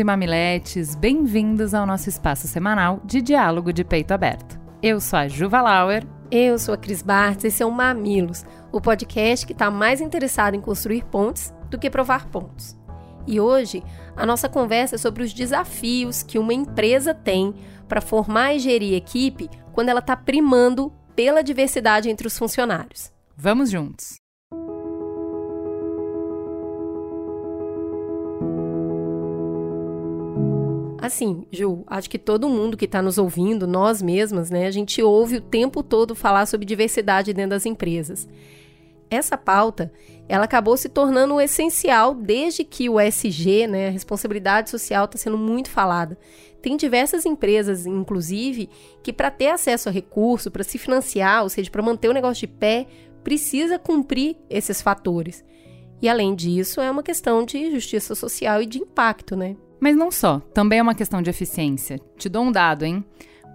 e 0.00 0.04
mamiletes, 0.04 0.94
bem-vindos 0.94 1.74
ao 1.74 1.86
nosso 1.86 2.08
espaço 2.08 2.48
semanal 2.48 3.00
de 3.04 3.20
diálogo 3.20 3.72
de 3.72 3.84
peito 3.84 4.12
aberto. 4.12 4.58
Eu 4.82 5.00
sou 5.00 5.18
a 5.18 5.28
Juva 5.28 5.60
Lauer. 5.60 6.06
Eu 6.30 6.58
sou 6.58 6.72
a 6.72 6.78
Cris 6.78 7.02
Bartz, 7.02 7.44
esse 7.44 7.62
é 7.62 7.66
o 7.66 7.70
Mamilos, 7.70 8.44
o 8.72 8.80
podcast 8.80 9.44
que 9.44 9.52
está 9.52 9.70
mais 9.70 10.00
interessado 10.00 10.54
em 10.54 10.60
construir 10.60 11.04
pontes 11.04 11.52
do 11.68 11.78
que 11.78 11.90
provar 11.90 12.28
pontos. 12.28 12.78
E 13.26 13.40
hoje, 13.40 13.82
a 14.16 14.24
nossa 14.24 14.48
conversa 14.48 14.94
é 14.94 14.98
sobre 14.98 15.22
os 15.22 15.34
desafios 15.34 16.22
que 16.22 16.38
uma 16.38 16.54
empresa 16.54 17.12
tem 17.12 17.54
para 17.88 18.00
formar 18.00 18.54
e 18.54 18.58
gerir 18.58 18.94
equipe 18.94 19.50
quando 19.72 19.88
ela 19.88 20.00
está 20.00 20.16
primando 20.16 20.92
pela 21.14 21.42
diversidade 21.42 22.08
entre 22.08 22.26
os 22.26 22.38
funcionários. 22.38 23.12
Vamos 23.36 23.70
juntos! 23.70 24.19
Assim, 31.00 31.46
Ju, 31.50 31.82
acho 31.86 32.10
que 32.10 32.18
todo 32.18 32.48
mundo 32.48 32.76
que 32.76 32.84
está 32.84 33.00
nos 33.00 33.16
ouvindo, 33.16 33.66
nós 33.66 34.02
mesmas, 34.02 34.50
né, 34.50 34.66
a 34.66 34.70
gente 34.70 35.02
ouve 35.02 35.36
o 35.36 35.40
tempo 35.40 35.82
todo 35.82 36.14
falar 36.14 36.44
sobre 36.46 36.66
diversidade 36.66 37.32
dentro 37.32 37.50
das 37.50 37.64
empresas. 37.64 38.28
Essa 39.10 39.36
pauta, 39.36 39.90
ela 40.28 40.44
acabou 40.44 40.76
se 40.76 40.88
tornando 40.88 41.40
essencial 41.40 42.14
desde 42.14 42.62
que 42.64 42.88
o 42.88 43.00
SG, 43.00 43.66
né, 43.66 43.88
a 43.88 43.90
responsabilidade 43.90 44.70
social, 44.70 45.06
está 45.06 45.16
sendo 45.16 45.38
muito 45.38 45.70
falada. 45.70 46.18
Tem 46.60 46.76
diversas 46.76 47.24
empresas, 47.24 47.86
inclusive, 47.86 48.68
que 49.02 49.12
para 49.12 49.30
ter 49.30 49.48
acesso 49.48 49.88
a 49.88 49.92
recurso, 49.92 50.50
para 50.50 50.62
se 50.62 50.76
financiar, 50.76 51.42
ou 51.42 51.48
seja, 51.48 51.70
para 51.70 51.82
manter 51.82 52.08
o 52.08 52.12
negócio 52.12 52.46
de 52.46 52.54
pé, 52.54 52.86
precisa 53.24 53.78
cumprir 53.78 54.36
esses 54.50 54.82
fatores. 54.82 55.42
E 56.02 56.08
além 56.08 56.34
disso, 56.34 56.80
é 56.80 56.90
uma 56.90 57.02
questão 57.02 57.44
de 57.44 57.70
justiça 57.70 58.14
social 58.14 58.62
e 58.62 58.66
de 58.66 58.78
impacto, 58.78 59.34
né? 59.34 59.56
Mas 59.80 59.96
não 59.96 60.10
só, 60.10 60.40
também 60.52 60.78
é 60.78 60.82
uma 60.82 60.94
questão 60.94 61.22
de 61.22 61.30
eficiência. 61.30 61.98
Te 62.16 62.28
dou 62.28 62.44
um 62.44 62.52
dado, 62.52 62.84
hein? 62.84 63.04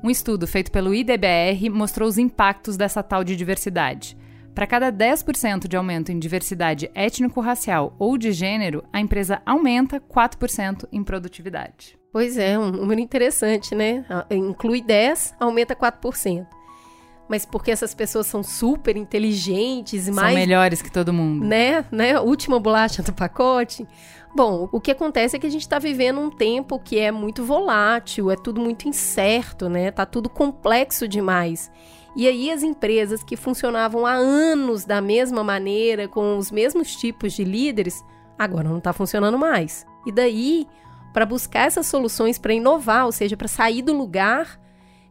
Um 0.03 0.09
estudo 0.09 0.47
feito 0.47 0.71
pelo 0.71 0.93
IDBR 0.93 1.69
mostrou 1.69 2.07
os 2.07 2.17
impactos 2.17 2.75
dessa 2.75 3.01
tal 3.01 3.23
de 3.23 3.35
diversidade. 3.35 4.17
Para 4.53 4.65
cada 4.65 4.91
10% 4.91 5.67
de 5.67 5.75
aumento 5.75 6.11
em 6.11 6.17
diversidade 6.17 6.89
étnico-racial 6.95 7.93
ou 7.99 8.17
de 8.17 8.31
gênero, 8.31 8.83
a 8.91 9.01
empresa 9.01 9.41
aumenta 9.45 9.99
4% 9.99 10.87
em 10.91 11.03
produtividade. 11.03 11.97
Pois 12.11 12.37
é, 12.37 12.57
um 12.57 12.71
número 12.71 13.01
interessante, 13.01 13.75
né? 13.75 14.05
Inclui 14.31 14.81
10, 14.81 15.35
aumenta 15.37 15.75
4%. 15.75 16.47
Mas 17.27 17.45
porque 17.45 17.71
essas 17.71 17.93
pessoas 17.93 18.27
são 18.27 18.43
super 18.43 18.95
inteligentes 18.95 20.07
e 20.07 20.11
mais. 20.11 20.29
São 20.29 20.39
melhores 20.39 20.81
que 20.81 20.91
todo 20.91 21.11
mundo. 21.11 21.45
Né? 21.45 21.83
né? 21.91 22.19
Última 22.19 22.59
bolacha 22.59 23.01
do 23.03 23.11
pacote. 23.11 23.85
Bom, 24.35 24.67
o 24.69 24.81
que 24.81 24.91
acontece 24.91 25.37
é 25.37 25.39
que 25.39 25.47
a 25.47 25.49
gente 25.49 25.61
está 25.61 25.79
vivendo 25.79 26.19
um 26.19 26.29
tempo 26.29 26.77
que 26.77 26.99
é 26.99 27.09
muito 27.09 27.41
volátil, 27.41 28.29
é 28.29 28.35
tudo 28.35 28.59
muito 28.59 28.85
incerto, 28.85 29.69
né? 29.69 29.91
Tá 29.91 30.05
tudo 30.05 30.29
complexo 30.29 31.07
demais. 31.07 31.71
E 32.17 32.27
aí 32.27 32.51
as 32.51 32.61
empresas 32.61 33.23
que 33.23 33.37
funcionavam 33.37 34.05
há 34.05 34.11
anos 34.11 34.83
da 34.83 34.99
mesma 34.99 35.41
maneira, 35.41 36.09
com 36.09 36.37
os 36.37 36.51
mesmos 36.51 36.97
tipos 36.97 37.31
de 37.31 37.45
líderes, 37.45 38.03
agora 38.37 38.67
não 38.67 38.79
está 38.79 38.91
funcionando 38.91 39.39
mais. 39.39 39.87
E 40.05 40.11
daí, 40.11 40.67
para 41.13 41.25
buscar 41.25 41.67
essas 41.67 41.85
soluções 41.85 42.37
para 42.37 42.53
inovar, 42.53 43.05
ou 43.05 43.13
seja, 43.13 43.37
para 43.37 43.47
sair 43.47 43.81
do 43.81 43.93
lugar, 43.93 44.59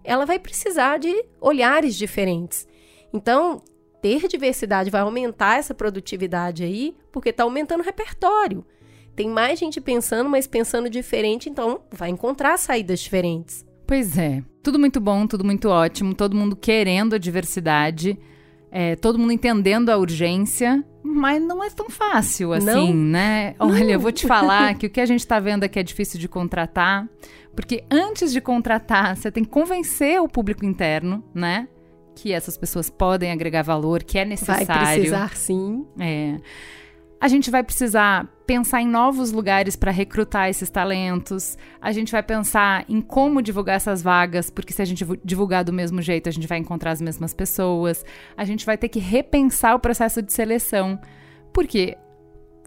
ela 0.04 0.26
vai 0.26 0.38
precisar 0.38 0.98
de 0.98 1.24
olhares 1.40 1.96
diferentes. 1.96 2.68
Então, 3.10 3.62
ter 4.02 4.28
diversidade 4.28 4.90
vai 4.90 5.00
aumentar 5.00 5.58
essa 5.58 5.72
produtividade 5.72 6.62
aí, 6.62 6.94
porque 7.10 7.30
está 7.30 7.42
aumentando 7.42 7.80
o 7.80 7.84
repertório. 7.84 8.62
Tem 9.14 9.28
mais 9.28 9.58
gente 9.58 9.80
pensando, 9.80 10.28
mas 10.28 10.47
pensando 10.47 10.91
diferente, 10.91 11.48
então 11.48 11.80
vai 11.91 12.10
encontrar 12.10 12.56
saídas 12.58 13.00
diferentes. 13.00 13.64
Pois 13.86 14.19
é. 14.19 14.42
Tudo 14.62 14.78
muito 14.78 15.00
bom, 15.00 15.26
tudo 15.26 15.44
muito 15.44 15.69
ótimo, 15.69 16.14
todo 16.14 16.36
mundo 16.36 16.56
querendo 16.56 17.14
a 17.14 17.19
diversidade, 17.19 18.19
é, 18.70 18.97
todo 18.97 19.19
mundo 19.19 19.32
entendendo 19.32 19.91
a 19.91 19.97
urgência, 19.97 20.84
mas 21.02 21.41
não 21.41 21.62
é 21.62 21.70
tão 21.70 21.91
fácil 21.91 22.52
assim, 22.52 22.64
não? 22.64 22.94
né? 22.94 23.54
Olha, 23.58 23.92
eu 23.92 24.00
vou 24.00 24.10
te 24.10 24.26
falar 24.26 24.75
que 24.75 24.86
o 24.86 24.91
que 24.91 25.00
a 25.00 25.06
gente 25.06 25.20
está 25.20 25.38
vendo 25.38 25.64
aqui 25.64 25.78
é 25.78 25.82
difícil 25.82 26.19
de 26.19 26.26
contratar, 26.26 27.08
porque 27.54 27.84
antes 27.91 28.32
de 28.32 28.41
contratar, 28.41 29.16
você 29.16 29.31
tem 29.31 29.44
que 29.44 29.50
convencer 29.50 30.20
o 30.20 30.28
público 30.28 30.64
interno, 30.64 31.22
né? 31.34 31.69
Que 32.16 32.32
essas 32.32 32.56
pessoas 32.56 32.88
podem 32.88 33.31
agregar 33.31 33.62
valor, 33.62 34.02
que 34.02 34.19
é 34.19 34.25
necessário. 34.25 34.66
Vai 34.66 34.94
precisar, 34.94 35.36
sim. 35.36 35.84
É. 36.00 36.36
A 37.24 37.28
gente 37.28 37.50
vai 37.50 37.64
precisar 37.64 38.26
pensar 38.46 38.82
em 38.82 38.86
novos 38.86 39.32
lugares 39.32 39.76
para 39.76 39.90
recrutar 39.90 40.50
esses 40.50 40.68
talentos. 40.68 41.56
A 41.80 41.90
gente 41.90 42.12
vai 42.12 42.22
pensar 42.22 42.84
em 42.86 43.00
como 43.00 43.40
divulgar 43.40 43.76
essas 43.76 44.02
vagas, 44.02 44.50
porque 44.50 44.74
se 44.74 44.82
a 44.82 44.84
gente 44.84 45.06
divulgar 45.24 45.64
do 45.64 45.72
mesmo 45.72 46.02
jeito, 46.02 46.28
a 46.28 46.32
gente 46.32 46.46
vai 46.46 46.58
encontrar 46.58 46.90
as 46.90 47.00
mesmas 47.00 47.32
pessoas. 47.32 48.04
A 48.36 48.44
gente 48.44 48.66
vai 48.66 48.76
ter 48.76 48.90
que 48.90 48.98
repensar 48.98 49.74
o 49.74 49.78
processo 49.78 50.20
de 50.20 50.34
seleção, 50.34 51.00
porque 51.50 51.96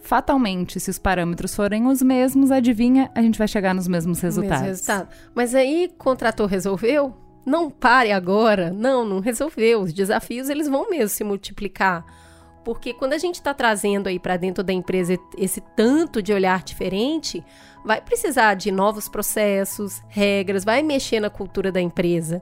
fatalmente, 0.01 0.79
se 0.79 0.89
os 0.89 0.97
parâmetros 0.97 1.53
forem 1.53 1.85
os 1.85 2.01
mesmos, 2.01 2.49
adivinha, 2.49 3.11
a 3.13 3.21
gente 3.21 3.37
vai 3.37 3.47
chegar 3.47 3.75
nos 3.75 3.87
mesmos 3.87 4.19
resultados. 4.21 4.61
Mesmo 4.61 4.69
resultado. 4.69 5.09
Mas 5.35 5.53
aí, 5.53 5.91
contratou, 5.99 6.47
resolveu? 6.47 7.15
Não 7.45 7.69
pare 7.69 8.11
agora. 8.11 8.71
Não, 8.71 9.05
não 9.05 9.19
resolveu. 9.19 9.81
Os 9.81 9.93
desafios, 9.93 10.49
eles 10.49 10.67
vão 10.67 10.89
mesmo 10.89 11.09
se 11.09 11.23
multiplicar 11.23 12.03
porque 12.67 12.93
quando 12.93 13.13
a 13.13 13.17
gente 13.17 13.35
está 13.35 13.53
trazendo 13.53 14.07
aí 14.07 14.19
para 14.19 14.35
dentro 14.35 14.61
da 14.61 14.73
empresa 14.73 15.17
esse 15.37 15.61
tanto 15.61 16.21
de 16.21 16.33
olhar 16.33 16.63
diferente, 16.63 17.41
vai 17.85 18.01
precisar 18.01 18.55
de 18.55 18.73
novos 18.73 19.07
processos, 19.07 20.03
regras, 20.09 20.65
vai 20.65 20.83
mexer 20.83 21.21
na 21.21 21.29
cultura 21.29 21.71
da 21.71 21.79
empresa. 21.79 22.41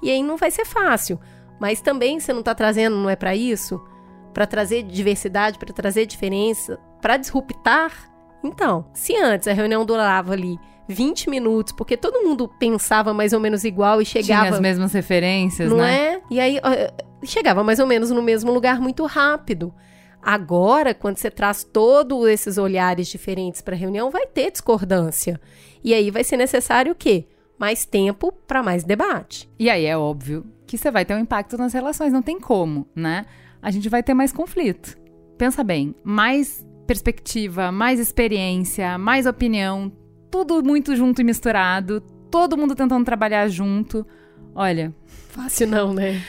E 0.00 0.12
aí 0.12 0.22
não 0.22 0.36
vai 0.36 0.52
ser 0.52 0.64
fácil. 0.64 1.18
Mas 1.58 1.80
também 1.80 2.20
você 2.20 2.32
não 2.32 2.38
está 2.38 2.54
trazendo, 2.54 2.94
não 2.94 3.10
é 3.10 3.16
para 3.16 3.34
isso? 3.34 3.84
Para 4.32 4.46
trazer 4.46 4.84
diversidade, 4.84 5.58
para 5.58 5.72
trazer 5.72 6.06
diferença, 6.06 6.78
para 7.02 7.16
disruptar? 7.16 7.90
Então, 8.44 8.86
se 8.94 9.16
antes 9.16 9.48
a 9.48 9.52
reunião 9.52 9.84
durava 9.84 10.34
ali 10.34 10.56
20 10.88 11.30
minutos, 11.30 11.72
porque 11.72 11.96
todo 11.96 12.22
mundo 12.22 12.48
pensava 12.58 13.14
mais 13.14 13.32
ou 13.32 13.40
menos 13.40 13.64
igual 13.64 14.02
e 14.02 14.04
chegava. 14.04 14.42
Tinha 14.42 14.54
as 14.54 14.60
mesmas 14.60 14.92
referências, 14.92 15.70
não 15.70 15.78
né? 15.78 16.14
é? 16.14 16.22
E 16.30 16.40
aí 16.40 16.60
chegava 17.24 17.64
mais 17.64 17.78
ou 17.78 17.86
menos 17.86 18.10
no 18.10 18.22
mesmo 18.22 18.52
lugar 18.52 18.80
muito 18.80 19.04
rápido. 19.06 19.72
Agora, 20.22 20.94
quando 20.94 21.18
você 21.18 21.30
traz 21.30 21.64
todos 21.64 22.26
esses 22.28 22.56
olhares 22.56 23.08
diferentes 23.08 23.60
para 23.60 23.74
a 23.74 23.78
reunião, 23.78 24.10
vai 24.10 24.26
ter 24.26 24.50
discordância. 24.50 25.40
E 25.82 25.92
aí 25.92 26.10
vai 26.10 26.24
ser 26.24 26.38
necessário 26.38 26.92
o 26.92 26.94
quê? 26.94 27.26
Mais 27.58 27.84
tempo 27.84 28.32
para 28.32 28.62
mais 28.62 28.84
debate. 28.84 29.50
E 29.58 29.68
aí 29.68 29.84
é 29.84 29.96
óbvio 29.96 30.46
que 30.66 30.78
você 30.78 30.90
vai 30.90 31.04
ter 31.04 31.14
um 31.14 31.18
impacto 31.18 31.58
nas 31.58 31.74
relações, 31.74 32.12
não 32.12 32.22
tem 32.22 32.40
como, 32.40 32.88
né? 32.96 33.26
A 33.60 33.70
gente 33.70 33.88
vai 33.88 34.02
ter 34.02 34.14
mais 34.14 34.32
conflito. 34.32 34.96
Pensa 35.36 35.62
bem, 35.62 35.94
mais 36.02 36.64
perspectiva, 36.86 37.70
mais 37.70 38.00
experiência, 38.00 38.96
mais 38.96 39.26
opinião, 39.26 39.92
tudo 40.34 40.64
muito 40.64 40.96
junto 40.96 41.20
e 41.20 41.24
misturado, 41.24 42.00
todo 42.28 42.56
mundo 42.56 42.74
tentando 42.74 43.04
trabalhar 43.04 43.46
junto. 43.46 44.04
Olha, 44.52 44.92
fácil 45.28 45.68
não, 45.68 45.94
né? 45.94 46.20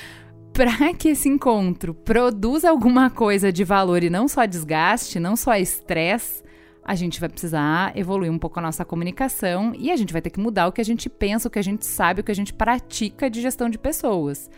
para 0.53 0.93
que 0.93 1.09
esse 1.09 1.27
encontro 1.27 1.95
produza 1.95 2.69
alguma 2.69 3.09
coisa 3.09 3.51
de 3.51 3.63
valor 3.63 4.03
e 4.03 4.09
não 4.11 4.27
só 4.27 4.45
desgaste, 4.45 5.19
não 5.19 5.35
só 5.35 5.55
estresse, 5.55 6.43
a 6.83 6.93
gente 6.93 7.19
vai 7.19 7.27
precisar 7.27 7.97
evoluir 7.97 8.31
um 8.31 8.37
pouco 8.37 8.59
a 8.59 8.61
nossa 8.61 8.85
comunicação 8.85 9.73
e 9.75 9.89
a 9.89 9.95
gente 9.95 10.13
vai 10.13 10.21
ter 10.21 10.29
que 10.29 10.39
mudar 10.39 10.67
o 10.67 10.71
que 10.71 10.81
a 10.81 10.85
gente 10.85 11.09
pensa, 11.09 11.47
o 11.47 11.51
que 11.51 11.57
a 11.57 11.63
gente 11.63 11.83
sabe, 11.83 12.21
o 12.21 12.23
que 12.23 12.31
a 12.31 12.35
gente 12.35 12.53
pratica 12.53 13.27
de 13.27 13.41
gestão 13.41 13.71
de 13.71 13.79
pessoas. 13.79 14.51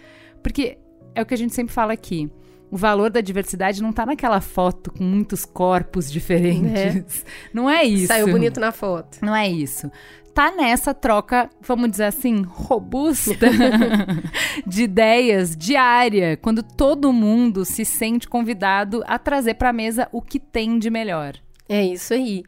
Porque 0.44 0.78
é 1.16 1.22
o 1.22 1.26
que 1.26 1.34
a 1.34 1.38
gente 1.38 1.56
sempre 1.56 1.74
fala 1.74 1.94
aqui. 1.94 2.30
O 2.69 2.78
valor 2.78 3.10
da 3.10 3.22
diversidade 3.22 3.81
não 3.81 3.92
está 3.92 4.06
naquela 4.06 4.42
foto 4.42 4.92
com 4.92 5.04
muitos 5.04 5.46
corpos 5.46 6.10
diferentes. 6.12 7.24
É. 7.24 7.50
Não 7.54 7.69
é 7.69 7.84
isso. 7.84 8.08
Saiu 8.08 8.28
bonito 8.28 8.60
na 8.60 8.72
foto. 8.72 9.19
Não 9.22 9.36
é 9.36 9.48
isso 9.48 9.90
tá 10.38 10.52
nessa 10.52 10.94
troca, 10.94 11.50
vamos 11.60 11.90
dizer 11.90 12.04
assim, 12.04 12.44
robusta 12.44 13.50
de 14.68 14.84
ideias 14.84 15.58
diária, 15.58 16.38
quando 16.38 16.62
todo 16.62 17.12
mundo 17.12 17.66
se 17.66 17.84
sente 17.84 18.30
convidado 18.30 19.04
a 19.08 19.18
trazer 19.18 19.56
para 19.56 19.69
a 19.69 19.74
mesa 19.74 20.08
o 20.12 20.22
que 20.22 20.40
tem 20.40 20.78
de 20.78 20.92
melhor. 20.92 21.34
É 21.68 21.84
isso 21.84 22.14
aí. 22.14 22.44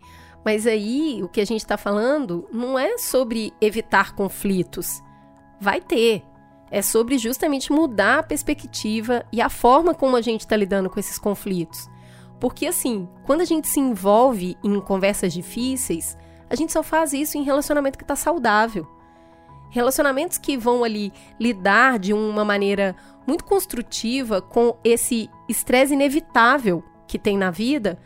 Mas 0.46 0.68
aí 0.68 1.20
o 1.24 1.28
que 1.28 1.42
a 1.42 1.46
gente 1.46 1.62
está 1.62 1.78
falando 1.78 2.48
não 2.54 2.78
é 2.78 2.96
sobre 3.00 3.52
evitar 3.60 4.14
conflitos. 4.14 5.02
Vai 5.60 5.82
ter. 5.82 6.22
É 6.72 6.82
sobre 6.82 7.18
justamente 7.18 7.72
mudar 7.72 8.20
a 8.20 8.24
perspectiva 8.24 9.26
e 9.32 9.42
a 9.42 9.50
forma 9.50 9.94
como 9.94 10.16
a 10.16 10.22
gente 10.22 10.42
está 10.42 10.56
lidando 10.56 10.90
com 10.90 11.00
esses 11.00 11.18
conflitos. 11.18 11.90
Porque, 12.40 12.66
assim, 12.66 13.08
quando 13.26 13.42
a 13.42 13.46
gente 13.46 13.68
se 13.68 13.80
envolve 13.80 14.58
em 14.64 14.80
conversas 14.80 15.34
difíceis, 15.34 16.18
a 16.50 16.56
gente 16.56 16.72
só 16.72 16.82
faz 16.82 17.14
isso 17.14 17.38
em 17.38 17.44
relacionamento 17.44 17.98
que 17.98 18.04
está 18.04 18.16
saudável. 18.16 18.88
Relacionamentos 19.70 20.38
que 20.38 20.58
vão 20.58 20.84
ali 20.84 21.14
lidar 21.40 22.00
de 22.00 22.14
uma 22.14 22.44
maneira 22.44 22.96
muito 23.28 23.44
construtiva 23.44 24.42
com 24.42 24.76
esse 24.84 25.30
estresse 25.48 25.94
inevitável 25.94 26.84
que 27.08 27.20
tem 27.20 27.38
na 27.38 27.52
vida, 27.52 28.00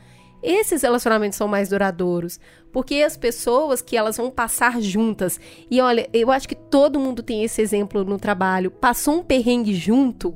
esses 0.44 0.82
relacionamentos 0.82 1.38
são 1.38 1.48
mais 1.48 1.70
duradouros, 1.70 2.40
porque 2.72 2.96
as 2.96 3.16
pessoas 3.16 3.82
que 3.82 3.96
elas 3.96 4.18
vão 4.18 4.30
passar 4.30 4.82
juntas. 4.82 5.40
E 5.72 5.80
olha, 5.80 6.10
eu 6.12 6.30
acho 6.30 6.48
que 6.48 6.56
todo 6.56 7.00
mundo 7.00 7.24
tem 7.24 7.44
esse 7.44 7.62
exemplo 7.62 8.04
no 8.04 8.20
trabalho. 8.20 8.70
Passou 8.70 9.20
um 9.20 9.24
perrengue 9.24 9.74
junto, 9.74 10.36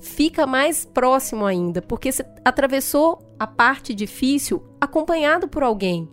fica 0.00 0.44
mais 0.46 0.84
próximo 0.84 1.46
ainda, 1.46 1.80
porque 1.80 2.10
você 2.10 2.24
atravessou 2.44 3.34
a 3.38 3.46
parte 3.46 3.94
difícil 3.94 4.64
acompanhado 4.80 5.46
por 5.46 5.62
alguém. 5.62 6.08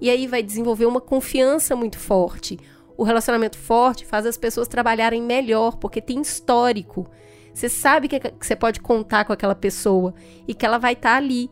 E 0.00 0.08
aí 0.08 0.26
vai 0.26 0.42
desenvolver 0.42 0.86
uma 0.86 1.00
confiança 1.00 1.76
muito 1.76 1.98
forte. 1.98 2.58
O 2.96 3.02
relacionamento 3.02 3.58
forte 3.58 4.06
faz 4.06 4.24
as 4.24 4.36
pessoas 4.36 4.66
trabalharem 4.66 5.22
melhor, 5.22 5.76
porque 5.76 6.00
tem 6.00 6.20
histórico. 6.20 7.06
Você 7.52 7.68
sabe 7.68 8.08
que, 8.08 8.20
você 8.40 8.56
pode 8.56 8.80
contar 8.80 9.24
com 9.24 9.32
aquela 9.32 9.54
pessoa 9.54 10.14
e 10.46 10.54
que 10.54 10.64
ela 10.64 10.78
vai 10.78 10.94
estar 10.94 11.10
tá 11.10 11.16
ali 11.16 11.50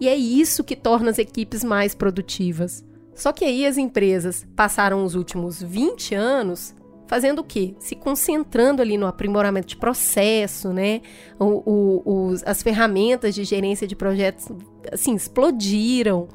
e 0.00 0.08
é 0.08 0.14
isso 0.14 0.64
que 0.64 0.76
torna 0.76 1.10
as 1.10 1.18
equipes 1.18 1.64
mais 1.64 1.94
produtivas. 1.94 2.84
Só 3.14 3.32
que 3.32 3.44
aí 3.44 3.66
as 3.66 3.76
empresas 3.76 4.46
passaram 4.54 5.04
os 5.04 5.14
últimos 5.14 5.60
20 5.62 6.14
anos 6.14 6.74
fazendo 7.08 7.40
o 7.40 7.44
quê? 7.44 7.74
Se 7.80 7.96
concentrando 7.96 8.82
ali 8.82 8.96
no 8.96 9.06
aprimoramento 9.06 9.66
de 9.66 9.76
processo, 9.76 10.72
né? 10.72 11.00
O, 11.38 11.44
o, 11.44 12.28
os, 12.28 12.44
as 12.46 12.62
ferramentas 12.62 13.34
de 13.34 13.42
gerência 13.42 13.88
de 13.88 13.96
projetos, 13.96 14.46
assim, 14.92 15.14
explodiram. 15.14 16.28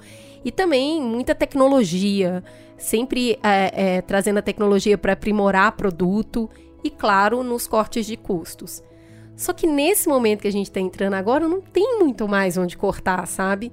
E 0.44 0.51
também 0.51 1.01
muita 1.01 1.33
tecnologia, 1.33 2.44
sempre 2.77 3.39
é, 3.42 3.95
é, 3.95 4.01
trazendo 4.01 4.39
a 4.39 4.42
tecnologia 4.42 4.98
para 4.98 5.13
aprimorar 5.13 5.77
produto 5.77 6.50
e, 6.83 6.89
claro, 6.89 7.44
nos 7.44 7.65
cortes 7.65 8.06
de 8.06 8.18
custos. 8.18 8.83
Só 9.35 9.53
que 9.53 9.68
nesse 9.68 10.07
momento 10.07 10.41
que 10.41 10.47
a 10.47 10.51
gente 10.51 10.68
está 10.68 10.80
entrando 10.80 11.15
agora, 11.15 11.47
não 11.47 11.62
tem 11.62 12.00
muito 12.00 12.27
mais 12.27 12.57
onde 12.57 12.77
cortar, 12.77 13.25
sabe? 13.27 13.71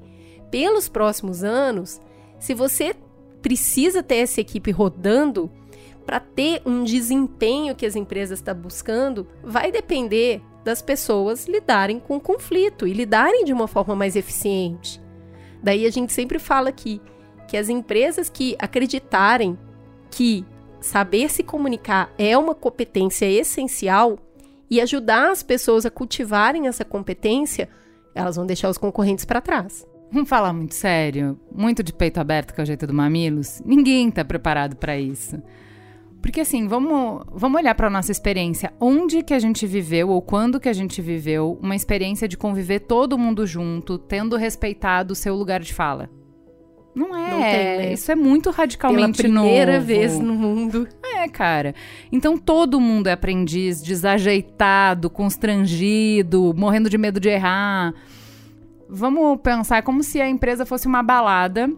Pelos 0.51 0.89
próximos 0.89 1.45
anos, 1.45 2.01
se 2.39 2.55
você 2.55 2.95
precisa 3.43 4.03
ter 4.03 4.17
essa 4.17 4.41
equipe 4.41 4.71
rodando 4.71 5.51
para 6.05 6.19
ter 6.19 6.63
um 6.67 6.83
desempenho 6.83 7.75
que 7.75 7.87
as 7.87 7.95
empresas 7.95 8.39
estão 8.39 8.55
tá 8.55 8.61
buscando, 8.61 9.29
vai 9.43 9.71
depender 9.71 10.43
das 10.65 10.83
pessoas 10.83 11.47
lidarem 11.47 11.99
com 11.99 12.17
o 12.17 12.21
conflito 12.21 12.87
e 12.87 12.93
lidarem 12.93 13.45
de 13.45 13.53
uma 13.53 13.69
forma 13.69 13.95
mais 13.95 14.17
eficiente. 14.17 15.01
Daí 15.63 15.87
a 15.87 15.91
gente 15.91 16.13
sempre 16.13 16.39
fala 16.39 16.69
aqui 16.69 17.01
que 17.47 17.57
as 17.57 17.69
empresas 17.69 18.29
que 18.29 18.57
acreditarem 18.59 19.59
que 20.11 20.45
saber 20.81 21.31
se 21.31 21.43
comunicar 21.43 22.13
é 22.19 22.37
uma 22.37 22.55
competência 22.55 23.27
essencial, 23.27 24.19
e 24.71 24.81
ajudar 24.81 25.31
as 25.31 25.43
pessoas 25.43 25.85
a 25.85 25.91
cultivarem 25.91 26.69
essa 26.69 26.85
competência, 26.85 27.69
elas 28.15 28.37
vão 28.37 28.47
deixar 28.47 28.69
os 28.69 28.79
concorrentes 28.79 29.25
para 29.25 29.41
trás. 29.41 29.87
Vamos 30.13 30.29
falar 30.29 30.53
muito 30.53 30.75
sério, 30.75 31.39
muito 31.53 31.83
de 31.83 31.93
peito 31.93 32.19
aberto, 32.19 32.53
que 32.53 32.61
é 32.61 32.65
o 32.65 32.67
jeito 32.67 32.87
do 32.87 32.95
Mamilos. 32.95 33.63
Ninguém 33.65 34.09
está 34.09 34.25
preparado 34.25 34.77
para 34.77 34.99
isso. 34.99 35.41
Porque 36.21 36.41
assim, 36.41 36.67
vamos, 36.67 37.25
vamos 37.33 37.61
olhar 37.61 37.75
para 37.75 37.87
a 37.87 37.91
nossa 37.91 38.13
experiência. 38.13 38.73
Onde 38.79 39.23
que 39.23 39.33
a 39.33 39.39
gente 39.39 39.67
viveu 39.67 40.11
ou 40.11 40.21
quando 40.21 40.61
que 40.61 40.69
a 40.69 40.73
gente 40.73 41.01
viveu 41.01 41.59
uma 41.63 41.77
experiência 41.77 42.29
de 42.29 42.37
conviver 42.37 42.81
todo 42.81 43.17
mundo 43.17 43.47
junto, 43.47 43.99
tendo 43.99 44.37
respeitado 44.37 45.13
o 45.13 45.17
seu 45.17 45.35
lugar 45.35 45.61
de 45.61 45.73
fala? 45.73 46.11
Não 46.95 47.17
é. 47.17 47.31
Não 47.31 47.41
tem, 47.41 47.79
né? 47.79 47.93
Isso 47.93 48.11
é 48.11 48.15
muito 48.15 48.51
radicalmente 48.51 49.23
Pela 49.23 49.41
primeira 49.41 49.75
novo. 49.75 49.87
vez 49.87 50.19
no 50.19 50.35
mundo. 50.35 50.89
É, 51.03 51.29
cara. 51.29 51.75
Então 52.11 52.37
todo 52.37 52.81
mundo 52.81 53.07
é 53.07 53.13
aprendiz, 53.13 53.81
desajeitado, 53.83 55.09
constrangido, 55.09 56.53
morrendo 56.57 56.91
de 56.91 56.99
medo 56.99 57.21
de 57.21 57.29
errar. 57.29 57.95
Vamos 58.89 59.39
pensar 59.41 59.83
como 59.83 60.03
se 60.03 60.21
a 60.21 60.29
empresa 60.29 60.67
fosse 60.67 60.89
uma 60.89 61.03
balada, 61.03 61.71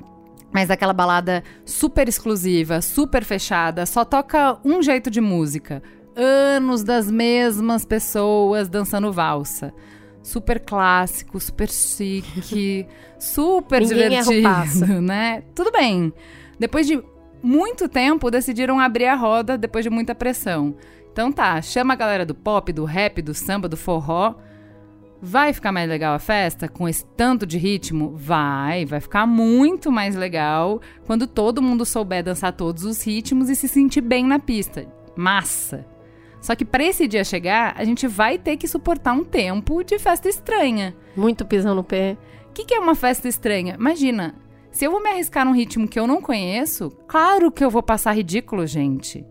mas 0.50 0.70
aquela 0.70 0.94
balada 0.94 1.44
super 1.64 2.09
exclusiva, 2.09 2.81
super 2.81 3.23
fechada, 3.23 3.85
só 3.85 4.05
toca 4.05 4.59
um 4.64 4.82
jeito 4.82 5.11
de 5.11 5.20
música. 5.20 5.82
Anos 6.17 6.82
das 6.82 7.11
mesmas 7.11 7.85
pessoas 7.85 8.69
dançando 8.69 9.12
valsa 9.12 9.75
super 10.23 10.61
clássico, 10.61 11.41
super 11.41 11.69
chique, 11.69 12.87
super 13.19 13.81
Ninguém 13.83 14.21
divertido, 14.21 15.01
né? 15.03 15.43
Tudo 15.55 15.73
bem. 15.73 16.13
Depois 16.59 16.87
de 16.87 17.03
muito 17.43 17.89
tempo, 17.89 18.31
decidiram 18.31 18.79
abrir 18.79 19.07
a 19.07 19.17
roda 19.17 19.59
depois 19.59 19.85
de 19.85 19.91
muita 19.91 20.15
pressão. 20.15 20.77
Então 21.13 21.31
tá, 21.31 21.61
chama 21.61 21.93
a 21.93 21.97
galera 21.97 22.25
do 22.25 22.35
pop, 22.35 22.73
do 22.73 22.85
rap, 22.85 23.21
do 23.21 23.35
samba, 23.35 23.69
do 23.69 23.77
forró. 23.77 24.35
Vai 25.21 25.53
ficar 25.53 25.71
mais 25.71 25.89
legal 25.89 26.15
a 26.15 26.19
festa 26.19 26.69
com 26.69 26.89
esse 26.89 27.05
tanto 27.05 27.47
de 27.47 27.57
ritmo? 27.57 28.17
Vai, 28.17 28.85
vai 28.85 28.99
ficar 29.01 29.25
muito 29.27 29.93
mais 29.93 30.17
legal 30.17 30.81
quando 31.07 31.29
todo 31.29 31.63
mundo 31.63 31.85
souber 31.85 32.25
dançar 32.25 32.53
todos 32.53 32.85
os 32.85 33.03
ritmos 33.05 33.49
e 33.49 33.55
se 33.55 33.69
sentir 33.69 34.01
bem 34.01 34.25
na 34.25 34.41
pista. 34.41 34.85
Massa! 35.15 35.92
Só 36.43 36.56
que 36.56 36.65
para 36.65 36.83
esse 36.83 37.06
dia 37.06 37.23
chegar, 37.23 37.73
a 37.79 37.85
gente 37.85 38.09
vai 38.09 38.37
ter 38.37 38.56
que 38.56 38.67
suportar 38.67 39.12
um 39.12 39.23
tempo 39.23 39.85
de 39.85 39.97
festa 39.97 40.29
estranha. 40.29 40.94
Muito 41.17 41.47
pisão 41.47 41.73
no 41.73 41.85
pé. 41.85 42.19
O 42.50 42.53
que, 42.53 42.65
que 42.65 42.75
é 42.75 42.81
uma 42.81 42.97
festa 42.97 43.29
estranha? 43.29 43.77
Imagina, 43.79 44.35
se 44.73 44.85
eu 44.85 44.91
vou 44.91 45.00
me 45.00 45.09
arriscar 45.09 45.44
num 45.44 45.55
ritmo 45.55 45.87
que 45.87 46.00
eu 46.00 46.06
não 46.06 46.21
conheço, 46.21 46.91
claro 47.06 47.53
que 47.53 47.65
eu 47.65 47.71
vou 47.71 47.83
passar 47.83 48.17
ridículo, 48.17 48.67
gente. 48.67 49.25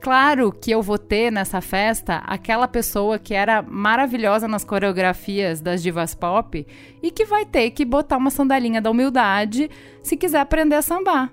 Claro 0.00 0.52
que 0.52 0.70
eu 0.70 0.80
vou 0.82 0.98
ter 0.98 1.32
nessa 1.32 1.60
festa 1.60 2.18
aquela 2.18 2.68
pessoa 2.68 3.18
que 3.18 3.34
era 3.34 3.60
maravilhosa 3.60 4.46
nas 4.46 4.64
coreografias 4.64 5.60
das 5.60 5.82
divas 5.82 6.14
pop 6.14 6.64
e 7.02 7.10
que 7.10 7.24
vai 7.24 7.44
ter 7.44 7.70
que 7.72 7.84
botar 7.84 8.18
uma 8.18 8.30
sandalinha 8.30 8.80
da 8.80 8.88
humildade 8.88 9.68
se 10.00 10.16
quiser 10.16 10.38
aprender 10.38 10.76
a 10.76 10.82
sambar. 10.82 11.32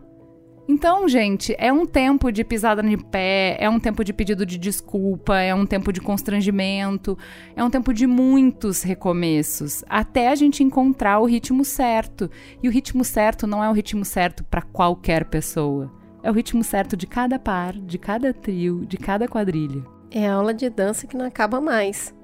Então, 0.65 1.10
gente, 1.10 1.54
é 1.57 1.74
um 1.74 1.86
tempo 1.86 2.31
de 2.31 2.42
pisada 2.44 2.81
no 2.81 3.04
pé, 3.06 3.57
é 3.59 3.69
um 3.69 3.80
tempo 3.80 4.02
de 4.02 4.14
pedido 4.14 4.45
de 4.45 4.57
desculpa, 4.57 5.37
é 5.37 5.54
um 5.54 5.66
tempo 5.66 5.92
de 5.92 5.99
constrangimento, 5.99 7.18
é 7.54 7.61
um 7.61 7.69
tempo 7.69 7.94
de 7.94 8.07
muitos 8.07 8.81
recomeços, 8.81 9.83
até 9.90 10.30
a 10.30 10.35
gente 10.35 10.64
encontrar 10.64 11.19
o 11.19 11.26
ritmo 11.26 11.66
certo. 11.66 12.31
E 12.61 12.69
o 12.69 12.71
ritmo 12.71 13.04
certo 13.04 13.45
não 13.45 13.61
é 13.61 13.69
o 13.69 13.73
ritmo 13.73 14.06
certo 14.06 14.42
para 14.45 14.61
qualquer 14.61 15.26
pessoa. 15.26 15.92
É 16.23 16.31
o 16.31 16.33
ritmo 16.33 16.64
certo 16.64 16.95
de 16.95 17.06
cada 17.06 17.37
par, 17.37 17.73
de 17.73 17.97
cada 17.97 18.33
trio, 18.33 18.85
de 18.85 18.95
cada 18.95 19.28
quadrilha. 19.28 19.83
É 20.09 20.30
a 20.30 20.35
aula 20.35 20.54
de 20.54 20.69
dança 20.69 21.06
que 21.06 21.18
não 21.18 21.26
acaba 21.26 21.59
mais. 21.59 22.16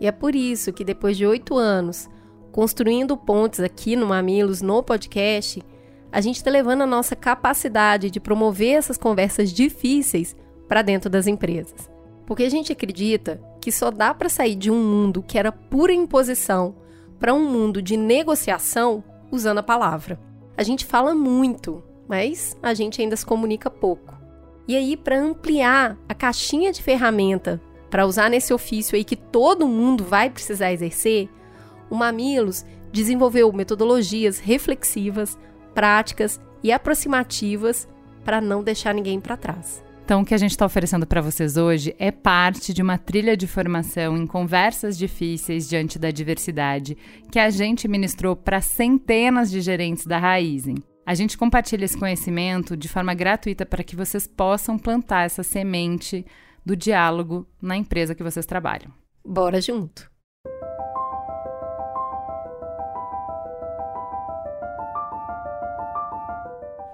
E 0.00 0.06
é 0.06 0.12
por 0.12 0.36
isso 0.36 0.72
que 0.72 0.84
depois 0.84 1.16
de 1.16 1.26
oito 1.26 1.56
anos, 1.56 2.08
construindo 2.52 3.16
pontes 3.16 3.58
aqui 3.58 3.96
no 3.96 4.06
Mamilos, 4.06 4.62
no 4.62 4.84
podcast, 4.84 5.60
a 6.12 6.20
gente 6.20 6.36
está 6.36 6.50
levando 6.50 6.82
a 6.82 6.86
nossa 6.86 7.16
capacidade 7.16 8.10
de 8.10 8.20
promover 8.20 8.74
essas 8.74 8.98
conversas 8.98 9.50
difíceis 9.50 10.36
para 10.68 10.82
dentro 10.82 11.08
das 11.08 11.26
empresas. 11.26 11.90
Porque 12.26 12.42
a 12.42 12.50
gente 12.50 12.70
acredita 12.70 13.40
que 13.60 13.72
só 13.72 13.90
dá 13.90 14.12
para 14.12 14.28
sair 14.28 14.54
de 14.54 14.70
um 14.70 14.76
mundo 14.76 15.22
que 15.22 15.38
era 15.38 15.50
pura 15.50 15.92
imposição 15.92 16.74
para 17.18 17.32
um 17.32 17.48
mundo 17.48 17.80
de 17.80 17.96
negociação 17.96 19.02
usando 19.30 19.58
a 19.58 19.62
palavra. 19.62 20.20
A 20.54 20.62
gente 20.62 20.84
fala 20.84 21.14
muito, 21.14 21.82
mas 22.06 22.54
a 22.62 22.74
gente 22.74 23.00
ainda 23.00 23.16
se 23.16 23.24
comunica 23.24 23.70
pouco. 23.70 24.20
E 24.68 24.76
aí, 24.76 24.96
para 24.96 25.18
ampliar 25.18 25.96
a 26.08 26.14
caixinha 26.14 26.72
de 26.72 26.82
ferramenta 26.82 27.60
para 27.90 28.06
usar 28.06 28.28
nesse 28.28 28.52
ofício 28.52 28.96
aí 28.96 29.04
que 29.04 29.16
todo 29.16 29.66
mundo 29.66 30.04
vai 30.04 30.28
precisar 30.28 30.72
exercer, 30.72 31.28
o 31.90 31.94
Mamilos 31.94 32.64
desenvolveu 32.92 33.52
metodologias 33.52 34.38
reflexivas 34.38 35.38
práticas 35.74 36.40
e 36.62 36.70
aproximativas 36.72 37.88
para 38.24 38.40
não 38.40 38.62
deixar 38.62 38.94
ninguém 38.94 39.20
para 39.20 39.36
trás. 39.36 39.82
Então, 40.04 40.22
o 40.22 40.24
que 40.24 40.34
a 40.34 40.38
gente 40.38 40.50
está 40.50 40.66
oferecendo 40.66 41.06
para 41.06 41.20
vocês 41.20 41.56
hoje 41.56 41.94
é 41.98 42.10
parte 42.10 42.74
de 42.74 42.82
uma 42.82 42.98
trilha 42.98 43.36
de 43.36 43.46
formação 43.46 44.16
em 44.16 44.26
conversas 44.26 44.98
difíceis 44.98 45.68
diante 45.68 45.98
da 45.98 46.10
diversidade 46.10 46.96
que 47.30 47.38
a 47.38 47.48
gente 47.50 47.88
ministrou 47.88 48.34
para 48.34 48.60
centenas 48.60 49.50
de 49.50 49.60
gerentes 49.60 50.04
da 50.04 50.18
Raizen. 50.18 50.76
A 51.06 51.14
gente 51.14 51.38
compartilha 51.38 51.84
esse 51.84 51.96
conhecimento 51.96 52.76
de 52.76 52.88
forma 52.88 53.14
gratuita 53.14 53.64
para 53.64 53.82
que 53.82 53.96
vocês 53.96 54.26
possam 54.26 54.78
plantar 54.78 55.24
essa 55.24 55.42
semente 55.42 56.26
do 56.64 56.76
diálogo 56.76 57.46
na 57.60 57.76
empresa 57.76 58.14
que 58.14 58.22
vocês 58.22 58.44
trabalham. 58.44 58.92
Bora 59.24 59.60
junto! 59.60 60.11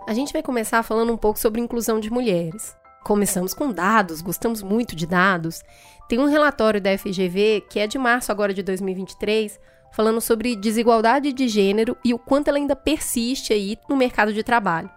A 0.09 0.15
gente 0.15 0.33
vai 0.33 0.43
começar 0.43 0.83
falando 0.83 1.12
um 1.12 1.19
pouco 1.19 1.38
sobre 1.38 1.61
inclusão 1.61 2.00
de 2.00 2.11
mulheres. 2.11 2.75
começamos 3.05 3.53
com 3.53 3.71
dados, 3.71 4.23
gostamos 4.23 4.62
muito 4.62 4.97
de 4.97 5.07
dados. 5.07 5.62
Tem 6.09 6.19
um 6.19 6.25
relatório 6.25 6.81
da 6.81 6.97
FGV, 6.97 7.67
que 7.69 7.79
é 7.79 7.87
de 7.87 7.99
março 7.99 8.33
agora 8.33 8.55
de 8.55 8.62
2023, 8.62 9.61
falando 9.93 10.19
sobre 10.23 10.57
desigualdade 10.57 11.31
de 11.31 11.47
gênero 11.47 11.95
e 12.03 12.15
o 12.15 12.19
quanto 12.19 12.49
ela 12.49 12.57
ainda 12.57 12.75
persiste 12.75 13.53
aí 13.53 13.77
no 13.87 13.99
mercado 13.99 14.33
de 14.33 14.43
trabalho. 14.43 14.88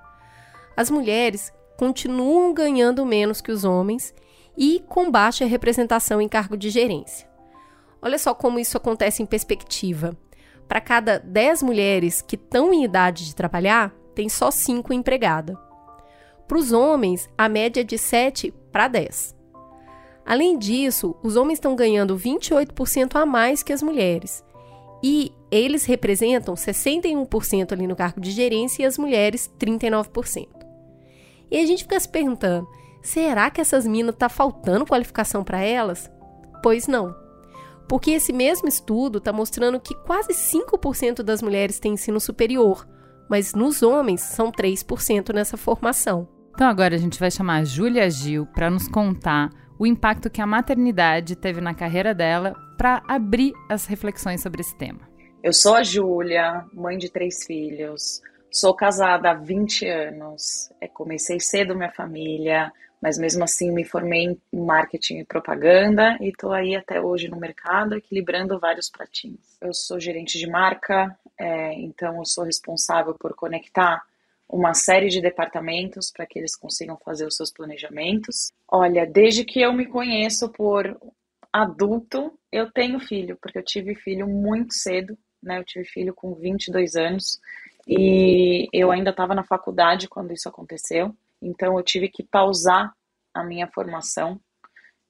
As 0.77 0.89
mulheres 0.89 1.51
continuam 1.77 2.53
ganhando 2.53 3.05
menos 3.05 3.41
que 3.41 3.51
os 3.51 3.65
homens 3.65 4.15
e 4.57 4.81
com 4.87 5.11
baixa 5.11 5.43
representação 5.43 6.21
em 6.21 6.29
cargo 6.29 6.55
de 6.55 6.69
gerência. 6.69 7.27
Olha 8.01 8.17
só 8.17 8.33
como 8.33 8.59
isso 8.59 8.77
acontece 8.77 9.21
em 9.21 9.25
perspectiva. 9.25 10.17
Para 10.69 10.79
cada 10.79 11.19
10 11.19 11.63
mulheres 11.63 12.21
que 12.21 12.37
estão 12.37 12.73
em 12.73 12.85
idade 12.85 13.25
de 13.25 13.35
trabalhar, 13.35 13.93
tem 14.21 14.29
só 14.29 14.51
5 14.51 14.93
empregadas. 14.93 15.57
Para 16.47 16.59
os 16.59 16.71
homens, 16.71 17.27
a 17.35 17.49
média 17.49 17.81
é 17.81 17.83
de 17.83 17.97
7 17.97 18.53
para 18.71 18.87
10. 18.87 19.35
Além 20.23 20.59
disso, 20.59 21.15
os 21.23 21.35
homens 21.35 21.57
estão 21.57 21.75
ganhando 21.75 22.15
28% 22.15 23.15
a 23.15 23.25
mais 23.25 23.63
que 23.63 23.73
as 23.73 23.81
mulheres. 23.81 24.43
E 25.01 25.31
eles 25.49 25.85
representam 25.85 26.53
61% 26.53 27.71
ali 27.71 27.87
no 27.87 27.95
cargo 27.95 28.21
de 28.21 28.29
gerência 28.29 28.83
e 28.83 28.85
as 28.85 28.95
mulheres 28.95 29.51
39%. 29.59 30.47
E 31.49 31.57
a 31.57 31.65
gente 31.65 31.81
fica 31.81 31.99
se 31.99 32.07
perguntando: 32.07 32.67
será 33.01 33.49
que 33.49 33.59
essas 33.59 33.87
minas 33.87 34.15
tá 34.15 34.29
faltando 34.29 34.85
qualificação 34.85 35.43
para 35.43 35.61
elas? 35.61 36.11
Pois 36.61 36.85
não. 36.85 37.15
Porque 37.87 38.11
esse 38.11 38.31
mesmo 38.31 38.67
estudo 38.67 39.17
está 39.17 39.33
mostrando 39.33 39.79
que 39.79 39.95
quase 39.95 40.31
5% 40.31 41.23
das 41.23 41.41
mulheres 41.41 41.79
têm 41.79 41.93
ensino 41.93 42.19
superior, 42.19 42.85
mas 43.31 43.53
nos 43.53 43.81
homens 43.81 44.19
são 44.19 44.51
3% 44.51 45.33
nessa 45.33 45.55
formação. 45.55 46.27
Então 46.53 46.67
agora 46.67 46.95
a 46.95 46.97
gente 46.97 47.17
vai 47.17 47.31
chamar 47.31 47.59
a 47.59 47.63
Júlia 47.63 48.09
Gil 48.09 48.45
para 48.45 48.69
nos 48.69 48.89
contar 48.89 49.49
o 49.79 49.87
impacto 49.87 50.29
que 50.29 50.41
a 50.41 50.45
maternidade 50.45 51.37
teve 51.37 51.61
na 51.61 51.73
carreira 51.73 52.13
dela 52.13 52.53
para 52.77 53.01
abrir 53.07 53.53
as 53.69 53.85
reflexões 53.85 54.41
sobre 54.41 54.59
esse 54.59 54.77
tema. 54.77 55.09
Eu 55.41 55.53
sou 55.53 55.75
a 55.75 55.81
Júlia, 55.81 56.65
mãe 56.73 56.97
de 56.97 57.09
três 57.09 57.45
filhos, 57.45 58.21
sou 58.51 58.75
casada 58.75 59.31
há 59.31 59.33
20 59.33 59.87
anos, 59.87 60.69
é, 60.81 60.89
comecei 60.89 61.39
cedo 61.39 61.73
minha 61.73 61.89
família, 61.89 62.69
mas 63.01 63.17
mesmo 63.17 63.45
assim 63.45 63.71
me 63.71 63.85
formei 63.85 64.37
em 64.53 64.59
marketing 64.59 65.19
e 65.19 65.25
propaganda 65.25 66.17
e 66.19 66.29
estou 66.29 66.51
aí 66.51 66.75
até 66.75 66.99
hoje 66.99 67.29
no 67.29 67.39
mercado 67.39 67.95
equilibrando 67.95 68.59
vários 68.59 68.89
pratinhos. 68.89 69.57
Eu 69.61 69.73
sou 69.73 70.01
gerente 70.01 70.37
de 70.37 70.47
marca, 70.47 71.17
é, 71.41 71.73
então 71.73 72.17
eu 72.17 72.25
sou 72.25 72.43
responsável 72.43 73.15
por 73.15 73.33
conectar 73.33 74.03
uma 74.47 74.75
série 74.75 75.09
de 75.09 75.19
departamentos 75.19 76.11
para 76.11 76.27
que 76.27 76.37
eles 76.37 76.55
consigam 76.55 76.95
fazer 77.03 77.25
os 77.25 77.35
seus 77.35 77.51
planejamentos. 77.51 78.51
Olha, 78.67 79.07
desde 79.07 79.43
que 79.43 79.59
eu 79.59 79.73
me 79.73 79.87
conheço 79.87 80.49
por 80.49 80.95
adulto, 81.51 82.37
eu 82.51 82.69
tenho 82.71 82.99
filho, 82.99 83.35
porque 83.41 83.57
eu 83.57 83.63
tive 83.63 83.95
filho 83.95 84.27
muito 84.27 84.75
cedo, 84.75 85.17
né? 85.41 85.57
Eu 85.57 85.63
tive 85.63 85.85
filho 85.85 86.13
com 86.13 86.35
22 86.35 86.95
anos 86.95 87.41
e 87.87 88.67
eu 88.71 88.91
ainda 88.91 89.09
estava 89.09 89.33
na 89.33 89.43
faculdade 89.43 90.07
quando 90.07 90.31
isso 90.33 90.47
aconteceu. 90.47 91.15
Então 91.41 91.75
eu 91.75 91.83
tive 91.83 92.07
que 92.07 92.21
pausar 92.21 92.93
a 93.33 93.43
minha 93.43 93.67
formação 93.67 94.39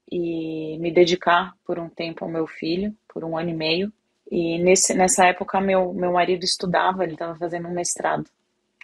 e 0.09 0.77
me 0.79 0.91
dedicar 0.91 1.53
por 1.65 1.77
um 1.77 1.89
tempo 1.89 2.23
ao 2.23 2.31
meu 2.31 2.47
filho, 2.47 2.95
por 3.09 3.25
um 3.25 3.37
ano 3.37 3.49
e 3.49 3.53
meio. 3.53 3.91
E 4.31 4.57
nesse, 4.57 4.93
nessa 4.93 5.25
época 5.25 5.59
meu, 5.59 5.93
meu 5.93 6.13
marido 6.13 6.45
estudava, 6.45 7.03
ele 7.03 7.13
estava 7.13 7.37
fazendo 7.37 7.67
um 7.67 7.73
mestrado. 7.73 8.29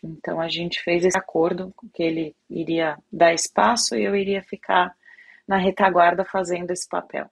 Então 0.03 0.41
a 0.41 0.49
gente 0.49 0.83
fez 0.83 1.05
esse 1.05 1.17
acordo 1.17 1.73
que 1.93 2.03
ele 2.03 2.35
iria 2.49 2.97
dar 3.11 3.33
espaço 3.33 3.95
e 3.95 4.03
eu 4.03 4.13
iria 4.13 4.43
ficar 4.43 4.93
na 5.47 5.57
retaguarda 5.57 6.25
fazendo 6.25 6.71
esse 6.71 6.87
papel. 6.87 7.27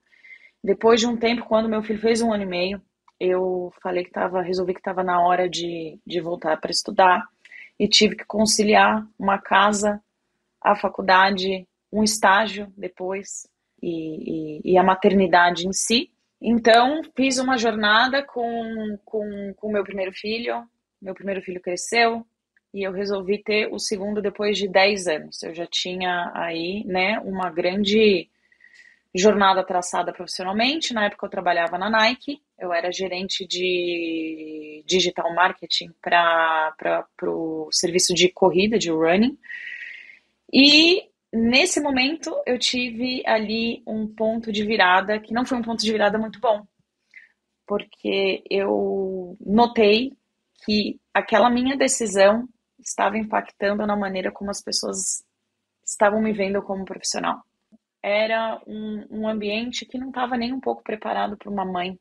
Depois 0.63 1.01
de 1.01 1.05
um 1.05 1.17
tempo, 1.17 1.45
quando 1.45 1.69
meu 1.69 1.83
filho 1.83 1.99
fez 1.99 2.21
um 2.21 2.31
ano 2.31 2.43
e 2.43 2.47
meio, 2.47 2.81
eu 3.19 3.71
falei 3.83 4.03
que 4.03 4.09
estava, 4.09 4.41
resolvi 4.41 4.73
que 4.73 4.79
estava 4.79 5.03
na 5.03 5.21
hora 5.21 5.49
de, 5.49 5.99
de 6.07 6.21
voltar 6.21 6.57
para 6.59 6.71
estudar 6.71 7.27
e 7.77 7.87
tive 7.87 8.15
que 8.15 8.25
conciliar 8.25 9.05
uma 9.19 9.37
casa, 9.37 10.01
a 10.61 10.75
faculdade, 10.75 11.67
um 11.91 12.03
estágio 12.03 12.71
depois 12.77 13.47
e, 13.81 14.61
e, 14.63 14.73
e 14.73 14.77
a 14.77 14.83
maternidade 14.83 15.67
em 15.67 15.73
si. 15.73 16.09
Então 16.47 17.01
fiz 17.15 17.39
uma 17.39 17.57
jornada 17.57 18.23
com 18.23 18.99
com 19.03 19.55
o 19.63 19.71
meu 19.71 19.83
primeiro 19.83 20.13
filho. 20.13 20.63
Meu 21.01 21.13
primeiro 21.15 21.41
filho 21.41 21.61
cresceu, 21.61 22.25
e 22.75 22.83
eu 22.83 22.91
resolvi 22.91 23.41
ter 23.41 23.71
o 23.71 23.79
segundo 23.79 24.21
depois 24.21 24.57
de 24.57 24.67
10 24.67 25.07
anos. 25.07 25.41
Eu 25.41 25.55
já 25.55 25.65
tinha 25.65 26.29
aí, 26.35 26.83
né, 26.85 27.17
uma 27.19 27.49
grande 27.49 28.29
jornada 29.15 29.63
traçada 29.63 30.11
profissionalmente. 30.11 30.93
Na 30.93 31.05
época 31.05 31.25
eu 31.25 31.29
trabalhava 31.29 31.77
na 31.77 31.89
Nike, 31.89 32.41
eu 32.59 32.73
era 32.73 32.91
gerente 32.91 33.47
de 33.47 34.83
digital 34.85 35.33
marketing 35.33 35.93
para 36.01 37.05
o 37.23 37.69
serviço 37.71 38.13
de 38.13 38.27
corrida, 38.29 38.77
de 38.77 38.91
running. 38.91 39.37
E 40.53 41.09
nesse 41.35 41.81
momento 41.81 42.33
eu 42.45 42.57
tive 42.57 43.21
ali 43.25 43.83
um 43.85 44.07
ponto 44.07 44.51
de 44.51 44.63
virada 44.63 45.19
que 45.19 45.33
não 45.33 45.45
foi 45.45 45.57
um 45.57 45.61
ponto 45.61 45.83
de 45.83 45.91
virada 45.91 46.17
muito 46.17 46.39
bom, 46.39 46.65
porque 47.67 48.43
eu 48.49 49.37
notei 49.41 50.13
que 50.63 50.99
aquela 51.13 51.49
minha 51.49 51.75
decisão 51.75 52.47
estava 52.79 53.17
impactando 53.17 53.85
na 53.85 53.95
maneira 53.97 54.31
como 54.31 54.49
as 54.49 54.61
pessoas 54.61 55.23
estavam 55.85 56.21
me 56.21 56.31
vendo 56.31 56.61
como 56.61 56.85
profissional. 56.85 57.41
Era 58.01 58.61
um, 58.65 59.05
um 59.09 59.27
ambiente 59.27 59.85
que 59.85 59.97
não 59.97 60.09
estava 60.09 60.37
nem 60.37 60.53
um 60.53 60.59
pouco 60.59 60.83
preparado 60.83 61.35
para 61.37 61.49
uma 61.49 61.65
mãe, 61.65 61.99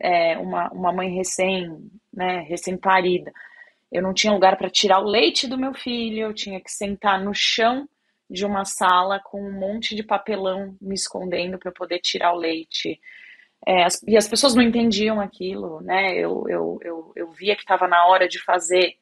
é, 0.00 0.36
uma, 0.38 0.68
uma 0.70 0.92
mãe 0.92 1.14
recém, 1.14 1.90
né, 2.12 2.40
recém-parida. 2.40 3.32
Eu 3.90 4.02
não 4.02 4.12
tinha 4.12 4.32
lugar 4.32 4.56
para 4.56 4.70
tirar 4.70 5.00
o 5.00 5.08
leite 5.08 5.46
do 5.46 5.56
meu 5.56 5.72
filho, 5.72 6.18
eu 6.18 6.34
tinha 6.34 6.60
que 6.60 6.70
sentar 6.70 7.22
no 7.22 7.32
chão 7.32 7.88
de 8.30 8.44
uma 8.44 8.64
sala 8.64 9.20
com 9.20 9.40
um 9.40 9.52
monte 9.52 9.94
de 9.94 10.02
papelão 10.02 10.76
me 10.80 10.94
escondendo 10.94 11.58
para 11.58 11.72
poder 11.72 11.98
tirar 12.00 12.32
o 12.32 12.38
leite. 12.38 13.00
É, 13.66 13.84
as, 13.84 14.02
e 14.06 14.16
as 14.16 14.28
pessoas 14.28 14.54
não 14.54 14.62
entendiam 14.62 15.20
aquilo, 15.20 15.80
né? 15.80 16.14
Eu, 16.14 16.44
eu, 16.48 16.78
eu, 16.82 17.12
eu 17.16 17.30
via 17.30 17.54
que 17.54 17.62
estava 17.62 17.88
na 17.88 18.06
hora 18.06 18.28
de 18.28 18.42
fazer 18.42 18.96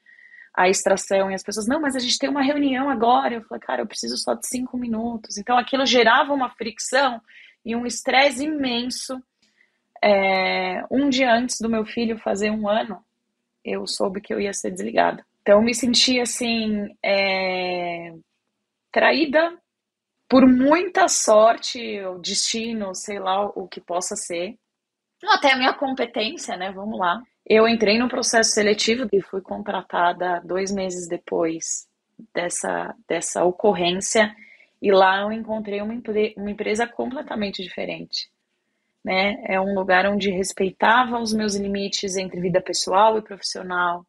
a 0.54 0.68
extração 0.68 1.30
e 1.30 1.34
as 1.34 1.42
pessoas, 1.42 1.66
não, 1.66 1.80
mas 1.80 1.96
a 1.96 1.98
gente 1.98 2.18
tem 2.18 2.28
uma 2.28 2.42
reunião 2.42 2.90
agora. 2.90 3.34
Eu 3.34 3.42
falei, 3.42 3.60
cara, 3.60 3.82
eu 3.82 3.86
preciso 3.86 4.16
só 4.16 4.34
de 4.34 4.46
cinco 4.46 4.76
minutos. 4.76 5.38
Então 5.38 5.56
aquilo 5.56 5.86
gerava 5.86 6.32
uma 6.32 6.50
fricção 6.50 7.20
e 7.64 7.74
um 7.74 7.86
estresse 7.86 8.44
imenso. 8.44 9.20
É, 10.04 10.84
um 10.90 11.08
dia 11.08 11.32
antes 11.32 11.60
do 11.60 11.68
meu 11.68 11.84
filho 11.86 12.18
fazer 12.18 12.50
um 12.50 12.68
ano, 12.68 13.02
eu 13.64 13.86
soube 13.86 14.20
que 14.20 14.34
eu 14.34 14.40
ia 14.40 14.52
ser 14.52 14.70
desligada. 14.70 15.24
Então 15.40 15.56
eu 15.58 15.62
me 15.62 15.74
senti 15.74 16.20
assim, 16.20 16.94
é, 17.02 18.12
traída 18.92 19.58
por 20.28 20.46
muita 20.46 21.08
sorte, 21.08 22.00
o 22.02 22.18
destino, 22.18 22.94
sei 22.94 23.18
lá 23.18 23.46
o 23.46 23.66
que 23.66 23.80
possa 23.80 24.14
ser. 24.16 24.56
Até 25.24 25.52
a 25.52 25.56
minha 25.56 25.74
competência, 25.74 26.56
né? 26.56 26.72
Vamos 26.72 26.98
lá. 26.98 27.22
Eu 27.44 27.68
entrei 27.68 27.98
no 27.98 28.08
processo 28.08 28.52
seletivo 28.52 29.08
e 29.12 29.20
fui 29.20 29.40
contratada 29.40 30.40
dois 30.44 30.72
meses 30.72 31.08
depois 31.08 31.86
dessa, 32.32 32.94
dessa 33.08 33.44
ocorrência, 33.44 34.34
e 34.80 34.90
lá 34.90 35.20
eu 35.20 35.32
encontrei 35.32 35.80
uma, 35.80 35.94
uma 36.36 36.50
empresa 36.50 36.86
completamente 36.86 37.62
diferente. 37.62 38.30
Né? 39.04 39.42
É 39.46 39.60
um 39.60 39.74
lugar 39.74 40.06
onde 40.06 40.30
respeitava 40.30 41.18
os 41.18 41.32
meus 41.32 41.56
limites 41.56 42.16
entre 42.16 42.40
vida 42.40 42.60
pessoal 42.60 43.18
e 43.18 43.22
profissional, 43.22 44.06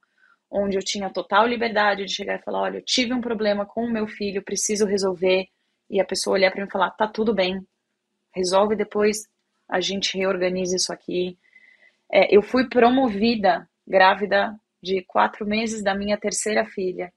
onde 0.54 0.78
eu 0.78 0.84
tinha 0.84 1.10
total 1.10 1.48
liberdade 1.48 2.06
de 2.06 2.14
chegar 2.14 2.40
e 2.40 2.44
falar: 2.44 2.62
olha, 2.62 2.78
eu 2.78 2.86
tive 2.86 3.14
um 3.14 3.20
problema 3.20 3.66
com 3.66 3.84
o 3.84 3.92
meu 3.92 4.08
filho, 4.08 4.44
preciso 4.44 4.86
resolver. 4.86 5.48
E 5.90 6.00
a 6.00 6.06
pessoa 6.06 6.36
olhar 6.36 6.52
para 6.52 6.62
mim 6.62 6.68
e 6.68 6.72
falar: 6.72 6.92
tá 6.92 7.08
tudo 7.08 7.34
bem, 7.34 7.66
resolve 8.34 8.76
depois, 8.76 9.28
a 9.68 9.82
gente 9.82 10.18
reorganiza 10.18 10.76
isso 10.76 10.94
aqui. 10.94 11.38
É, 12.12 12.36
eu 12.36 12.44
fui 12.44 12.70
promovida 12.70 13.68
grávida 13.88 14.56
de 14.82 15.04
quatro 15.04 15.46
meses 15.46 15.84
da 15.84 15.96
minha 15.96 16.18
terceira 16.18 16.66
filha. 16.66 17.12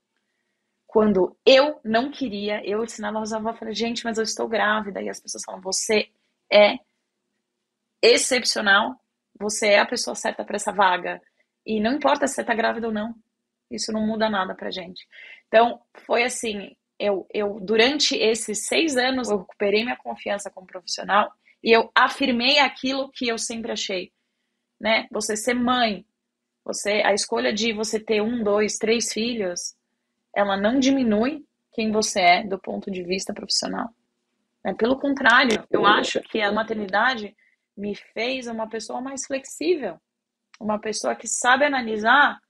Quando 0.86 1.36
eu 1.44 1.78
não 1.84 2.10
queria, 2.10 2.64
eu 2.64 2.82
ensinava 2.82 3.18
aos 3.18 3.32
avós, 3.32 3.58
falei, 3.58 3.74
gente, 3.74 4.04
mas 4.04 4.16
eu 4.16 4.24
estou 4.24 4.48
grávida. 4.48 5.02
E 5.02 5.10
as 5.10 5.20
pessoas 5.20 5.42
falam, 5.44 5.60
você 5.60 6.08
é 6.50 6.78
excepcional, 8.00 8.94
você 9.38 9.68
é 9.70 9.80
a 9.80 9.86
pessoa 9.86 10.14
certa 10.14 10.44
para 10.44 10.56
essa 10.56 10.72
vaga. 10.72 11.20
E 11.66 11.80
não 11.80 11.92
importa 11.94 12.26
se 12.26 12.34
você 12.34 12.40
está 12.42 12.54
grávida 12.54 12.86
ou 12.86 12.92
não, 12.92 13.14
isso 13.70 13.92
não 13.92 14.06
muda 14.06 14.28
nada 14.28 14.54
pra 14.54 14.70
gente. 14.70 15.06
Então, 15.48 15.80
foi 16.06 16.22
assim, 16.24 16.76
eu, 16.98 17.26
eu 17.32 17.58
durante 17.60 18.16
esses 18.16 18.66
seis 18.66 18.96
anos, 18.96 19.30
eu 19.30 19.38
recuperei 19.38 19.82
minha 19.84 19.96
confiança 19.96 20.50
como 20.50 20.66
profissional 20.66 21.32
e 21.62 21.70
eu 21.70 21.90
afirmei 21.94 22.58
aquilo 22.58 23.10
que 23.10 23.28
eu 23.28 23.38
sempre 23.38 23.72
achei 23.72 24.12
né? 24.80 25.06
Você 25.10 25.36
ser 25.36 25.54
mãe, 25.54 26.04
você 26.64 27.02
a 27.04 27.12
escolha 27.12 27.52
de 27.52 27.72
você 27.72 27.98
ter 27.98 28.20
um, 28.20 28.42
dois, 28.42 28.76
três 28.76 29.12
filhos, 29.12 29.74
ela 30.34 30.56
não 30.56 30.78
diminui 30.78 31.44
quem 31.72 31.90
você 31.90 32.20
é 32.20 32.44
do 32.44 32.58
ponto 32.58 32.90
de 32.90 33.02
vista 33.02 33.34
profissional. 33.34 33.88
É, 34.64 34.74
pelo 34.74 34.98
contrário, 34.98 35.64
eu 35.70 35.86
acho 35.86 36.20
que 36.20 36.40
a 36.40 36.52
maternidade 36.52 37.36
me 37.76 37.94
fez 37.94 38.46
uma 38.46 38.68
pessoa 38.68 39.00
mais 39.00 39.26
flexível, 39.26 39.98
uma 40.58 40.78
pessoa 40.78 41.14
que 41.14 41.28
sabe 41.28 41.64
analisar 41.64 42.40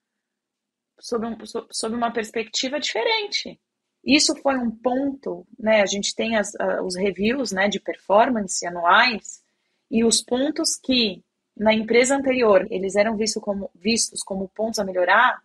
sob, 0.99 1.27
um, 1.27 1.37
sob 1.71 1.95
uma 1.95 2.13
perspectiva 2.13 2.81
diferente. 2.81 3.61
Isso 4.05 4.37
foi 4.37 4.57
um 4.57 4.71
ponto, 4.71 5.47
né? 5.59 5.83
A 5.83 5.87
gente 5.87 6.15
tem 6.15 6.37
as, 6.37 6.53
os 6.85 6.97
reviews 6.97 7.51
né, 7.51 7.69
de 7.69 7.81
performance 7.81 8.65
anuais 8.67 9.43
e 9.91 10.05
os 10.05 10.23
pontos 10.23 10.77
que 10.77 11.25
na 11.57 11.73
empresa 11.73 12.15
anterior 12.15 12.67
eles 12.71 12.95
eram 12.97 13.17
vistos 13.17 13.43
como, 13.43 13.71
vistos 13.75 14.23
como 14.23 14.49
pontos 14.49 14.79
a 14.79 14.85
melhorar, 14.85 15.43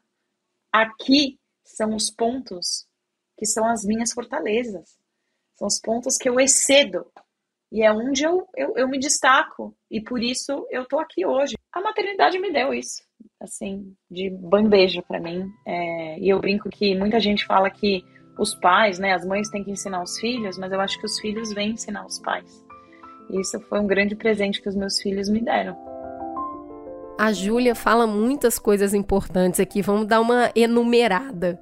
aqui 0.71 1.39
são 1.63 1.95
os 1.95 2.11
pontos 2.11 2.85
que 3.37 3.45
são 3.45 3.65
as 3.65 3.83
minhas 3.83 4.11
fortalezas. 4.11 4.99
São 5.55 5.67
os 5.67 5.79
pontos 5.79 6.17
que 6.17 6.29
eu 6.29 6.39
excedo. 6.39 7.11
E 7.71 7.83
é 7.83 7.91
onde 7.91 8.23
eu, 8.23 8.47
eu, 8.55 8.75
eu 8.75 8.87
me 8.87 8.99
destaco. 8.99 9.75
E 9.89 10.01
por 10.01 10.21
isso 10.21 10.67
eu 10.69 10.85
tô 10.85 10.99
aqui 10.99 11.25
hoje. 11.25 11.55
A 11.71 11.81
maternidade 11.81 12.37
me 12.37 12.51
deu 12.51 12.73
isso, 12.73 13.01
assim, 13.41 13.93
de 14.09 14.29
bandeja 14.29 15.01
para 15.01 15.19
mim. 15.19 15.49
É, 15.65 16.19
e 16.19 16.29
eu 16.29 16.39
brinco 16.39 16.69
que 16.69 16.95
muita 16.95 17.19
gente 17.19 17.45
fala 17.45 17.69
que 17.69 18.03
os 18.37 18.55
pais, 18.55 18.99
né, 18.99 19.13
as 19.13 19.25
mães 19.25 19.49
têm 19.49 19.63
que 19.63 19.71
ensinar 19.71 20.01
os 20.01 20.17
filhos, 20.19 20.57
mas 20.57 20.71
eu 20.71 20.79
acho 20.79 20.99
que 20.99 21.05
os 21.05 21.19
filhos 21.19 21.53
vêm 21.53 21.71
ensinar 21.71 22.05
os 22.05 22.19
pais. 22.19 22.63
Isso 23.31 23.59
foi 23.61 23.79
um 23.79 23.87
grande 23.87 24.15
presente 24.15 24.61
que 24.61 24.69
os 24.69 24.75
meus 24.75 25.01
filhos 25.01 25.29
me 25.29 25.41
deram. 25.41 25.75
A 27.17 27.31
Júlia 27.31 27.75
fala 27.75 28.07
muitas 28.07 28.57
coisas 28.57 28.93
importantes 28.93 29.59
aqui, 29.59 29.81
vamos 29.81 30.07
dar 30.07 30.21
uma 30.21 30.51
enumerada. 30.55 31.61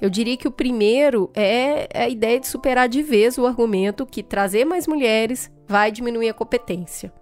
Eu 0.00 0.10
diria 0.10 0.36
que 0.36 0.46
o 0.46 0.52
primeiro 0.52 1.30
é 1.34 1.88
a 1.94 2.08
ideia 2.08 2.38
de 2.38 2.46
superar 2.46 2.88
de 2.88 3.02
vez 3.02 3.36
o 3.36 3.46
argumento 3.46 4.06
que 4.06 4.22
trazer 4.22 4.64
mais 4.64 4.86
mulheres 4.86 5.50
vai 5.66 5.90
diminuir 5.90 6.28
a 6.28 6.34
competência. 6.34 7.12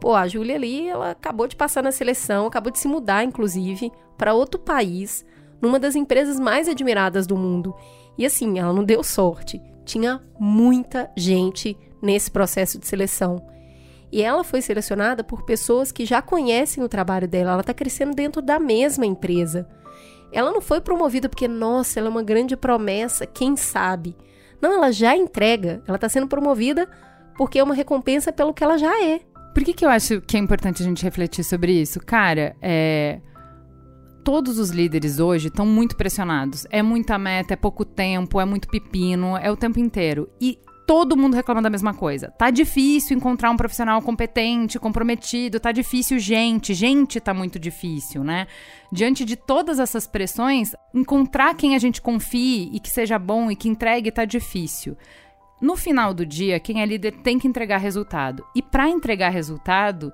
Pô, 0.00 0.14
a 0.14 0.26
Júlia 0.26 0.54
ali, 0.54 0.88
ela 0.88 1.10
acabou 1.10 1.46
de 1.46 1.54
passar 1.54 1.82
na 1.82 1.92
seleção, 1.92 2.46
acabou 2.46 2.72
de 2.72 2.78
se 2.78 2.88
mudar, 2.88 3.22
inclusive, 3.22 3.92
para 4.16 4.32
outro 4.32 4.58
país, 4.58 5.24
numa 5.60 5.78
das 5.78 5.94
empresas 5.94 6.40
mais 6.40 6.68
admiradas 6.68 7.26
do 7.26 7.36
mundo. 7.36 7.74
E 8.16 8.24
assim, 8.24 8.58
ela 8.58 8.72
não 8.72 8.82
deu 8.82 9.04
sorte. 9.04 9.60
Tinha 9.84 10.22
muita 10.38 11.10
gente 11.16 11.76
nesse 12.00 12.30
processo 12.30 12.78
de 12.78 12.86
seleção. 12.86 13.44
E 14.12 14.22
ela 14.22 14.42
foi 14.42 14.60
selecionada 14.60 15.22
por 15.22 15.42
pessoas 15.42 15.92
que 15.92 16.04
já 16.04 16.20
conhecem 16.20 16.82
o 16.82 16.88
trabalho 16.88 17.28
dela. 17.28 17.52
Ela 17.52 17.60
está 17.60 17.74
crescendo 17.74 18.14
dentro 18.14 18.42
da 18.42 18.58
mesma 18.58 19.06
empresa. 19.06 19.68
Ela 20.32 20.50
não 20.50 20.60
foi 20.60 20.80
promovida 20.80 21.28
porque, 21.28 21.46
nossa, 21.46 21.98
ela 21.98 22.08
é 22.08 22.10
uma 22.10 22.22
grande 22.22 22.56
promessa, 22.56 23.26
quem 23.26 23.56
sabe? 23.56 24.16
Não, 24.60 24.72
ela 24.72 24.90
já 24.92 25.16
entrega. 25.16 25.82
Ela 25.86 25.96
está 25.96 26.08
sendo 26.08 26.26
promovida 26.26 26.88
porque 27.36 27.58
é 27.58 27.62
uma 27.62 27.74
recompensa 27.74 28.32
pelo 28.32 28.52
que 28.52 28.64
ela 28.64 28.76
já 28.76 29.02
é. 29.04 29.20
Por 29.54 29.64
que, 29.64 29.72
que 29.72 29.84
eu 29.84 29.90
acho 29.90 30.20
que 30.20 30.36
é 30.36 30.40
importante 30.40 30.82
a 30.82 30.86
gente 30.86 31.02
refletir 31.02 31.44
sobre 31.44 31.72
isso? 31.72 32.00
Cara, 32.00 32.56
é... 32.62 33.20
todos 34.24 34.58
os 34.58 34.70
líderes 34.70 35.18
hoje 35.18 35.48
estão 35.48 35.66
muito 35.66 35.96
pressionados. 35.96 36.66
É 36.70 36.82
muita 36.82 37.18
meta, 37.18 37.54
é 37.54 37.56
pouco 37.56 37.84
tempo, 37.84 38.40
é 38.40 38.44
muito 38.44 38.68
pepino, 38.68 39.36
é 39.36 39.50
o 39.50 39.56
tempo 39.56 39.78
inteiro. 39.78 40.28
E 40.40 40.58
todo 40.90 41.16
mundo 41.16 41.36
reclama 41.36 41.62
da 41.62 41.70
mesma 41.70 41.94
coisa. 41.94 42.32
Tá 42.32 42.50
difícil 42.50 43.16
encontrar 43.16 43.52
um 43.52 43.56
profissional 43.56 44.02
competente, 44.02 44.76
comprometido, 44.76 45.60
tá 45.60 45.70
difícil 45.70 46.18
gente, 46.18 46.74
gente 46.74 47.20
tá 47.20 47.32
muito 47.32 47.60
difícil, 47.60 48.24
né? 48.24 48.48
Diante 48.90 49.24
de 49.24 49.36
todas 49.36 49.78
essas 49.78 50.08
pressões, 50.08 50.74
encontrar 50.92 51.54
quem 51.54 51.76
a 51.76 51.78
gente 51.78 52.02
confie 52.02 52.70
e 52.72 52.80
que 52.80 52.90
seja 52.90 53.20
bom 53.20 53.52
e 53.52 53.54
que 53.54 53.68
entregue 53.68 54.10
tá 54.10 54.24
difícil. 54.24 54.96
No 55.60 55.76
final 55.76 56.14
do 56.14 56.24
dia, 56.24 56.58
quem 56.58 56.80
é 56.80 56.86
líder 56.86 57.12
tem 57.22 57.38
que 57.38 57.46
entregar 57.46 57.78
resultado. 57.78 58.44
E 58.54 58.62
para 58.62 58.88
entregar 58.88 59.28
resultado, 59.28 60.12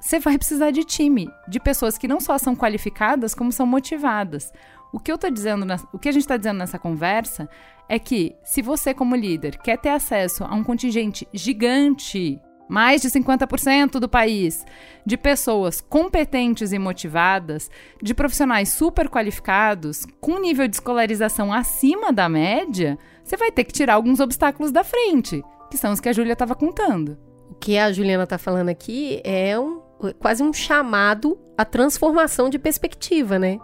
você 0.00 0.18
vai 0.18 0.38
precisar 0.38 0.70
de 0.70 0.84
time, 0.84 1.28
de 1.46 1.60
pessoas 1.60 1.98
que 1.98 2.08
não 2.08 2.20
só 2.20 2.38
são 2.38 2.56
qualificadas, 2.56 3.34
como 3.34 3.52
são 3.52 3.66
motivadas. 3.66 4.52
O 4.92 4.98
que 4.98 5.12
eu 5.12 5.18
tô 5.18 5.28
dizendo, 5.28 5.66
o 5.92 5.98
que 5.98 6.08
a 6.08 6.12
gente 6.12 6.22
está 6.22 6.36
dizendo 6.36 6.58
nessa 6.58 6.78
conversa 6.78 7.48
é 7.88 7.98
que 7.98 8.34
se 8.42 8.62
você 8.62 8.94
como 8.94 9.14
líder 9.14 9.58
quer 9.58 9.78
ter 9.78 9.90
acesso 9.90 10.44
a 10.44 10.54
um 10.54 10.64
contingente 10.64 11.28
gigante, 11.32 12.40
mais 12.68 13.02
de 13.02 13.08
50% 13.08 13.98
do 14.00 14.08
país, 14.08 14.64
de 15.04 15.16
pessoas 15.16 15.80
competentes 15.80 16.72
e 16.72 16.78
motivadas, 16.78 17.70
de 18.02 18.14
profissionais 18.14 18.70
super 18.70 19.08
qualificados, 19.08 20.04
com 20.20 20.40
nível 20.40 20.66
de 20.66 20.76
escolarização 20.76 21.52
acima 21.52 22.12
da 22.12 22.28
média, 22.28 22.98
você 23.26 23.36
vai 23.36 23.50
ter 23.50 23.64
que 23.64 23.72
tirar 23.72 23.94
alguns 23.94 24.20
obstáculos 24.20 24.70
da 24.70 24.84
frente, 24.84 25.42
que 25.70 25.76
são 25.76 25.92
os 25.92 26.00
que 26.00 26.08
a 26.08 26.12
Júlia 26.12 26.34
estava 26.34 26.54
contando. 26.54 27.18
O 27.50 27.54
que 27.54 27.76
a 27.76 27.90
Juliana 27.92 28.24
está 28.24 28.38
falando 28.38 28.68
aqui 28.68 29.20
é 29.24 29.58
um, 29.58 29.80
quase 30.18 30.42
um 30.42 30.52
chamado 30.52 31.38
à 31.58 31.64
transformação 31.64 32.48
de 32.48 32.58
perspectiva, 32.58 33.38
né? 33.38 33.58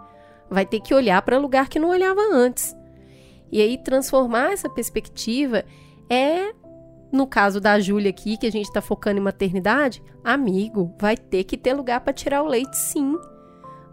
vai 0.53 0.65
ter 0.65 0.79
que 0.79 0.93
olhar 0.93 1.21
para 1.21 1.37
lugar 1.37 1.67
que 1.67 1.79
não 1.79 1.89
olhava 1.89 2.21
antes. 2.31 2.75
E 3.51 3.61
aí 3.61 3.77
transformar 3.77 4.53
essa 4.53 4.69
perspectiva 4.69 5.65
é, 6.09 6.53
no 7.11 7.27
caso 7.27 7.59
da 7.59 7.79
Júlia 7.79 8.09
aqui, 8.09 8.37
que 8.37 8.47
a 8.47 8.51
gente 8.51 8.67
está 8.67 8.81
focando 8.81 9.19
em 9.19 9.23
maternidade, 9.23 10.01
amigo, 10.23 10.95
vai 10.99 11.17
ter 11.17 11.43
que 11.43 11.57
ter 11.57 11.73
lugar 11.73 12.01
para 12.01 12.13
tirar 12.13 12.43
o 12.43 12.47
leite, 12.47 12.77
sim. 12.77 13.17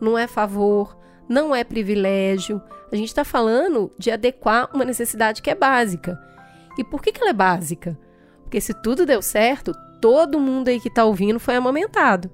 Não 0.00 0.16
é 0.16 0.26
favor, 0.26 0.96
não 1.30 1.54
é 1.54 1.62
privilégio. 1.62 2.60
A 2.90 2.96
gente 2.96 3.06
está 3.06 3.24
falando 3.24 3.92
de 3.96 4.10
adequar 4.10 4.68
uma 4.74 4.84
necessidade 4.84 5.40
que 5.40 5.48
é 5.48 5.54
básica. 5.54 6.20
E 6.76 6.82
por 6.82 7.00
que, 7.00 7.12
que 7.12 7.20
ela 7.20 7.30
é 7.30 7.34
básica? 7.34 7.96
Porque 8.42 8.60
se 8.60 8.74
tudo 8.74 9.06
deu 9.06 9.22
certo, 9.22 9.72
todo 10.00 10.40
mundo 10.40 10.68
aí 10.68 10.80
que 10.80 10.88
está 10.88 11.04
ouvindo 11.04 11.38
foi 11.38 11.54
amamentado. 11.54 12.28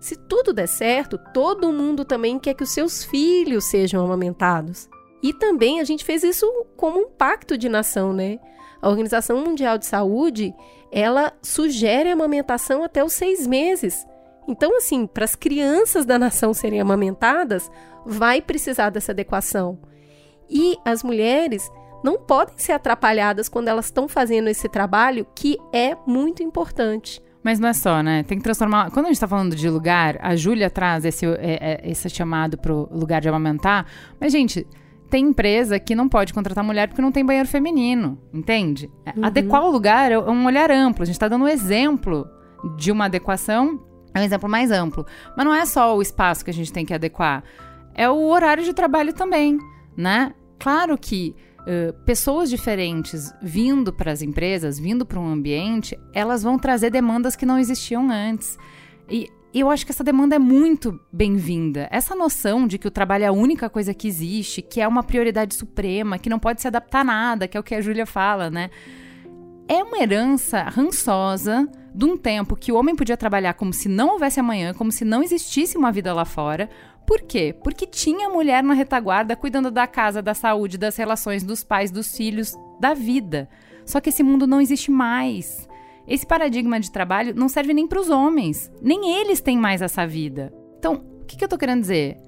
Se 0.00 0.16
tudo 0.16 0.52
der 0.52 0.66
certo, 0.66 1.16
todo 1.32 1.72
mundo 1.72 2.04
também 2.04 2.40
quer 2.40 2.54
que 2.54 2.64
os 2.64 2.70
seus 2.70 3.04
filhos 3.04 3.64
sejam 3.66 4.04
amamentados. 4.04 4.88
E 5.22 5.32
também 5.32 5.80
a 5.80 5.84
gente 5.84 6.04
fez 6.04 6.24
isso 6.24 6.46
como 6.76 6.98
um 6.98 7.08
pacto 7.08 7.56
de 7.56 7.68
nação, 7.68 8.12
né? 8.12 8.40
A 8.82 8.88
Organização 8.88 9.44
Mundial 9.44 9.78
de 9.78 9.86
Saúde, 9.86 10.52
ela 10.90 11.32
sugere 11.42 12.08
a 12.08 12.14
amamentação 12.14 12.82
até 12.82 13.02
os 13.02 13.12
seis 13.12 13.46
meses. 13.46 14.04
Então, 14.48 14.76
assim, 14.76 15.06
para 15.06 15.24
as 15.24 15.34
crianças 15.34 16.06
da 16.06 16.18
nação 16.18 16.54
serem 16.54 16.80
amamentadas, 16.80 17.70
vai 18.08 18.40
precisar 18.40 18.90
dessa 18.90 19.12
adequação. 19.12 19.78
E 20.48 20.78
as 20.84 21.02
mulheres 21.02 21.70
não 22.02 22.18
podem 22.18 22.56
ser 22.56 22.72
atrapalhadas 22.72 23.48
quando 23.48 23.68
elas 23.68 23.86
estão 23.86 24.08
fazendo 24.08 24.48
esse 24.48 24.68
trabalho, 24.68 25.26
que 25.34 25.58
é 25.72 25.96
muito 26.06 26.42
importante. 26.42 27.22
Mas 27.42 27.60
não 27.60 27.68
é 27.68 27.72
só, 27.72 28.02
né? 28.02 28.22
Tem 28.22 28.38
que 28.38 28.44
transformar. 28.44 28.90
Quando 28.90 29.06
a 29.06 29.08
gente 29.08 29.20
tá 29.20 29.28
falando 29.28 29.54
de 29.54 29.68
lugar, 29.68 30.18
a 30.20 30.34
Júlia 30.34 30.70
traz 30.70 31.04
esse, 31.04 31.26
é, 31.26 31.58
é, 31.60 31.80
esse 31.84 32.08
chamado 32.08 32.58
pro 32.58 32.88
lugar 32.90 33.20
de 33.20 33.28
amamentar. 33.28 33.86
Mas, 34.20 34.32
gente, 34.32 34.66
tem 35.08 35.26
empresa 35.26 35.78
que 35.78 35.94
não 35.94 36.08
pode 36.08 36.32
contratar 36.34 36.62
mulher 36.64 36.88
porque 36.88 37.02
não 37.02 37.12
tem 37.12 37.24
banheiro 37.24 37.48
feminino, 37.48 38.18
entende? 38.32 38.90
É, 39.06 39.18
uhum. 39.18 39.24
Adequar 39.24 39.64
o 39.64 39.70
lugar 39.70 40.12
é 40.12 40.18
um 40.18 40.46
olhar 40.46 40.70
amplo. 40.70 41.02
A 41.02 41.06
gente 41.06 41.18
tá 41.18 41.28
dando 41.28 41.44
um 41.44 41.48
exemplo 41.48 42.28
de 42.76 42.90
uma 42.90 43.06
adequação, 43.06 43.80
é 44.14 44.20
um 44.20 44.24
exemplo 44.24 44.48
mais 44.48 44.70
amplo. 44.70 45.06
Mas 45.36 45.46
não 45.46 45.54
é 45.54 45.64
só 45.64 45.96
o 45.96 46.02
espaço 46.02 46.44
que 46.44 46.50
a 46.50 46.54
gente 46.54 46.72
tem 46.72 46.84
que 46.84 46.92
adequar, 46.92 47.42
é 47.98 48.08
o 48.08 48.28
horário 48.28 48.64
de 48.64 48.72
trabalho 48.72 49.12
também, 49.12 49.58
né? 49.96 50.32
Claro 50.58 50.96
que 50.96 51.34
pessoas 52.06 52.48
diferentes 52.48 53.30
vindo 53.42 53.92
para 53.92 54.10
as 54.10 54.22
empresas, 54.22 54.78
vindo 54.78 55.04
para 55.04 55.20
um 55.20 55.26
ambiente, 55.26 55.98
elas 56.14 56.42
vão 56.42 56.58
trazer 56.58 56.88
demandas 56.88 57.36
que 57.36 57.44
não 57.44 57.58
existiam 57.58 58.10
antes. 58.10 58.56
E 59.10 59.28
eu 59.52 59.70
acho 59.70 59.84
que 59.84 59.92
essa 59.92 60.04
demanda 60.04 60.36
é 60.36 60.38
muito 60.38 60.98
bem-vinda. 61.12 61.86
Essa 61.90 62.14
noção 62.14 62.66
de 62.66 62.78
que 62.78 62.88
o 62.88 62.90
trabalho 62.90 63.24
é 63.24 63.26
a 63.26 63.32
única 63.32 63.68
coisa 63.68 63.92
que 63.92 64.08
existe, 64.08 64.62
que 64.62 64.80
é 64.80 64.88
uma 64.88 65.02
prioridade 65.02 65.54
suprema, 65.54 66.18
que 66.18 66.30
não 66.30 66.38
pode 66.38 66.62
se 66.62 66.68
adaptar 66.68 67.00
a 67.00 67.04
nada, 67.04 67.48
que 67.48 67.56
é 67.56 67.60
o 67.60 67.64
que 67.64 67.74
a 67.74 67.82
Júlia 67.82 68.06
fala, 68.06 68.48
né? 68.48 68.70
É 69.68 69.82
uma 69.82 69.98
herança 69.98 70.62
rançosa 70.62 71.68
de 71.94 72.04
um 72.06 72.16
tempo 72.16 72.56
que 72.56 72.72
o 72.72 72.76
homem 72.76 72.96
podia 72.96 73.16
trabalhar 73.16 73.52
como 73.54 73.74
se 73.74 73.88
não 73.90 74.12
houvesse 74.12 74.40
amanhã, 74.40 74.72
como 74.72 74.90
se 74.90 75.04
não 75.04 75.22
existisse 75.22 75.76
uma 75.76 75.92
vida 75.92 76.14
lá 76.14 76.24
fora, 76.24 76.70
por 77.08 77.22
quê? 77.22 77.56
Porque 77.64 77.86
tinha 77.86 78.28
mulher 78.28 78.62
na 78.62 78.74
retaguarda 78.74 79.34
cuidando 79.34 79.70
da 79.70 79.86
casa, 79.86 80.20
da 80.20 80.34
saúde, 80.34 80.76
das 80.76 80.94
relações 80.94 81.42
dos 81.42 81.64
pais, 81.64 81.90
dos 81.90 82.14
filhos, 82.14 82.54
da 82.78 82.92
vida. 82.92 83.48
Só 83.86 83.98
que 83.98 84.10
esse 84.10 84.22
mundo 84.22 84.46
não 84.46 84.60
existe 84.60 84.90
mais. 84.90 85.66
Esse 86.06 86.26
paradigma 86.26 86.78
de 86.78 86.92
trabalho 86.92 87.34
não 87.34 87.48
serve 87.48 87.72
nem 87.72 87.88
para 87.88 87.98
os 87.98 88.10
homens. 88.10 88.70
Nem 88.82 89.18
eles 89.22 89.40
têm 89.40 89.56
mais 89.56 89.80
essa 89.80 90.06
vida. 90.06 90.52
Então, 90.78 91.02
o 91.22 91.24
que, 91.24 91.38
que 91.38 91.44
eu 91.44 91.48
tô 91.48 91.56
querendo 91.56 91.80
dizer? 91.80 92.18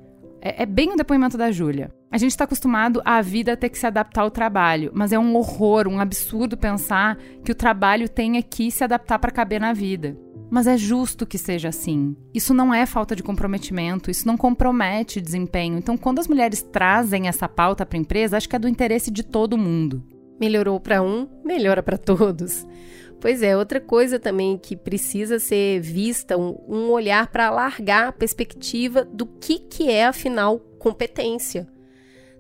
É, 0.41 0.63
é 0.63 0.67
bem 0.67 0.95
o 0.95 0.97
depoimento 0.97 1.37
da 1.37 1.53
Júlia. 1.53 1.93
A 2.11 2.17
gente 2.17 2.31
está 2.31 2.45
acostumado 2.45 3.03
à 3.05 3.21
vida 3.21 3.59
ter 3.59 3.69
que 3.69 3.79
se 3.79 3.87
adaptar 3.87 4.23
ao 4.23 4.31
trabalho, 4.31 4.91
mas 4.95 5.13
é 5.13 5.19
um 5.19 5.37
horror, 5.37 5.89
um 5.89 6.01
absurdo 6.01 6.57
pensar 6.57 7.19
que 7.45 7.53
o 7.53 7.55
trabalho 7.55 8.09
tenha 8.09 8.43
que 8.43 8.71
se 8.71 8.83
adaptar 8.83 9.19
para 9.19 9.31
caber 9.31 9.61
na 9.61 9.75
vida. 9.75 10.17
Mas 10.51 10.67
é 10.67 10.77
justo 10.77 11.25
que 11.25 11.39
seja 11.39 11.69
assim. 11.69 12.17
Isso 12.35 12.53
não 12.53 12.75
é 12.75 12.85
falta 12.85 13.15
de 13.15 13.23
comprometimento, 13.23 14.11
isso 14.11 14.27
não 14.27 14.37
compromete 14.37 15.21
desempenho. 15.21 15.79
Então, 15.79 15.97
quando 15.97 16.19
as 16.19 16.27
mulheres 16.27 16.61
trazem 16.61 17.29
essa 17.29 17.49
pauta 17.49 17.87
para 17.87 17.97
a 17.97 18.01
empresa, 18.01 18.37
acho 18.37 18.49
que 18.49 18.57
é 18.57 18.59
do 18.59 18.69
interesse 18.69 19.11
de 19.13 19.23
todo 19.23 19.57
mundo. 19.57 20.05
Melhorou 20.41 20.81
para 20.81 21.03
um, 21.03 21.29
melhora 21.45 21.83
para 21.83 21.97
todos. 21.97 22.67
Pois 23.21 23.43
é, 23.43 23.57
outra 23.57 23.81
coisa 23.81 24.19
também 24.19 24.59
que 24.59 24.75
precisa 24.75 25.39
ser 25.39 25.81
vista, 25.81 26.37
um, 26.37 26.59
um 26.67 26.91
olhar 26.91 27.29
para 27.29 27.47
alargar 27.47 28.09
a 28.09 28.13
perspectiva 28.13 29.05
do 29.05 29.27
que, 29.27 29.59
que 29.59 29.91
é, 29.91 30.07
afinal, 30.07 30.59
competência. 30.79 31.69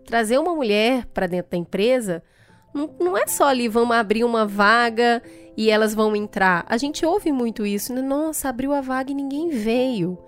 Trazer 0.06 0.38
uma 0.38 0.54
mulher 0.54 1.06
para 1.12 1.26
dentro 1.26 1.52
da 1.52 1.58
empresa 1.58 2.22
não, 2.74 2.94
não, 2.98 3.16
é 3.16 3.26
só 3.26 3.44
ali, 3.44 3.68
vamos 3.68 3.94
abrir 3.96 4.24
uma 4.24 4.46
vaga 4.46 5.22
e 5.56 5.70
elas 5.70 5.94
vão 5.94 6.14
entrar. 6.16 6.64
A 6.68 6.76
gente 6.76 7.04
ouve 7.04 7.32
muito 7.32 7.66
isso, 7.66 7.92
né? 7.92 8.02
Nossa, 8.02 8.48
abriu 8.48 8.72
a 8.72 8.80
vaga 8.80 9.10
e 9.10 9.14
ninguém 9.14 9.50
veio. 9.50 10.18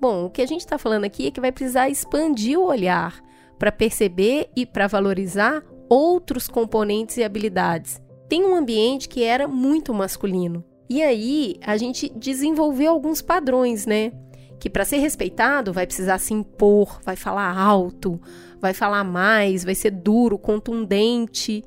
Bom, 0.00 0.26
o 0.26 0.30
que 0.30 0.42
a 0.42 0.46
gente 0.46 0.60
está 0.60 0.78
falando 0.78 1.04
aqui 1.04 1.26
é 1.26 1.30
que 1.30 1.40
vai 1.40 1.52
precisar 1.52 1.88
expandir 1.88 2.58
o 2.58 2.64
olhar 2.64 3.22
para 3.58 3.70
perceber 3.70 4.50
e 4.56 4.66
para 4.66 4.86
valorizar 4.86 5.62
outros 5.88 6.48
componentes 6.48 7.16
e 7.16 7.22
habilidades 7.22 8.02
tem 8.32 8.46
um 8.46 8.54
ambiente 8.54 9.10
que 9.10 9.22
era 9.22 9.46
muito 9.46 9.92
masculino. 9.92 10.64
E 10.88 11.02
aí 11.02 11.56
a 11.60 11.76
gente 11.76 12.08
desenvolveu 12.16 12.90
alguns 12.90 13.20
padrões, 13.20 13.84
né? 13.84 14.10
Que 14.58 14.70
para 14.70 14.86
ser 14.86 14.96
respeitado 14.96 15.70
vai 15.70 15.86
precisar 15.86 16.16
se 16.16 16.32
impor, 16.32 16.98
vai 17.04 17.14
falar 17.14 17.54
alto, 17.54 18.18
vai 18.58 18.72
falar 18.72 19.04
mais, 19.04 19.64
vai 19.64 19.74
ser 19.74 19.90
duro, 19.90 20.38
contundente. 20.38 21.62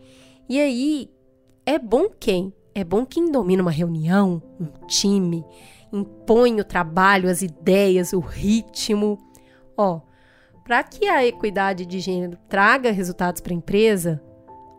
E 0.50 0.60
aí 0.60 1.12
é 1.68 1.78
bom 1.78 2.10
quem? 2.20 2.52
É 2.78 2.84
bom 2.84 3.06
quem 3.06 3.32
domina 3.32 3.62
uma 3.62 3.72
reunião, 3.72 4.44
um 4.60 4.86
time, 4.86 5.46
impõe 5.94 6.60
o 6.60 6.66
trabalho, 6.66 7.30
as 7.30 7.42
ideias, 7.42 8.12
o 8.12 8.20
ritmo. 8.20 9.18
Ó, 9.78 10.02
para 10.62 10.84
que 10.84 11.08
a 11.08 11.26
equidade 11.26 11.86
de 11.86 12.02
gênero 12.02 12.38
traga 12.50 12.92
resultados 12.92 13.40
para 13.40 13.54
a 13.54 13.56
empresa, 13.56 14.22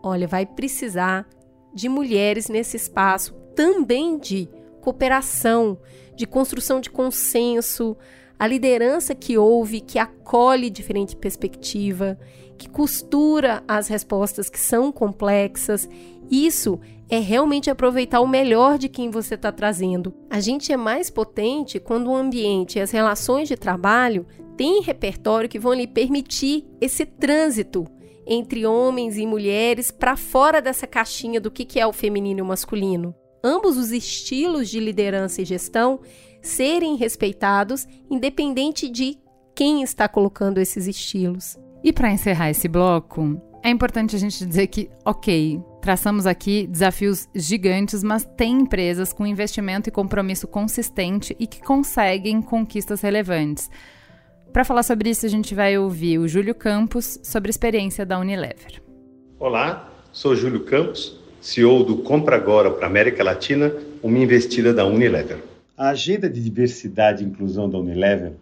olha, 0.03 0.27
vai 0.27 0.45
precisar 0.45 1.27
de 1.73 1.89
mulheres 1.89 2.49
nesse 2.49 2.77
espaço, 2.77 3.33
também 3.55 4.19
de 4.19 4.47
cooperação, 4.79 5.79
de 6.15 6.27
construção 6.27 6.79
de 6.79 6.91
consenso, 6.91 7.97
a 8.37 8.45
liderança 8.45 9.15
que 9.15 9.39
ouve, 9.39 9.81
que 9.81 9.97
acolhe 9.97 10.69
diferente 10.69 11.15
perspectiva, 11.15 12.19
que 12.57 12.69
costura 12.69 13.63
as 13.67 13.87
respostas 13.87 14.49
que 14.49 14.59
são 14.59 14.91
complexas. 14.91 15.89
Isso 16.29 16.79
é 17.09 17.19
realmente 17.19 17.69
aproveitar 17.69 18.19
o 18.19 18.27
melhor 18.27 18.77
de 18.77 18.89
quem 18.89 19.09
você 19.09 19.35
está 19.35 19.51
trazendo. 19.51 20.13
A 20.29 20.39
gente 20.39 20.71
é 20.71 20.77
mais 20.77 21.09
potente 21.09 21.79
quando 21.79 22.09
o 22.09 22.15
ambiente 22.15 22.77
e 22.77 22.81
as 22.81 22.91
relações 22.91 23.47
de 23.47 23.55
trabalho 23.55 24.25
têm 24.57 24.81
repertório 24.81 25.47
que 25.47 25.59
vão 25.59 25.73
lhe 25.73 25.87
permitir 25.87 26.65
esse 26.81 27.05
trânsito 27.05 27.85
entre 28.25 28.65
homens 28.65 29.17
e 29.17 29.25
mulheres 29.25 29.89
para 29.89 30.17
fora 30.17 30.61
dessa 30.61 30.85
caixinha 30.85 31.39
do 31.39 31.49
que 31.49 31.79
é 31.79 31.87
o 31.87 31.93
feminino 31.93 32.39
e 32.39 32.41
o 32.41 32.45
masculino. 32.45 33.15
Ambos 33.43 33.77
os 33.77 33.91
estilos 33.91 34.69
de 34.69 34.79
liderança 34.79 35.41
e 35.41 35.45
gestão 35.45 36.01
serem 36.41 36.95
respeitados, 36.95 37.87
independente 38.09 38.89
de 38.89 39.17
quem 39.55 39.81
está 39.81 40.07
colocando 40.07 40.59
esses 40.59 40.87
estilos. 40.87 41.57
E 41.83 41.93
para 41.93 42.11
encerrar 42.11 42.49
esse 42.49 42.67
bloco, 42.67 43.41
é 43.63 43.69
importante 43.69 44.15
a 44.15 44.19
gente 44.19 44.45
dizer 44.45 44.67
que, 44.67 44.89
ok, 45.05 45.61
traçamos 45.87 46.27
aqui 46.27 46.67
desafios 46.67 47.29
gigantes, 47.33 48.03
mas 48.03 48.25
tem 48.35 48.59
empresas 48.59 49.13
com 49.13 49.25
investimento 49.25 49.87
e 49.87 49.91
compromisso 49.91 50.45
consistente 50.45 51.33
e 51.39 51.47
que 51.47 51.61
conseguem 51.61 52.41
conquistas 52.41 52.99
relevantes. 52.99 53.69
Para 54.51 54.65
falar 54.65 54.83
sobre 54.83 55.09
isso, 55.09 55.25
a 55.25 55.29
gente 55.29 55.55
vai 55.55 55.77
ouvir 55.77 56.19
o 56.19 56.27
Júlio 56.27 56.53
Campos 56.53 57.21
sobre 57.23 57.47
a 57.47 57.51
experiência 57.51 58.05
da 58.05 58.19
Unilever. 58.19 58.81
Olá, 59.39 59.89
sou 60.11 60.35
Júlio 60.35 60.65
Campos, 60.65 61.21
CEO 61.39 61.85
do 61.85 61.99
Compra 61.99 62.35
Agora 62.35 62.69
para 62.69 62.85
América 62.85 63.23
Latina, 63.23 63.71
uma 64.03 64.17
investida 64.17 64.73
da 64.73 64.85
Unilever. 64.85 65.41
A 65.77 65.91
agenda 65.91 66.29
de 66.29 66.43
diversidade 66.43 67.23
e 67.23 67.27
inclusão 67.27 67.69
da 67.69 67.77
Unilever 67.77 68.33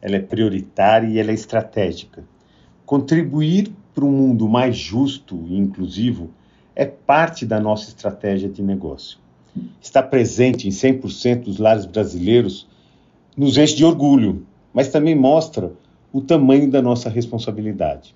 ela 0.00 0.16
é 0.16 0.20
prioritária 0.20 1.06
e 1.06 1.18
ela 1.18 1.32
é 1.32 1.34
estratégica. 1.34 2.24
Contribuir 2.86 3.70
para 3.94 4.06
um 4.06 4.10
mundo 4.10 4.48
mais 4.48 4.74
justo 4.74 5.44
e 5.50 5.58
inclusivo 5.58 6.32
é 6.74 6.84
parte 6.84 7.46
da 7.46 7.60
nossa 7.60 7.88
estratégia 7.88 8.48
de 8.48 8.62
negócio. 8.62 9.18
Está 9.80 10.02
presente 10.02 10.66
em 10.66 10.70
100% 10.70 11.44
dos 11.44 11.58
lares 11.58 11.86
brasileiros 11.86 12.66
nos 13.36 13.58
enche 13.58 13.76
de 13.76 13.84
orgulho 13.84 14.46
mas 14.74 14.88
também 14.88 15.14
mostra 15.14 15.72
o 16.12 16.20
tamanho 16.20 16.68
da 16.68 16.82
nossa 16.82 17.08
responsabilidade. 17.08 18.14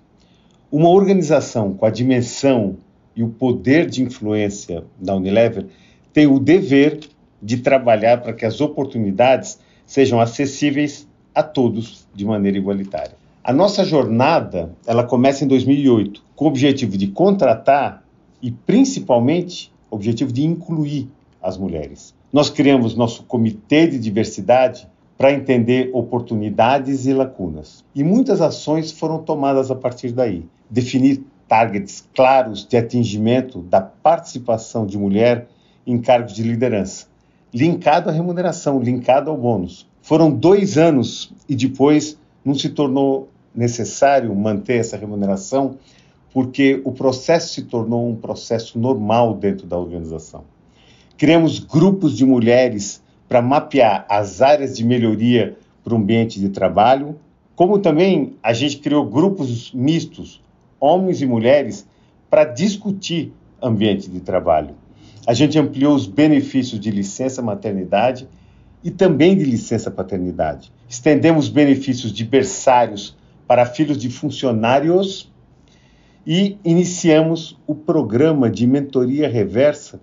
Uma 0.69 0.89
organização 0.89 1.73
com 1.73 1.85
a 1.85 1.89
dimensão 1.89 2.75
e 3.15 3.23
o 3.23 3.29
poder 3.29 3.89
de 3.89 4.03
influência 4.03 4.83
da 4.99 5.15
Unilever 5.15 5.65
tem 6.13 6.27
o 6.27 6.37
dever 6.37 6.99
de 7.41 7.57
trabalhar 7.57 8.21
para 8.21 8.33
que 8.33 8.45
as 8.45 8.59
oportunidades 8.59 9.59
sejam 9.85 10.19
acessíveis 10.19 11.07
a 11.33 11.41
todos 11.41 12.07
de 12.13 12.25
maneira 12.25 12.57
igualitária. 12.57 13.17
A 13.41 13.53
nossa 13.53 13.85
jornada, 13.85 14.75
ela 14.85 15.03
começa 15.03 15.45
em 15.45 15.47
2008, 15.47 16.21
com 16.35 16.45
o 16.45 16.47
objetivo 16.49 16.97
de 16.97 17.07
contratar 17.07 18.03
e 18.41 18.51
principalmente 18.51 19.71
objetivo 19.89 20.31
de 20.31 20.45
incluir 20.45 21.09
as 21.41 21.57
mulheres. 21.57 22.13
Nós 22.31 22.49
criamos 22.49 22.95
nosso 22.95 23.23
comitê 23.23 23.87
de 23.87 23.97
diversidade 23.97 24.87
para 25.17 25.33
entender 25.33 25.89
oportunidades 25.93 27.05
e 27.05 27.13
lacunas. 27.13 27.83
E 27.93 28.03
muitas 28.03 28.39
ações 28.39 28.91
foram 28.91 29.19
tomadas 29.19 29.69
a 29.69 29.75
partir 29.75 30.11
daí. 30.11 30.45
Definir 30.69 31.23
targets 31.47 32.07
claros 32.15 32.65
de 32.65 32.77
atingimento 32.77 33.59
da 33.59 33.81
participação 33.81 34.85
de 34.85 34.97
mulher 34.97 35.47
em 35.85 35.99
cargos 35.99 36.33
de 36.33 36.43
liderança, 36.43 37.07
linkado 37.53 38.09
à 38.09 38.13
remuneração, 38.13 38.79
linkado 38.79 39.31
ao 39.31 39.37
bônus. 39.37 39.87
Foram 40.01 40.31
dois 40.31 40.77
anos 40.77 41.33
e 41.49 41.55
depois 41.55 42.17
não 42.45 42.53
se 42.53 42.69
tornou 42.69 43.27
necessário 43.53 44.33
manter 44.35 44.77
essa 44.77 44.95
remuneração 44.95 45.75
porque 46.33 46.81
o 46.83 46.91
processo 46.91 47.53
se 47.53 47.63
tornou 47.63 48.09
um 48.09 48.15
processo 48.15 48.77
normal 48.77 49.33
dentro 49.33 49.65
da 49.65 49.77
organização. 49.77 50.43
Criamos 51.17 51.59
grupos 51.59 52.15
de 52.15 52.25
mulheres 52.25 53.03
para 53.27 53.41
mapear 53.41 54.05
as 54.09 54.41
áreas 54.41 54.77
de 54.77 54.85
melhoria 54.85 55.57
para 55.83 55.93
o 55.93 55.97
ambiente 55.97 56.39
de 56.39 56.49
trabalho, 56.49 57.15
como 57.55 57.79
também 57.79 58.35
a 58.41 58.53
gente 58.53 58.77
criou 58.77 59.05
grupos 59.05 59.71
mistos, 59.73 60.41
homens 60.79 61.21
e 61.21 61.25
mulheres, 61.25 61.85
para 62.29 62.45
discutir 62.45 63.33
ambiente 63.61 64.09
de 64.09 64.19
trabalho. 64.19 64.75
A 65.27 65.33
gente 65.33 65.59
ampliou 65.59 65.93
os 65.93 66.07
benefícios 66.07 66.79
de 66.79 66.89
licença 66.89 67.41
maternidade 67.41 68.27
e 68.83 68.89
também 68.89 69.37
de 69.37 69.43
licença 69.43 69.91
paternidade. 69.91 70.71
Estendemos 70.87 71.49
benefícios 71.49 72.13
de 72.13 72.23
berçários 72.23 73.15
para 73.45 73.65
filhos 73.65 73.97
de 73.97 74.09
funcionários 74.09 75.29
e 76.25 76.57
iniciamos 76.63 77.57
o 77.65 77.73
programa 77.73 78.49
de 78.49 78.67
mentoria 78.67 79.27
reversa 79.27 79.99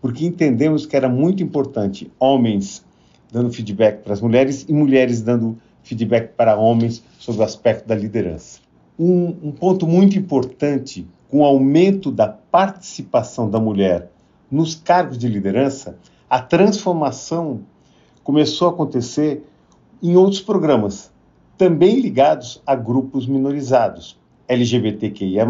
porque 0.00 0.24
entendemos 0.24 0.86
que 0.86 0.96
era 0.96 1.08
muito 1.08 1.42
importante 1.42 2.10
homens 2.18 2.84
dando 3.30 3.52
feedback 3.52 4.02
para 4.02 4.12
as 4.12 4.20
mulheres 4.20 4.64
e 4.68 4.72
mulheres 4.72 5.22
dando 5.22 5.58
feedback 5.82 6.34
para 6.34 6.56
homens 6.56 7.02
sobre 7.18 7.40
o 7.40 7.44
aspecto 7.44 7.86
da 7.86 7.94
liderança. 7.94 8.60
Um, 8.98 9.34
um 9.42 9.52
ponto 9.52 9.86
muito 9.86 10.18
importante, 10.18 11.06
com 11.28 11.40
o 11.40 11.44
aumento 11.44 12.10
da 12.10 12.28
participação 12.28 13.48
da 13.48 13.60
mulher 13.60 14.10
nos 14.50 14.74
cargos 14.74 15.16
de 15.16 15.28
liderança, 15.28 15.96
a 16.28 16.40
transformação 16.40 17.60
começou 18.24 18.68
a 18.68 18.70
acontecer 18.72 19.44
em 20.02 20.16
outros 20.16 20.40
programas, 20.40 21.10
também 21.56 22.00
ligados 22.00 22.60
a 22.66 22.74
grupos 22.74 23.26
minorizados, 23.26 24.18
LGBTQIA+, 24.50 25.46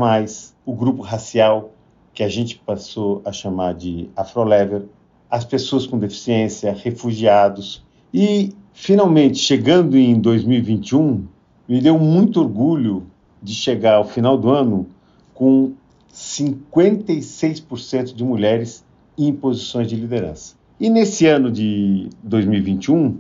o 0.67 0.75
grupo 0.75 1.01
racial, 1.01 1.73
que 2.13 2.23
a 2.23 2.29
gente 2.29 2.59
passou 2.59 3.23
a 3.25 3.33
chamar 3.33 3.73
de 3.73 4.11
Afrolever, 4.15 4.83
as 5.31 5.43
pessoas 5.43 5.87
com 5.87 5.99
deficiência, 5.99 6.71
refugiados. 6.71 7.83
E, 8.13 8.53
finalmente, 8.75 9.39
chegando 9.39 9.97
em 9.97 10.21
2021, 10.21 11.25
me 11.67 11.81
deu 11.81 11.99
muito 11.99 12.41
orgulho 12.41 13.07
de 13.43 13.55
chegar 13.55 13.95
ao 13.95 14.05
final 14.05 14.37
do 14.37 14.51
ano 14.51 14.87
com 15.33 15.73
56% 16.13 18.15
de 18.15 18.23
mulheres 18.23 18.85
em 19.17 19.33
posições 19.33 19.89
de 19.89 19.97
liderança. 19.97 20.57
E 20.79 20.91
nesse 20.91 21.27
ano 21.27 21.51
de 21.51 22.11
2021, 22.23 23.19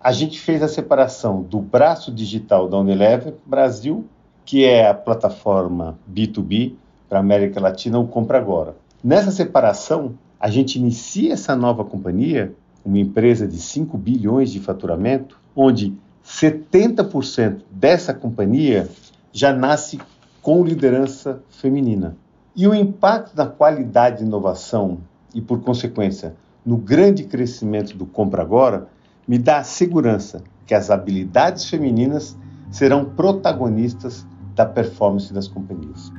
a 0.00 0.10
gente 0.10 0.40
fez 0.40 0.62
a 0.62 0.68
separação 0.68 1.42
do 1.42 1.60
braço 1.60 2.10
digital 2.10 2.68
da 2.68 2.78
Unilever 2.78 3.34
Brasil, 3.46 4.04
que 4.46 4.64
é 4.64 4.88
a 4.88 4.94
plataforma 4.94 5.98
B2B, 6.10 6.74
para 7.08 7.18
a 7.18 7.20
América 7.20 7.60
Latina 7.60 7.98
o 7.98 8.06
Compra 8.06 8.38
Agora. 8.38 8.76
Nessa 9.02 9.32
separação, 9.32 10.14
a 10.38 10.48
gente 10.48 10.78
inicia 10.78 11.32
essa 11.32 11.56
nova 11.56 11.84
companhia, 11.84 12.54
uma 12.84 12.98
empresa 12.98 13.46
de 13.46 13.58
5 13.58 13.98
bilhões 13.98 14.50
de 14.52 14.60
faturamento, 14.60 15.38
onde 15.54 15.94
70% 16.24 17.62
dessa 17.70 18.14
companhia 18.14 18.88
já 19.32 19.52
nasce 19.52 19.98
com 20.40 20.64
liderança 20.64 21.42
feminina. 21.50 22.16
E 22.54 22.68
o 22.68 22.74
impacto 22.74 23.36
na 23.36 23.46
qualidade 23.46 24.18
de 24.18 24.24
inovação 24.24 24.98
e, 25.34 25.40
por 25.40 25.60
consequência, 25.60 26.36
no 26.64 26.76
grande 26.76 27.24
crescimento 27.24 27.96
do 27.96 28.06
compra 28.06 28.42
agora, 28.42 28.86
me 29.26 29.38
dá 29.38 29.58
a 29.58 29.64
segurança 29.64 30.42
que 30.64 30.74
as 30.74 30.90
habilidades 30.90 31.68
femininas 31.68 32.36
serão 32.70 33.04
protagonistas 33.04 34.26
da 34.56 34.66
performance 34.66 35.32
das 35.32 35.46
companhias. 35.46 36.10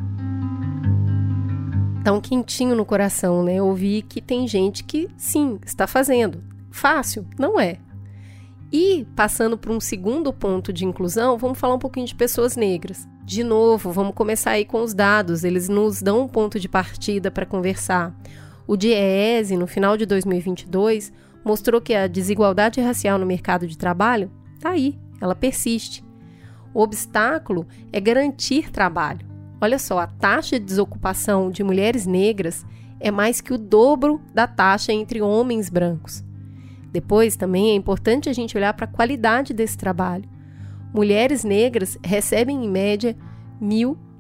Tá 2.04 2.14
um 2.14 2.22
quentinho 2.22 2.76
no 2.76 2.86
coração, 2.86 3.44
né? 3.44 3.62
Ouvir 3.62 4.04
que 4.04 4.22
tem 4.22 4.48
gente 4.48 4.84
que 4.84 5.10
sim, 5.18 5.60
está 5.66 5.86
fazendo. 5.86 6.42
Fácil? 6.72 7.26
Não 7.38 7.60
é. 7.60 7.80
E 8.72 9.06
passando 9.16 9.58
para 9.58 9.74
um 9.74 9.80
segundo 9.80 10.32
ponto 10.32 10.72
de 10.72 10.86
inclusão, 10.86 11.38
vamos 11.38 11.58
falar 11.58 11.74
um 11.74 11.80
pouquinho 11.80 12.06
de 12.06 12.16
pessoas 12.16 12.56
negras. 12.56 13.08
De 13.26 13.44
novo, 13.44 13.92
vamos 13.92 14.14
começar 14.14 14.52
aí 14.52 14.64
com 14.64 14.82
os 14.82 14.94
dados, 14.94 15.44
eles 15.44 15.68
nos 15.68 16.02
dão 16.02 16.22
um 16.22 16.28
ponto 16.28 16.60
de 16.60 16.70
partida 16.70 17.32
para 17.32 17.46
conversar. 17.46 18.16
O 18.66 18.78
DIEESE, 18.78 19.58
no 19.58 19.68
final 19.68 19.98
de 19.98 20.06
2022, 20.06 21.12
mostrou 21.44 21.82
que 21.82 21.94
a 21.94 22.08
desigualdade 22.08 22.80
racial 22.80 23.18
no 23.18 23.26
mercado 23.26 23.68
de 23.68 23.78
trabalho 23.78 24.32
está 24.56 24.70
aí, 24.70 24.98
ela 25.20 25.36
persiste. 25.36 26.07
O 26.78 26.82
obstáculo 26.84 27.66
é 27.92 28.00
garantir 28.00 28.70
trabalho. 28.70 29.26
Olha 29.60 29.80
só, 29.80 29.98
a 29.98 30.06
taxa 30.06 30.60
de 30.60 30.66
desocupação 30.68 31.50
de 31.50 31.64
mulheres 31.64 32.06
negras 32.06 32.64
é 33.00 33.10
mais 33.10 33.42
que 33.42 33.52
o 33.52 33.58
dobro 33.58 34.22
da 34.32 34.46
taxa 34.46 34.94
entre 34.94 35.20
homens 35.20 35.72
brancos. 35.72 36.24
Depois, 36.92 37.36
também 37.36 37.72
é 37.72 37.74
importante 37.74 38.30
a 38.30 38.34
gente 38.34 38.56
olhar 38.56 38.76
para 38.76 38.86
a 38.86 38.88
qualidade 38.88 39.56
desse 39.56 39.76
trabalho. 39.76 40.30
Mulheres 40.94 41.44
negras 41.44 41.98
recebem, 42.04 42.64
em 42.64 42.70
média, 42.70 43.18
R$ 43.60 43.68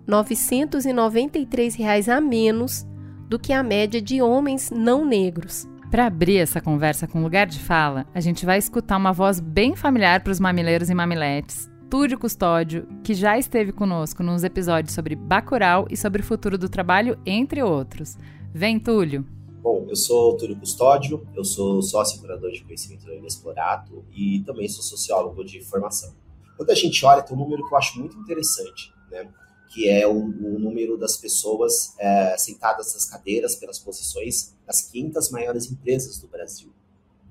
1.993 0.07 2.09
a 2.09 2.19
menos 2.19 2.87
do 3.29 3.37
que 3.37 3.53
a 3.53 3.61
média 3.61 4.01
de 4.01 4.19
homens 4.19 4.71
não 4.71 5.05
negros. 5.05 5.69
Para 5.91 6.07
abrir 6.07 6.37
essa 6.37 6.59
conversa 6.59 7.05
com 7.05 7.21
lugar 7.21 7.45
de 7.45 7.59
fala, 7.59 8.07
a 8.15 8.19
gente 8.19 8.47
vai 8.47 8.57
escutar 8.57 8.97
uma 8.97 9.13
voz 9.13 9.39
bem 9.39 9.75
familiar 9.75 10.21
para 10.21 10.31
os 10.31 10.39
mamileiros 10.39 10.89
e 10.89 10.95
mamiletes, 10.95 11.69
Túlio 11.89 12.19
Custódio, 12.19 12.85
que 13.01 13.13
já 13.13 13.37
esteve 13.37 13.71
conosco 13.71 14.21
nos 14.21 14.43
episódios 14.43 14.93
sobre 14.93 15.15
Bacurau 15.15 15.87
e 15.89 15.95
sobre 15.95 16.21
o 16.21 16.25
futuro 16.25 16.57
do 16.57 16.67
trabalho, 16.67 17.17
entre 17.25 17.63
outros. 17.63 18.17
Vem, 18.53 18.77
Túlio! 18.77 19.25
Bom, 19.61 19.85
eu 19.87 19.95
sou 19.95 20.35
Túlio 20.35 20.57
Custódio, 20.57 21.25
eu 21.33 21.45
sou 21.45 21.81
sócio 21.81 22.19
curador 22.19 22.51
de 22.51 22.61
conhecimento 22.65 23.09
inexplorado 23.09 24.03
e 24.11 24.43
também 24.45 24.67
sou 24.67 24.83
sociólogo 24.83 25.45
de 25.45 25.61
formação. 25.61 26.13
Quando 26.57 26.71
a 26.71 26.75
gente 26.75 27.05
olha, 27.05 27.21
tem 27.21 27.37
um 27.37 27.39
número 27.39 27.65
que 27.65 27.73
eu 27.73 27.77
acho 27.77 27.97
muito 27.97 28.17
interessante, 28.17 28.93
né? 29.09 29.29
que 29.69 29.87
é 29.87 30.05
o, 30.05 30.17
o 30.17 30.59
número 30.59 30.97
das 30.97 31.15
pessoas 31.15 31.95
é, 31.99 32.37
sentadas 32.37 32.93
nas 32.93 33.05
cadeiras 33.05 33.55
pelas 33.55 33.79
posições 33.79 34.53
das 34.65 34.81
500 34.81 35.31
maiores 35.31 35.71
empresas 35.71 36.19
do 36.19 36.27
Brasil. 36.27 36.69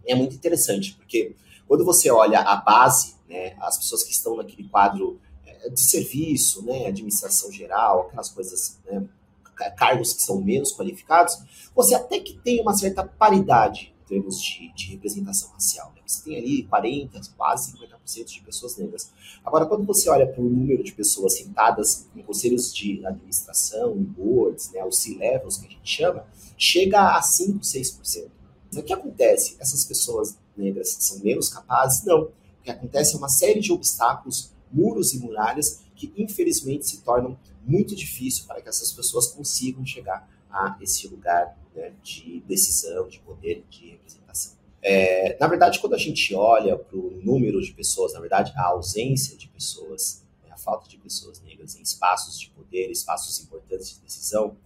É 0.07 0.15
muito 0.15 0.35
interessante, 0.35 0.95
porque 0.95 1.35
quando 1.69 1.85
você 1.85 2.11
olha 2.11 2.41
a 2.41 2.57
base, 2.57 3.16
né, 3.29 3.57
as 3.61 3.79
pessoas 3.79 4.03
que 4.03 4.13
estão 4.13 4.37
naquele 4.37 4.69
quadro 4.69 5.21
é, 5.45 5.69
de 5.69 5.81
serviço, 5.81 6.65
né, 6.65 6.87
administração 6.87 7.51
geral, 7.51 8.03
aquelas 8.03 8.29
coisas, 8.31 8.79
né, 8.85 9.07
cargos 9.77 10.13
que 10.13 10.23
são 10.23 10.41
menos 10.41 10.73
qualificados, 10.73 11.39
você 11.75 11.95
até 11.95 12.21
que 12.21 12.35
tem 12.39 12.61
uma 12.61 12.75
certa 12.75 13.05
paridade 13.05 13.95
em 14.05 14.09
termos 14.09 14.41
de, 14.41 14.73
de 14.75 14.91
representação 14.91 15.51
racial. 15.51 15.93
Né? 15.95 16.03
Você 16.07 16.23
tem 16.23 16.39
ali 16.39 16.63
40, 16.65 17.21
quase 17.37 17.73
50% 17.73 18.27
de 18.27 18.41
pessoas 18.43 18.77
negras. 18.77 19.11
Agora, 19.45 19.67
quando 19.67 19.85
você 19.85 20.09
olha 20.09 20.27
para 20.27 20.41
o 20.41 20.49
número 20.49 20.85
de 20.85 20.93
pessoas 20.93 21.37
sentadas 21.37 22.07
em 22.15 22.23
conselhos 22.23 22.73
de 22.75 23.05
administração, 23.05 23.97
em 23.97 24.03
boards, 24.03 24.71
né, 24.71 24.85
os 24.85 24.99
C-levels 24.99 25.59
que 25.59 25.67
a 25.67 25.71
gente 25.71 25.91
chama, 25.91 26.27
chega 26.57 27.17
a 27.17 27.23
5, 27.23 27.61
6%. 27.61 28.29
O 28.77 28.83
que 28.83 28.93
acontece? 28.93 29.57
Essas 29.59 29.85
pessoas 29.85 30.37
negras 30.57 30.97
são 31.01 31.19
menos 31.21 31.49
capazes? 31.49 32.05
Não. 32.05 32.29
Que 32.67 32.73
acontece 32.73 33.17
uma 33.17 33.29
série 33.29 33.61
de 33.61 33.73
obstáculos, 33.73 34.51
muros 34.73 35.15
e 35.15 35.21
muralhas 35.21 35.85
que 35.95 36.13
infelizmente 36.17 36.85
se 36.85 37.01
tornam 37.03 37.39
muito 37.65 37.95
difícil 37.95 38.45
para 38.45 38.61
que 38.61 38.69
essas 38.69 38.93
pessoas 38.93 39.29
consigam 39.29 39.87
chegar 39.87 40.29
a 40.51 40.77
esse 40.81 41.07
lugar 41.07 41.57
né, 41.73 41.93
de 42.03 42.41
decisão, 42.41 43.07
de 43.07 43.21
poder, 43.21 43.65
de 43.71 43.91
representação. 43.91 44.57
É, 44.83 45.37
na 45.39 45.47
verdade, 45.47 45.79
quando 45.79 45.95
a 45.95 45.99
gente 45.99 46.35
olha 46.35 46.77
para 46.77 46.99
o 46.99 47.21
número 47.23 47.63
de 47.63 47.73
pessoas, 47.73 48.15
na 48.15 48.21
verdade, 48.21 48.53
a 48.57 48.67
ausência 48.67 49.37
de 49.37 49.47
pessoas, 49.47 50.25
né, 50.45 50.51
a 50.53 50.59
falta 50.59 50.89
de 50.89 50.99
pessoas 50.99 51.41
negras 51.43 51.77
em 51.77 51.83
espaços 51.83 52.39
de 52.39 52.51
poder, 52.51 52.91
espaços 52.91 53.41
importantes 53.41 53.95
de 53.95 54.01
decisão, 54.01 54.57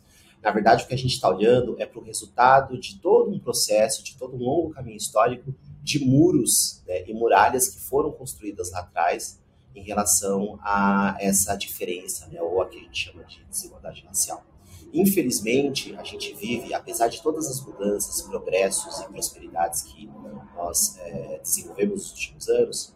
na 0.42 0.50
verdade, 0.50 0.84
o 0.84 0.86
que 0.86 0.94
a 0.94 0.98
gente 0.98 1.12
está 1.12 1.28
olhando 1.28 1.76
é 1.78 1.84
para 1.84 2.00
o 2.00 2.02
resultado 2.02 2.78
de 2.80 2.98
todo 2.98 3.30
um 3.30 3.38
processo, 3.38 4.02
de 4.02 4.16
todo 4.16 4.34
um 4.34 4.38
longo 4.38 4.70
caminho 4.70 4.96
histórico 4.96 5.54
de 5.82 6.04
muros 6.04 6.82
né, 6.86 7.08
e 7.08 7.14
muralhas 7.14 7.68
que 7.68 7.80
foram 7.80 8.12
construídas 8.12 8.70
lá 8.70 8.80
atrás 8.80 9.38
em 9.74 9.82
relação 9.82 10.58
a 10.62 11.16
essa 11.20 11.54
diferença, 11.56 12.26
né, 12.28 12.40
ou 12.42 12.60
a 12.60 12.68
que 12.68 12.76
a 12.76 12.80
gente 12.80 12.98
chama 13.06 13.24
de 13.24 13.42
desigualdade 13.44 14.04
racial. 14.06 14.44
Infelizmente, 14.92 15.94
a 15.96 16.02
gente 16.02 16.34
vive, 16.34 16.74
apesar 16.74 17.08
de 17.08 17.22
todas 17.22 17.46
as 17.46 17.64
mudanças, 17.64 18.22
progressos 18.22 18.98
e 18.98 19.08
prosperidades 19.08 19.82
que 19.82 20.10
nós 20.56 20.98
é, 20.98 21.38
desenvolvemos 21.40 22.00
nos 22.00 22.10
últimos 22.10 22.48
anos, 22.48 22.94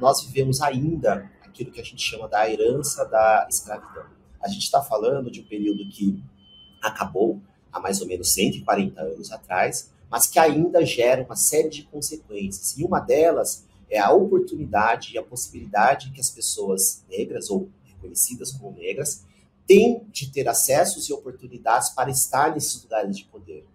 nós 0.00 0.22
vivemos 0.22 0.60
ainda 0.60 1.30
aquilo 1.42 1.70
que 1.70 1.80
a 1.80 1.84
gente 1.84 2.02
chama 2.02 2.28
da 2.28 2.50
herança 2.50 3.04
da 3.06 3.46
escravidão. 3.48 4.04
A 4.42 4.48
gente 4.48 4.64
está 4.64 4.82
falando 4.82 5.30
de 5.30 5.40
um 5.40 5.44
período 5.44 5.88
que 5.88 6.22
acabou 6.82 7.40
há 7.72 7.80
mais 7.80 8.00
ou 8.00 8.06
menos 8.06 8.34
140 8.34 9.00
anos 9.00 9.32
atrás, 9.32 9.93
mas 10.14 10.28
que 10.28 10.38
ainda 10.38 10.86
gera 10.86 11.24
uma 11.24 11.34
série 11.34 11.68
de 11.68 11.82
consequências. 11.82 12.78
E 12.78 12.84
uma 12.84 13.00
delas 13.00 13.64
é 13.90 13.98
a 13.98 14.12
oportunidade 14.12 15.12
e 15.12 15.18
a 15.18 15.22
possibilidade 15.24 16.12
que 16.12 16.20
as 16.20 16.30
pessoas 16.30 17.04
negras 17.10 17.50
ou 17.50 17.68
reconhecidas 17.82 18.52
como 18.52 18.78
negras 18.78 19.24
tem 19.66 20.06
de 20.12 20.30
ter 20.30 20.48
acessos 20.48 21.08
e 21.08 21.12
oportunidades 21.12 21.88
para 21.88 22.12
estar 22.12 22.54
nesses 22.54 22.80
lugares 22.80 23.18
de 23.18 23.24
poder. 23.24 23.66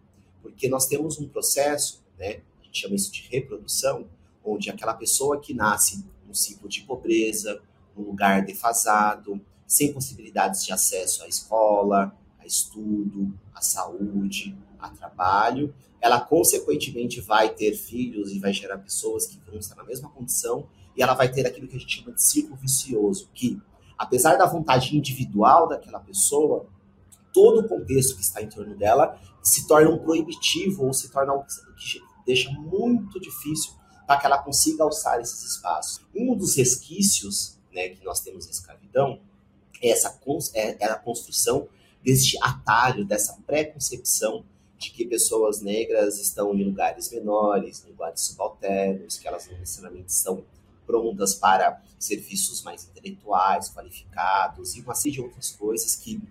Porque 0.41 0.69
nós 0.69 0.86
temos 0.86 1.19
um 1.19 1.28
processo, 1.28 2.02
né, 2.17 2.39
a 2.62 2.63
gente 2.63 2.80
chama 2.80 2.95
isso 2.95 3.12
de 3.12 3.28
reprodução, 3.30 4.08
onde 4.41 4.69
aquela 4.69 4.93
pessoa 4.93 5.41
que 5.41 5.54
nasce 5.54 6.06
num 6.25 6.34
ciclo 6.34 6.69
de 6.69 6.84
pobreza, 6.84 7.62
num 7.97 8.06
lugar 8.06 8.45
defasado, 8.45 9.41
sem 9.67 9.91
possibilidades 9.91 10.63
de 10.63 10.71
acesso 10.71 11.21
à 11.21 11.28
escola, 11.28 12.17
a 12.39 12.45
estudo, 12.45 13.38
à 13.54 13.62
saúde, 13.62 14.56
a 14.80 14.89
trabalho, 14.89 15.74
ela 16.02 16.20
consequentemente 16.20 17.20
vai 17.22 17.50
ter 17.50 17.76
filhos 17.76 18.32
e 18.32 18.39
vai 18.39 18.54
gerar 18.54 18.78
pessoas 18.78 19.28
que 19.28 19.39
vão 19.46 19.60
estar 19.60 19.76
na 19.76 19.84
mesma 19.84 20.10
condição 20.10 20.68
e 20.96 21.02
ela 21.02 21.13
vai 21.13 21.32
ter 21.32 21.46
aquilo 21.46 21.68
que 21.68 21.76
a 21.76 21.80
gente 21.80 22.00
chama 22.00 22.13
de 22.13 22.22
ciclo 22.22 22.56
vicioso, 22.56 23.30
que 23.34 23.62
apesar 23.98 24.36
da 24.38 24.46
vontade 24.46 24.96
individual 24.96 25.68
daquela 25.68 26.00
pessoa, 26.00 26.65
todo 27.34 27.62
o 27.62 27.68
contexto 27.68 28.15
que 28.15 28.22
está 28.22 28.42
em 28.42 28.50
torno 28.50 28.76
dela 28.76 29.20
se 29.44 29.68
torna 29.68 29.89
um 29.89 29.98
proibitivo 29.98 30.86
ou 30.86 30.94
se 30.94 31.12
torna 31.12 31.34
algo 31.34 31.46
que 31.46 32.02
deixa 32.26 32.52
muito 32.52 33.20
difícil 33.20 33.74
para 34.06 34.20
que 34.20 34.26
ela 34.26 34.39
consiga 34.39 34.84
alçar 34.84 35.20
esses 35.20 35.44
espaços. 35.44 36.02
Um 36.15 36.36
dos 36.36 36.56
resquícios 36.56 37.58
né, 37.72 37.89
que 37.89 38.04
nós 38.04 38.22
temos 38.22 38.46
na 38.46 38.52
escravidão 38.52 39.20
é, 39.82 39.89
essa, 39.89 40.20
é, 40.54 40.84
é 40.84 40.86
a 40.86 40.96
construção 40.96 41.68
deste 42.04 42.38
atalho, 42.42 43.06
dessa 43.06 43.38
preconcepção 43.46 44.44
de 44.80 44.92
que 44.92 45.06
pessoas 45.06 45.62
negras 45.62 46.18
estão 46.20 46.56
em 46.56 46.63
lugares 46.63 47.12
menores, 47.12 47.84
em 47.86 47.89
lugares 47.89 48.22
subalternos, 48.22 49.18
que 49.18 49.28
elas 49.28 49.46
não 49.48 49.60
necessariamente 49.60 50.10
estão 50.10 50.44
prontas 50.88 51.36
para 51.36 51.84
serviços 52.00 52.63
mais 52.63 52.86
intelectuais, 52.86 53.70
qualificados 53.70 54.76
e 54.76 54.82
uma 54.82 54.96
série 54.96 55.15
de 55.15 55.22
outras 55.22 55.52
coisas 55.52 55.96
que 55.96 56.22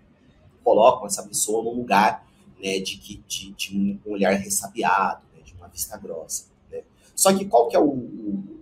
colocam 0.63 1.05
essa 1.05 1.21
pessoa 1.23 1.63
num 1.63 1.77
lugar 1.77 2.27
né, 2.59 2.79
de, 2.79 2.97
de, 2.97 3.51
de 3.51 3.77
um 3.77 4.11
olhar 4.11 4.33
ressabiado, 4.33 5.21
né, 5.33 5.43
de 5.43 5.53
uma 5.53 5.67
vista 5.67 5.95
grossa. 5.95 6.45
Né? 6.71 6.83
Só 7.15 7.31
que 7.37 7.45
qual 7.45 7.69
que 7.69 7.75
é 7.75 7.79
o, 7.79 7.87
o, 7.87 8.59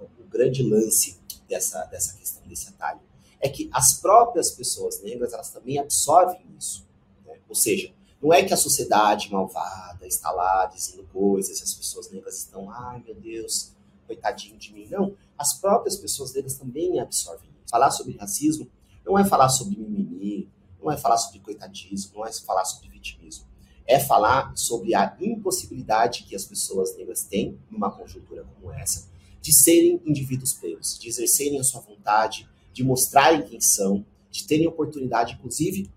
o, 0.00 0.24
grande 0.28 0.62
lance 0.62 1.18
dessa, 1.48 1.82
dessa 1.86 2.14
questão, 2.16 2.46
desse 2.46 2.68
atalho? 2.68 3.00
É 3.40 3.48
que 3.48 3.70
as 3.72 3.94
próprias 3.94 4.50
pessoas 4.50 5.02
negras, 5.02 5.32
elas 5.32 5.50
também 5.50 5.78
absorvem 5.78 6.40
isso. 6.58 6.86
Né? 7.26 7.38
Ou 7.48 7.54
seja, 7.54 7.92
não 8.22 8.32
é 8.32 8.42
que 8.42 8.52
a 8.52 8.56
sociedade 8.56 9.30
malvada 9.30 10.06
está 10.06 10.30
lá 10.30 10.66
dizendo 10.66 11.04
coisas 11.12 11.60
e 11.60 11.62
as 11.62 11.72
pessoas 11.74 12.10
negras 12.10 12.38
estão, 12.38 12.70
ai 12.70 13.02
meu 13.04 13.14
Deus, 13.14 13.72
coitadinho 14.06 14.56
de 14.56 14.72
mim. 14.72 14.86
Não, 14.90 15.14
as 15.36 15.54
próprias 15.54 15.96
pessoas 15.96 16.34
negras 16.34 16.54
também 16.54 16.98
absorvem 16.98 17.48
isso. 17.50 17.70
Falar 17.70 17.90
sobre 17.90 18.16
racismo 18.16 18.68
não 19.06 19.18
é 19.18 19.24
falar 19.24 19.48
sobre 19.48 19.76
mimimi, 19.76 20.48
não 20.82 20.90
é 20.90 20.96
falar 20.96 21.16
sobre 21.16 21.38
coitadismo, 21.40 22.12
não 22.16 22.26
é 22.26 22.32
falar 22.32 22.64
sobre 22.64 22.88
vitimismo. 22.88 23.46
É 23.86 23.98
falar 23.98 24.52
sobre 24.54 24.94
a 24.94 25.16
impossibilidade 25.20 26.24
que 26.24 26.34
as 26.34 26.44
pessoas 26.44 26.96
negras 26.96 27.22
têm, 27.22 27.58
numa 27.70 27.90
conjuntura 27.90 28.44
como 28.44 28.72
essa, 28.72 29.08
de 29.40 29.52
serem 29.52 30.00
indivíduos 30.04 30.52
plenos, 30.52 30.98
de 30.98 31.08
exercerem 31.08 31.58
a 31.58 31.64
sua 31.64 31.80
vontade, 31.80 32.46
de 32.72 32.84
mostrarem 32.84 33.42
quem 33.42 33.60
são, 33.60 34.04
de 34.30 34.46
terem 34.46 34.66
oportunidade, 34.66 35.34
inclusive, 35.34 35.90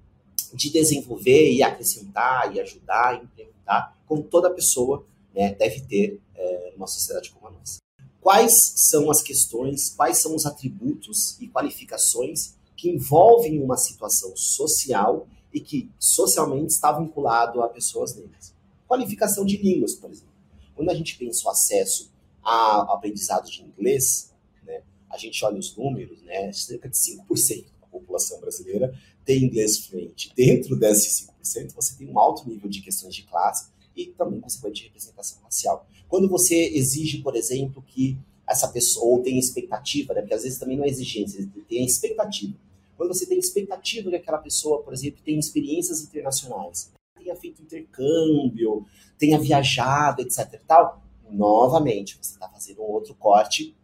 de 0.54 0.70
desenvolver 0.70 1.52
e 1.52 1.64
acrescentar 1.64 2.56
e 2.56 2.60
ajudar 2.60 3.16
e 3.16 3.24
implementar, 3.24 3.98
como 4.06 4.24
toda 4.24 4.50
pessoa 4.50 5.06
né, 5.34 5.54
deve 5.54 5.82
ter 5.82 6.20
é, 6.36 6.72
numa 6.74 6.88
sociedade 6.88 7.32
como 7.32 7.48
a 7.48 7.52
nossa. 7.52 7.80
Quais 8.20 8.74
são 8.76 9.10
as 9.10 9.22
questões, 9.22 9.90
quais 9.90 10.18
são 10.18 10.36
os 10.36 10.46
atributos 10.46 11.38
e 11.40 11.48
qualificações 11.48 12.54
que 12.76 12.90
envolvem 12.90 13.62
uma 13.62 13.78
situação 13.78 14.36
social 14.36 15.28
e 15.54 15.60
que 15.60 15.90
socialmente 16.00 16.74
está 16.74 16.92
vinculado 16.92 17.62
a 17.62 17.70
pessoas 17.70 18.16
negras? 18.16 18.54
Qualificação 18.88 19.46
de 19.46 19.58
línguas, 19.58 19.96
por 19.96 20.12
exemplo. 20.12 20.32
Quando 20.76 20.90
a 20.90 20.94
gente 20.94 21.18
pensa 21.18 21.48
o 21.48 21.52
acesso 21.52 22.12
ao 22.44 22.92
aprendizado 22.94 23.50
de 23.50 23.64
inglês, 23.64 24.32
né, 24.64 24.82
a 25.10 25.18
gente 25.18 25.44
olha 25.44 25.58
os 25.60 25.76
números, 25.76 26.22
né, 26.22 26.52
cerca 26.54 26.90
de 26.90 26.98
5% 26.98 27.66
da 27.82 27.88
população 27.88 28.40
brasileira 28.40 28.94
tem 29.26 29.44
inglês 29.44 29.86
fluente. 29.86 30.32
Dentro 30.36 30.76
desses 30.76 31.28
5%, 31.44 31.74
você 31.76 31.96
tem 31.96 32.08
um 32.08 32.20
alto 32.20 32.48
nível 32.48 32.70
de 32.70 32.82
questões 32.82 33.16
de 33.16 33.24
classe 33.24 33.70
e 33.96 34.08
também, 34.08 34.40
consequentemente, 34.40 34.82
de 34.82 34.88
representação 34.88 35.42
racial. 35.44 35.88
Quando 36.08 36.28
você 36.28 36.56
exige, 36.74 37.20
por 37.20 37.36
exemplo, 37.36 37.84
que 37.88 38.18
essa 38.48 38.68
pessoa, 38.68 39.06
ou 39.06 39.24
tem 39.24 39.40
expectativa, 39.40 40.14
né, 40.14 40.22
porque 40.22 40.34
às 40.34 40.44
vezes 40.44 40.60
também 40.60 40.78
não 40.78 40.84
é 40.84 40.90
exigência, 40.90 41.48
tem 41.68 41.86
expectativa. 41.86 42.54
Quando 42.98 43.14
você 43.14 43.26
tem 43.26 43.40
expectativa 43.40 44.10
que 44.10 44.16
aquela 44.16 44.38
pessoa, 44.38 44.84
por 44.84 44.94
exemplo, 44.94 45.20
tenha 45.24 45.40
experiências 45.40 46.02
internacionais, 46.02 46.92
tenha 47.18 47.36
feito 47.36 47.62
intercâmbio, 47.62 48.86
tenha 49.18 49.40
viajado, 49.40 50.22
etc 50.22 50.62
tal, 50.68 51.02
novamente, 51.30 52.18
você 52.22 52.34
está 52.34 52.50
fazendo 52.50 52.82
um 52.82 52.92
outro 52.92 53.16
corte 53.16 53.76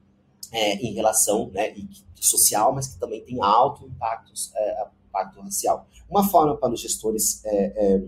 é, 0.52 0.76
em 0.76 0.94
relação 0.94 1.50
né, 1.50 1.74
social, 2.16 2.74
mas 2.74 2.88
que 2.88 3.00
também 3.00 3.22
tem 3.24 3.42
alto 3.42 3.86
impacto, 3.86 4.32
é, 4.56 4.88
impacto 5.08 5.40
racial. 5.40 5.88
Uma 6.10 6.28
forma 6.28 6.56
para 6.56 6.74
os 6.74 6.82
gestores 6.82 7.44
é, 7.46 7.96
é 7.96 8.04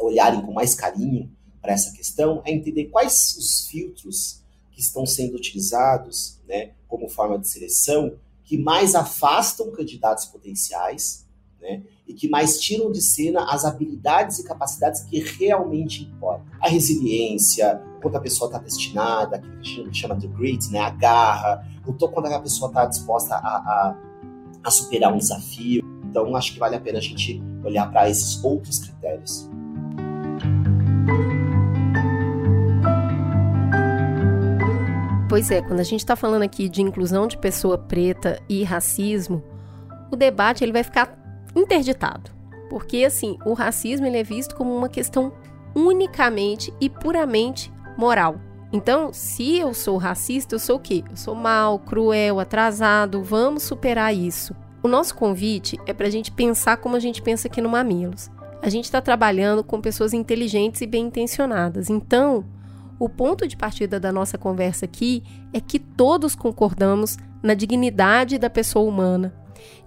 olharem 0.00 0.40
com 0.42 0.52
mais 0.52 0.74
carinho 0.74 1.30
para 1.60 1.72
essa 1.72 1.92
questão 1.92 2.42
é 2.44 2.52
entender 2.52 2.86
quais 2.86 3.36
os 3.38 3.66
filtros 3.68 4.42
que 4.70 4.80
estão 4.80 5.06
sendo 5.06 5.36
utilizados 5.36 6.38
né, 6.46 6.72
como 6.88 7.08
forma 7.08 7.38
de 7.38 7.48
seleção 7.48 8.16
que 8.44 8.58
mais 8.58 8.94
afastam 8.94 9.70
candidatos 9.72 10.26
potenciais 10.26 11.24
né, 11.60 11.82
e 12.06 12.12
que 12.12 12.28
mais 12.28 12.60
tiram 12.60 12.92
de 12.92 13.00
cena 13.00 13.46
as 13.50 13.64
habilidades 13.64 14.38
e 14.38 14.44
capacidades 14.44 15.00
que 15.04 15.18
realmente 15.20 16.02
importam. 16.02 16.46
A 16.60 16.68
resiliência, 16.68 17.80
quando 18.02 18.16
a 18.16 18.20
pessoa 18.20 18.48
está 18.48 18.58
destinada, 18.58 19.40
que 19.62 19.80
a 19.80 19.84
gente 19.84 19.98
chama 19.98 20.16
de 20.16 20.28
grit, 20.28 20.70
né, 20.70 20.80
a 20.80 20.90
garra, 20.90 21.66
quando 21.82 22.26
a 22.26 22.40
pessoa 22.40 22.68
está 22.68 22.84
disposta 22.84 23.36
a, 23.36 23.38
a, 23.38 23.96
a 24.62 24.70
superar 24.70 25.12
um 25.12 25.18
desafio. 25.18 25.83
Então, 26.14 26.36
acho 26.36 26.52
que 26.52 26.60
vale 26.60 26.76
a 26.76 26.80
pena 26.80 26.98
a 26.98 27.02
gente 27.02 27.42
olhar 27.64 27.90
para 27.90 28.08
esses 28.08 28.42
outros 28.44 28.78
critérios. 28.78 29.50
Pois 35.28 35.50
é, 35.50 35.60
quando 35.60 35.80
a 35.80 35.82
gente 35.82 35.98
está 35.98 36.14
falando 36.14 36.42
aqui 36.42 36.68
de 36.68 36.82
inclusão 36.82 37.26
de 37.26 37.36
pessoa 37.36 37.76
preta 37.76 38.40
e 38.48 38.62
racismo, 38.62 39.42
o 40.08 40.14
debate 40.14 40.62
ele 40.62 40.70
vai 40.70 40.84
ficar 40.84 41.18
interditado. 41.56 42.30
Porque, 42.70 43.04
assim, 43.04 43.36
o 43.44 43.52
racismo 43.52 44.06
ele 44.06 44.18
é 44.18 44.22
visto 44.22 44.54
como 44.54 44.72
uma 44.72 44.88
questão 44.88 45.32
unicamente 45.74 46.72
e 46.80 46.88
puramente 46.88 47.72
moral. 47.98 48.36
Então, 48.72 49.12
se 49.12 49.58
eu 49.58 49.74
sou 49.74 49.96
racista, 49.96 50.54
eu 50.54 50.60
sou 50.60 50.76
o 50.76 50.80
quê? 50.80 51.02
Eu 51.10 51.16
sou 51.16 51.34
mal, 51.34 51.76
cruel, 51.80 52.38
atrasado, 52.38 53.20
vamos 53.20 53.64
superar 53.64 54.14
isso. 54.14 54.54
O 54.84 54.88
nosso 54.88 55.14
convite 55.14 55.80
é 55.86 55.94
para 55.94 56.08
a 56.08 56.10
gente 56.10 56.30
pensar 56.30 56.76
como 56.76 56.94
a 56.94 56.98
gente 56.98 57.22
pensa 57.22 57.48
aqui 57.48 57.62
no 57.62 57.70
Mamilos. 57.70 58.30
A 58.60 58.68
gente 58.68 58.84
está 58.84 59.00
trabalhando 59.00 59.64
com 59.64 59.80
pessoas 59.80 60.12
inteligentes 60.12 60.82
e 60.82 60.86
bem 60.86 61.06
intencionadas. 61.06 61.88
Então, 61.88 62.44
o 62.98 63.08
ponto 63.08 63.48
de 63.48 63.56
partida 63.56 63.98
da 63.98 64.12
nossa 64.12 64.36
conversa 64.36 64.84
aqui 64.84 65.22
é 65.54 65.60
que 65.60 65.78
todos 65.78 66.34
concordamos 66.34 67.16
na 67.42 67.54
dignidade 67.54 68.36
da 68.36 68.50
pessoa 68.50 68.86
humana, 68.86 69.34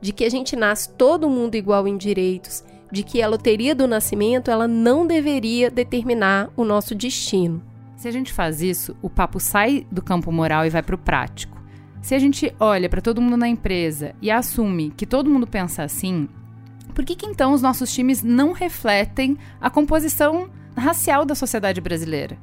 de 0.02 0.12
que 0.12 0.26
a 0.26 0.30
gente 0.30 0.56
nasce 0.56 0.90
todo 0.90 1.30
mundo 1.30 1.54
igual 1.54 1.88
em 1.88 1.96
direitos, 1.96 2.64
de 2.92 3.04
que 3.04 3.22
a 3.22 3.28
loteria 3.28 3.76
do 3.76 3.88
nascimento 3.88 4.50
ela 4.50 4.68
não 4.68 5.06
deveria 5.06 5.70
determinar 5.70 6.50
o 6.58 6.66
nosso 6.66 6.96
destino. 6.96 7.62
Se 7.96 8.08
a 8.08 8.12
gente 8.12 8.34
faz 8.34 8.64
isso, 8.64 8.98
o 9.04 9.12
papo 9.12 9.40
sai 9.40 9.86
do 9.92 10.02
campo 10.02 10.32
moral 10.32 10.66
e 10.66 10.72
vai 10.72 10.82
para 10.82 10.96
o 10.96 11.00
prático. 11.00 11.57
Se 12.08 12.16
a 12.16 12.20
gente 12.20 12.56
olha 12.58 12.88
para 12.88 13.02
todo 13.02 13.22
mundo 13.22 13.36
na 13.36 13.50
empresa 13.50 14.16
e 14.22 14.32
assume 14.32 14.92
que 14.92 15.06
todo 15.06 15.30
mundo 15.30 15.46
pensa 15.46 15.84
assim, 15.84 16.30
por 16.96 17.04
que, 17.04 17.18
que 17.18 17.26
então 17.26 17.52
os 17.52 17.62
nossos 17.62 17.94
times 17.94 18.24
não 18.24 18.54
refletem 18.54 19.38
a 19.60 19.70
composição 19.70 20.50
racial 20.74 21.26
da 21.26 21.36
sociedade 21.36 21.82
brasileira? 21.82 22.38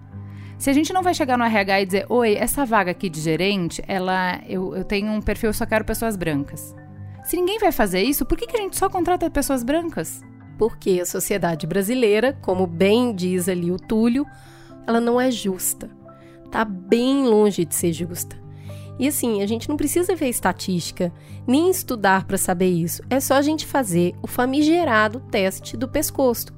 Se 0.59 0.69
a 0.69 0.73
gente 0.75 0.93
não 0.93 1.03
vai 1.03 1.15
chegar 1.15 1.39
no 1.39 1.45
RH 1.45 1.81
e 1.81 1.87
dizer, 1.87 2.07
oi, 2.11 2.35
essa 2.35 2.67
vaga 2.67 2.91
aqui 2.91 3.09
de 3.09 3.23
gerente, 3.23 3.83
ela, 3.89 4.39
eu, 4.47 4.77
eu 4.77 4.85
tenho 4.85 5.11
um 5.11 5.23
perfil, 5.23 5.49
eu 5.49 5.55
só 5.55 5.65
quero 5.65 5.83
pessoas 5.83 6.15
brancas. 6.15 6.77
Se 7.25 7.35
ninguém 7.35 7.59
vai 7.59 7.73
fazer 7.73 8.03
isso, 8.03 8.27
por 8.27 8.37
que, 8.37 8.47
que 8.47 8.59
a 8.59 8.61
gente 8.61 8.77
só 8.77 8.91
contrata 8.91 9.31
pessoas 9.31 9.63
brancas? 9.63 10.21
Porque 10.59 11.01
a 11.01 11.07
sociedade 11.07 11.67
brasileira, 11.67 12.37
como 12.43 12.67
bem 12.67 13.15
diz 13.15 13.49
ali 13.49 13.73
o 13.73 13.79
Túlio, 13.79 14.27
ela 14.87 15.01
não 15.01 15.19
é 15.19 15.31
justa. 15.31 15.89
Tá 16.51 16.67
bem 16.67 17.25
longe 17.25 17.65
de 17.65 17.75
ser 17.75 17.95
justa. 17.95 18.44
E 18.99 19.09
assim, 19.09 19.43
a 19.43 19.47
gente 19.47 19.69
não 19.69 19.77
precisa 19.77 20.15
ver 20.15 20.29
estatística, 20.29 21.13
nem 21.47 21.71
estudar 21.71 22.25
para 22.25 22.39
saber 22.39 22.69
isso. 22.69 23.03
É 23.11 23.19
só 23.21 23.35
a 23.35 23.43
gente 23.43 23.67
fazer 23.67 24.15
o 24.23 24.27
famigerado 24.27 25.21
teste 25.31 25.77
do 25.77 25.89
pescoço. 25.89 26.55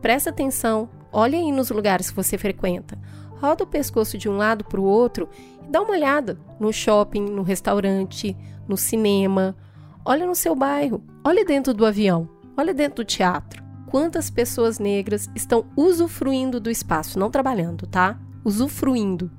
Presta 0.00 0.30
atenção, 0.30 0.88
olha 1.12 1.38
aí 1.38 1.50
nos 1.50 1.70
lugares 1.70 2.10
que 2.10 2.16
você 2.16 2.38
frequenta 2.38 2.98
roda 3.44 3.64
o 3.64 3.66
pescoço 3.66 4.16
de 4.16 4.26
um 4.26 4.36
lado 4.38 4.64
para 4.64 4.80
o 4.80 4.84
outro 4.84 5.28
e 5.62 5.70
dá 5.70 5.82
uma 5.82 5.92
olhada 5.92 6.38
no 6.58 6.72
shopping, 6.72 7.20
no 7.20 7.42
restaurante, 7.42 8.34
no 8.66 8.76
cinema. 8.76 9.54
Olha 10.02 10.26
no 10.26 10.34
seu 10.34 10.54
bairro, 10.54 11.02
olha 11.22 11.44
dentro 11.44 11.74
do 11.74 11.84
avião, 11.84 12.28
olha 12.56 12.72
dentro 12.72 13.04
do 13.04 13.06
teatro. 13.06 13.62
Quantas 13.86 14.30
pessoas 14.30 14.78
negras 14.78 15.28
estão 15.34 15.66
usufruindo 15.76 16.58
do 16.58 16.70
espaço, 16.70 17.18
não 17.18 17.30
trabalhando, 17.30 17.86
tá? 17.86 18.18
Usufruindo. 18.44 19.30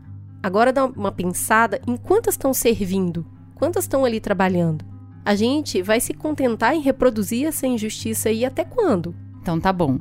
Agora 0.46 0.72
dá 0.72 0.86
uma 0.86 1.12
pensada 1.12 1.82
em 1.88 1.98
quantas 1.98 2.36
estão 2.36 2.54
servindo, 2.54 3.26
quantas 3.56 3.86
estão 3.86 4.06
ali 4.06 4.20
trabalhando. 4.20 4.86
A 5.26 5.34
gente 5.34 5.82
vai 5.82 6.00
se 6.00 6.14
contentar 6.14 6.76
em 6.76 6.82
reproduzir 6.82 7.48
essa 7.48 7.66
injustiça 7.66 8.30
aí 8.30 8.46
até 8.46 8.64
quando? 8.64 9.16
Então 9.42 9.60
tá 9.60 9.74
bom. 9.74 9.98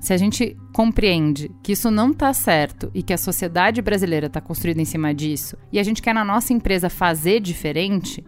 Se 0.00 0.14
a 0.14 0.16
gente 0.16 0.56
compreende 0.72 1.50
que 1.62 1.72
isso 1.72 1.90
não 1.90 2.10
está 2.10 2.32
certo 2.32 2.90
e 2.94 3.02
que 3.02 3.12
a 3.12 3.18
sociedade 3.18 3.82
brasileira 3.82 4.28
está 4.28 4.40
construída 4.40 4.80
em 4.80 4.86
cima 4.86 5.12
disso, 5.12 5.58
e 5.70 5.78
a 5.78 5.82
gente 5.82 6.00
quer 6.00 6.14
na 6.14 6.24
nossa 6.24 6.54
empresa 6.54 6.88
fazer 6.88 7.38
diferente, 7.38 8.24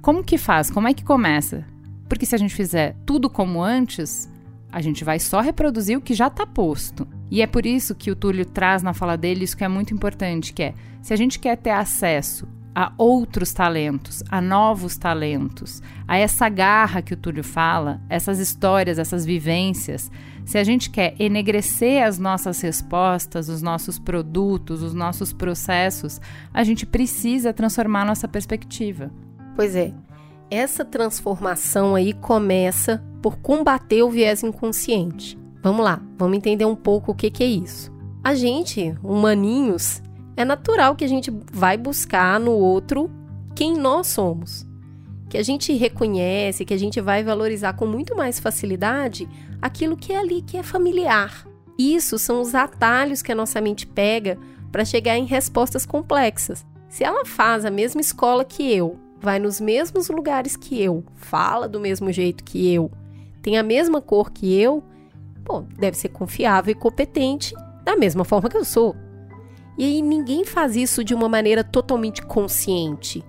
como 0.00 0.24
que 0.24 0.38
faz? 0.38 0.70
Como 0.70 0.88
é 0.88 0.94
que 0.94 1.04
começa? 1.04 1.66
Porque 2.08 2.24
se 2.24 2.34
a 2.34 2.38
gente 2.38 2.54
fizer 2.54 2.96
tudo 3.04 3.28
como 3.28 3.62
antes, 3.62 4.32
a 4.72 4.80
gente 4.80 5.04
vai 5.04 5.18
só 5.18 5.42
reproduzir 5.42 5.98
o 5.98 6.00
que 6.00 6.14
já 6.14 6.28
está 6.28 6.46
posto. 6.46 7.06
E 7.30 7.42
é 7.42 7.46
por 7.46 7.66
isso 7.66 7.94
que 7.94 8.10
o 8.10 8.16
Túlio 8.16 8.44
traz 8.44 8.82
na 8.82 8.92
fala 8.92 9.16
dele 9.16 9.44
isso 9.44 9.56
que 9.56 9.64
é 9.64 9.68
muito 9.68 9.92
importante, 9.92 10.52
que 10.52 10.62
é, 10.62 10.74
se 11.02 11.12
a 11.12 11.16
gente 11.16 11.38
quer 11.38 11.56
ter 11.56 11.70
acesso 11.70 12.46
a 12.74 12.92
outros 12.98 13.52
talentos, 13.52 14.22
a 14.28 14.40
novos 14.40 14.96
talentos, 14.96 15.80
a 16.08 16.16
essa 16.18 16.48
garra 16.48 17.00
que 17.00 17.14
o 17.14 17.16
Túlio 17.16 17.44
fala, 17.44 18.00
essas 18.08 18.40
histórias, 18.40 18.98
essas 18.98 19.24
vivências. 19.24 20.10
Se 20.44 20.58
a 20.58 20.64
gente 20.64 20.90
quer 20.90 21.14
enegrecer 21.18 22.02
as 22.02 22.18
nossas 22.18 22.60
respostas, 22.60 23.48
os 23.48 23.62
nossos 23.62 23.98
produtos, 23.98 24.82
os 24.82 24.92
nossos 24.92 25.32
processos, 25.32 26.20
a 26.52 26.64
gente 26.64 26.84
precisa 26.84 27.52
transformar 27.52 28.04
nossa 28.04 28.26
perspectiva. 28.26 29.10
Pois 29.54 29.76
é. 29.76 29.92
Essa 30.50 30.84
transformação 30.84 31.94
aí 31.94 32.12
começa 32.12 33.02
por 33.22 33.38
combater 33.38 34.02
o 34.02 34.10
viés 34.10 34.42
inconsciente. 34.42 35.38
Vamos 35.64 35.82
lá, 35.82 35.98
vamos 36.18 36.36
entender 36.36 36.66
um 36.66 36.76
pouco 36.76 37.12
o 37.12 37.14
que, 37.14 37.30
que 37.30 37.42
é 37.42 37.46
isso. 37.46 37.90
A 38.22 38.34
gente, 38.34 38.94
humaninhos, 39.02 40.02
é 40.36 40.44
natural 40.44 40.94
que 40.94 41.06
a 41.06 41.08
gente 41.08 41.32
vai 41.50 41.78
buscar 41.78 42.38
no 42.38 42.52
outro 42.52 43.10
quem 43.54 43.72
nós 43.74 44.08
somos. 44.08 44.66
Que 45.30 45.38
a 45.38 45.42
gente 45.42 45.72
reconhece, 45.72 46.66
que 46.66 46.74
a 46.74 46.76
gente 46.76 47.00
vai 47.00 47.24
valorizar 47.24 47.72
com 47.72 47.86
muito 47.86 48.14
mais 48.14 48.38
facilidade 48.38 49.26
aquilo 49.62 49.96
que 49.96 50.12
é 50.12 50.18
ali, 50.18 50.42
que 50.42 50.58
é 50.58 50.62
familiar. 50.62 51.46
Isso 51.78 52.18
são 52.18 52.42
os 52.42 52.54
atalhos 52.54 53.22
que 53.22 53.32
a 53.32 53.34
nossa 53.34 53.58
mente 53.58 53.86
pega 53.86 54.36
para 54.70 54.84
chegar 54.84 55.16
em 55.16 55.24
respostas 55.24 55.86
complexas. 55.86 56.62
Se 56.90 57.04
ela 57.04 57.24
faz 57.24 57.64
a 57.64 57.70
mesma 57.70 58.02
escola 58.02 58.44
que 58.44 58.70
eu, 58.70 58.98
vai 59.18 59.38
nos 59.38 59.62
mesmos 59.62 60.10
lugares 60.10 60.58
que 60.58 60.82
eu, 60.82 61.02
fala 61.14 61.66
do 61.66 61.80
mesmo 61.80 62.12
jeito 62.12 62.44
que 62.44 62.70
eu, 62.70 62.90
tem 63.40 63.56
a 63.56 63.62
mesma 63.62 64.02
cor 64.02 64.30
que 64.30 64.54
eu, 64.60 64.84
bom, 65.44 65.66
deve 65.78 65.96
ser 65.96 66.08
confiável 66.08 66.72
e 66.72 66.74
competente 66.74 67.54
da 67.84 67.96
mesma 67.96 68.24
forma 68.24 68.48
que 68.48 68.56
eu 68.56 68.64
sou. 68.64 68.96
E 69.76 69.84
aí 69.84 70.02
ninguém 70.02 70.44
faz 70.44 70.76
isso 70.76 71.04
de 71.04 71.14
uma 71.14 71.28
maneira 71.28 71.62
totalmente 71.62 72.22
consciente. 72.22 73.24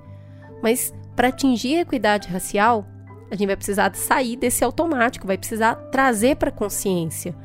Mas 0.62 0.94
para 1.16 1.30
atingir 1.30 1.78
a 1.78 1.82
equidade 1.82 2.28
racial, 2.28 2.88
A 3.32 3.36
gente 3.36 3.48
vai 3.48 3.56
precisar 3.56 3.94
sair 3.96 4.36
desse 4.38 4.64
automático, 4.64 5.26
vai 5.28 5.38
precisar 5.38 5.76
trazer 5.92 6.36
para 6.36 6.52
consciência. 6.52 7.36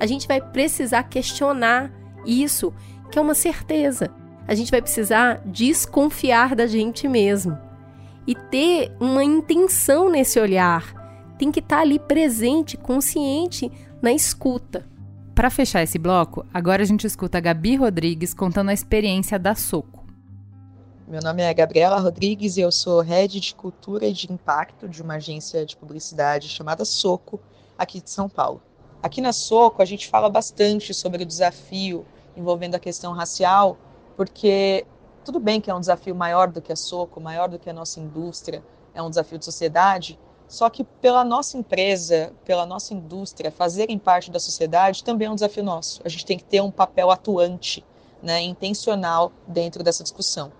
A 0.00 0.06
gente 0.06 0.26
vai 0.26 0.40
precisar 0.40 1.02
questionar 1.04 1.92
isso, 2.24 2.72
que 3.10 3.18
é 3.18 3.22
uma 3.22 3.34
certeza. 3.34 4.10
A 4.46 4.54
gente 4.54 4.70
vai 4.70 4.80
precisar 4.80 5.42
desconfiar 5.44 6.54
da 6.56 6.66
gente 6.66 7.06
mesmo 7.06 7.58
e 8.26 8.34
ter 8.34 8.90
uma 8.98 9.22
intenção 9.22 10.08
nesse 10.08 10.40
olhar. 10.40 10.94
Tem 11.38 11.52
que 11.52 11.60
estar 11.60 11.76
tá 11.76 11.82
ali 11.82 11.98
presente, 11.98 12.76
consciente 12.76 13.70
na 14.00 14.12
escuta. 14.12 14.86
Para 15.34 15.50
fechar 15.50 15.82
esse 15.82 15.98
bloco, 15.98 16.46
agora 16.52 16.82
a 16.82 16.86
gente 16.86 17.06
escuta 17.06 17.38
a 17.38 17.40
Gabi 17.40 17.76
Rodrigues 17.76 18.34
contando 18.34 18.70
a 18.70 18.72
experiência 18.72 19.38
da 19.38 19.54
Soco. 19.54 20.06
Meu 21.06 21.20
nome 21.22 21.42
é 21.42 21.54
Gabriela 21.54 21.98
Rodrigues 21.98 22.56
e 22.56 22.60
eu 22.60 22.70
sou 22.70 23.00
head 23.00 23.40
de 23.40 23.54
cultura 23.54 24.06
e 24.06 24.12
de 24.12 24.32
impacto 24.32 24.88
de 24.88 25.02
uma 25.02 25.14
agência 25.14 25.64
de 25.64 25.76
publicidade 25.76 26.48
chamada 26.48 26.84
Soco, 26.84 27.40
aqui 27.76 28.00
de 28.00 28.10
São 28.10 28.28
Paulo. 28.28 28.62
Aqui 29.02 29.20
na 29.20 29.32
Soco 29.32 29.80
a 29.80 29.84
gente 29.84 30.08
fala 30.08 30.28
bastante 30.28 30.92
sobre 30.92 31.22
o 31.22 31.26
desafio 31.26 32.04
envolvendo 32.36 32.74
a 32.74 32.80
questão 32.80 33.12
racial, 33.12 33.78
porque 34.16 34.86
tudo 35.24 35.40
bem 35.40 35.60
que 35.60 35.70
é 35.70 35.74
um 35.74 35.80
desafio 35.80 36.14
maior 36.14 36.48
do 36.48 36.60
que 36.60 36.72
a 36.72 36.76
Soco, 36.76 37.20
maior 37.20 37.48
do 37.48 37.58
que 37.58 37.70
a 37.70 37.72
nossa 37.72 38.00
indústria, 38.00 38.62
é 38.94 39.02
um 39.02 39.08
desafio 39.08 39.38
de 39.38 39.44
sociedade, 39.44 40.18
só 40.48 40.70
que 40.70 40.82
pela 40.82 41.22
nossa 41.22 41.58
empresa, 41.58 42.32
pela 42.44 42.64
nossa 42.64 42.94
indústria, 42.94 43.50
fazerem 43.50 43.98
parte 43.98 44.30
da 44.30 44.40
sociedade 44.40 45.04
também 45.04 45.28
é 45.28 45.30
um 45.30 45.34
desafio 45.34 45.62
nosso. 45.62 46.00
A 46.04 46.08
gente 46.08 46.24
tem 46.24 46.38
que 46.38 46.44
ter 46.44 46.62
um 46.62 46.70
papel 46.70 47.10
atuante, 47.10 47.84
né, 48.22 48.40
intencional 48.40 49.30
dentro 49.46 49.84
dessa 49.84 50.02
discussão. 50.02 50.50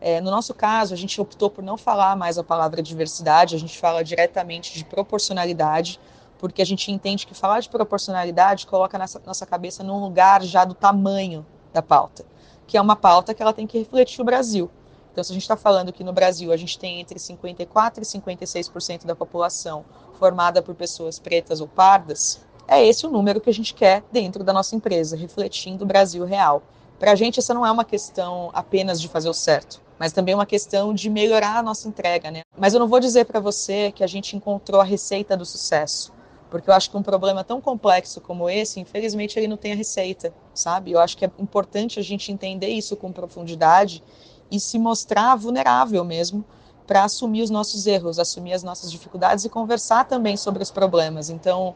É, 0.00 0.20
no 0.20 0.30
nosso 0.30 0.54
caso, 0.54 0.94
a 0.94 0.96
gente 0.96 1.20
optou 1.20 1.50
por 1.50 1.64
não 1.64 1.76
falar 1.76 2.14
mais 2.14 2.38
a 2.38 2.44
palavra 2.44 2.80
diversidade, 2.80 3.56
a 3.56 3.58
gente 3.58 3.76
fala 3.76 4.04
diretamente 4.04 4.72
de 4.74 4.84
proporcionalidade, 4.84 5.98
porque 6.38 6.62
a 6.62 6.66
gente 6.66 6.92
entende 6.92 7.26
que 7.26 7.34
falar 7.34 7.60
de 7.60 7.68
proporcionalidade 7.68 8.66
coloca 8.66 8.98
nossa, 8.98 9.20
nossa 9.26 9.46
cabeça 9.46 9.82
num 9.82 10.00
lugar 10.00 10.42
já 10.42 10.64
do 10.64 10.74
tamanho 10.74 11.44
da 11.72 11.82
pauta, 11.82 12.24
que 12.66 12.76
é 12.76 12.80
uma 12.80 12.94
pauta 12.94 13.34
que 13.34 13.42
ela 13.42 13.52
tem 13.52 13.66
que 13.66 13.78
refletir 13.78 14.20
o 14.20 14.24
Brasil. 14.24 14.70
Então, 15.14 15.22
se 15.22 15.30
a 15.30 15.34
gente 15.34 15.42
está 15.42 15.56
falando 15.56 15.92
que 15.92 16.02
no 16.02 16.12
Brasil 16.12 16.50
a 16.50 16.56
gente 16.56 16.76
tem 16.76 17.00
entre 17.00 17.20
54% 17.20 17.98
e 17.98 18.00
56% 18.00 19.06
da 19.06 19.14
população 19.14 19.84
formada 20.18 20.60
por 20.60 20.74
pessoas 20.74 21.20
pretas 21.20 21.60
ou 21.60 21.68
pardas, 21.68 22.40
é 22.66 22.84
esse 22.84 23.06
o 23.06 23.10
número 23.10 23.40
que 23.40 23.48
a 23.48 23.54
gente 23.54 23.72
quer 23.74 24.02
dentro 24.10 24.42
da 24.42 24.52
nossa 24.52 24.74
empresa, 24.74 25.16
refletindo 25.16 25.84
o 25.84 25.86
Brasil 25.86 26.24
real. 26.24 26.64
Para 26.98 27.12
a 27.12 27.14
gente, 27.14 27.38
essa 27.38 27.54
não 27.54 27.64
é 27.64 27.70
uma 27.70 27.84
questão 27.84 28.50
apenas 28.52 29.00
de 29.00 29.06
fazer 29.06 29.28
o 29.28 29.34
certo 29.34 29.84
mas 29.96 30.12
também 30.12 30.34
uma 30.34 30.44
questão 30.44 30.92
de 30.92 31.08
melhorar 31.08 31.58
a 31.58 31.62
nossa 31.62 31.88
entrega, 31.88 32.28
né? 32.28 32.42
Mas 32.58 32.74
eu 32.74 32.80
não 32.80 32.88
vou 32.88 32.98
dizer 32.98 33.26
para 33.26 33.38
você 33.38 33.92
que 33.92 34.02
a 34.02 34.06
gente 34.06 34.36
encontrou 34.36 34.80
a 34.80 34.84
receita 34.84 35.36
do 35.36 35.46
sucesso, 35.46 36.12
porque 36.50 36.68
eu 36.68 36.74
acho 36.74 36.90
que 36.90 36.96
um 36.96 37.02
problema 37.02 37.42
tão 37.42 37.60
complexo 37.60 38.20
como 38.20 38.48
esse, 38.48 38.78
infelizmente, 38.80 39.38
ele 39.38 39.48
não 39.48 39.56
tem 39.56 39.72
a 39.72 39.76
receita, 39.76 40.32
sabe? 40.52 40.92
Eu 40.92 41.00
acho 41.00 41.16
que 41.16 41.24
é 41.24 41.30
importante 41.38 41.98
a 41.98 42.02
gente 42.02 42.30
entender 42.30 42.68
isso 42.68 42.96
com 42.96 43.12
profundidade 43.12 44.02
e 44.50 44.60
se 44.60 44.78
mostrar 44.78 45.36
vulnerável 45.36 46.04
mesmo 46.04 46.44
para 46.86 47.04
assumir 47.04 47.42
os 47.42 47.50
nossos 47.50 47.86
erros, 47.86 48.18
assumir 48.18 48.52
as 48.52 48.62
nossas 48.62 48.90
dificuldades 48.90 49.44
e 49.44 49.48
conversar 49.48 50.04
também 50.04 50.36
sobre 50.36 50.62
os 50.62 50.70
problemas. 50.70 51.30
Então, 51.30 51.74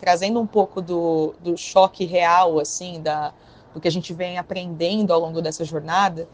trazendo 0.00 0.40
um 0.40 0.46
pouco 0.46 0.82
do, 0.82 1.34
do 1.40 1.56
choque 1.56 2.04
real, 2.04 2.58
assim, 2.58 3.00
da, 3.00 3.32
do 3.72 3.80
que 3.80 3.86
a 3.86 3.90
gente 3.90 4.12
vem 4.12 4.36
aprendendo 4.36 5.12
ao 5.12 5.20
longo 5.20 5.40
dessa 5.40 5.64
jornada, 5.64 6.28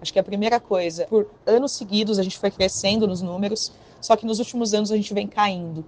Acho 0.00 0.12
que 0.12 0.18
a 0.18 0.24
primeira 0.24 0.60
coisa, 0.60 1.06
por 1.06 1.28
anos 1.44 1.72
seguidos 1.72 2.18
a 2.18 2.22
gente 2.22 2.38
foi 2.38 2.50
crescendo 2.50 3.06
nos 3.06 3.20
números, 3.20 3.72
só 4.00 4.16
que 4.16 4.24
nos 4.24 4.38
últimos 4.38 4.72
anos 4.72 4.92
a 4.92 4.96
gente 4.96 5.12
vem 5.12 5.26
caindo. 5.26 5.84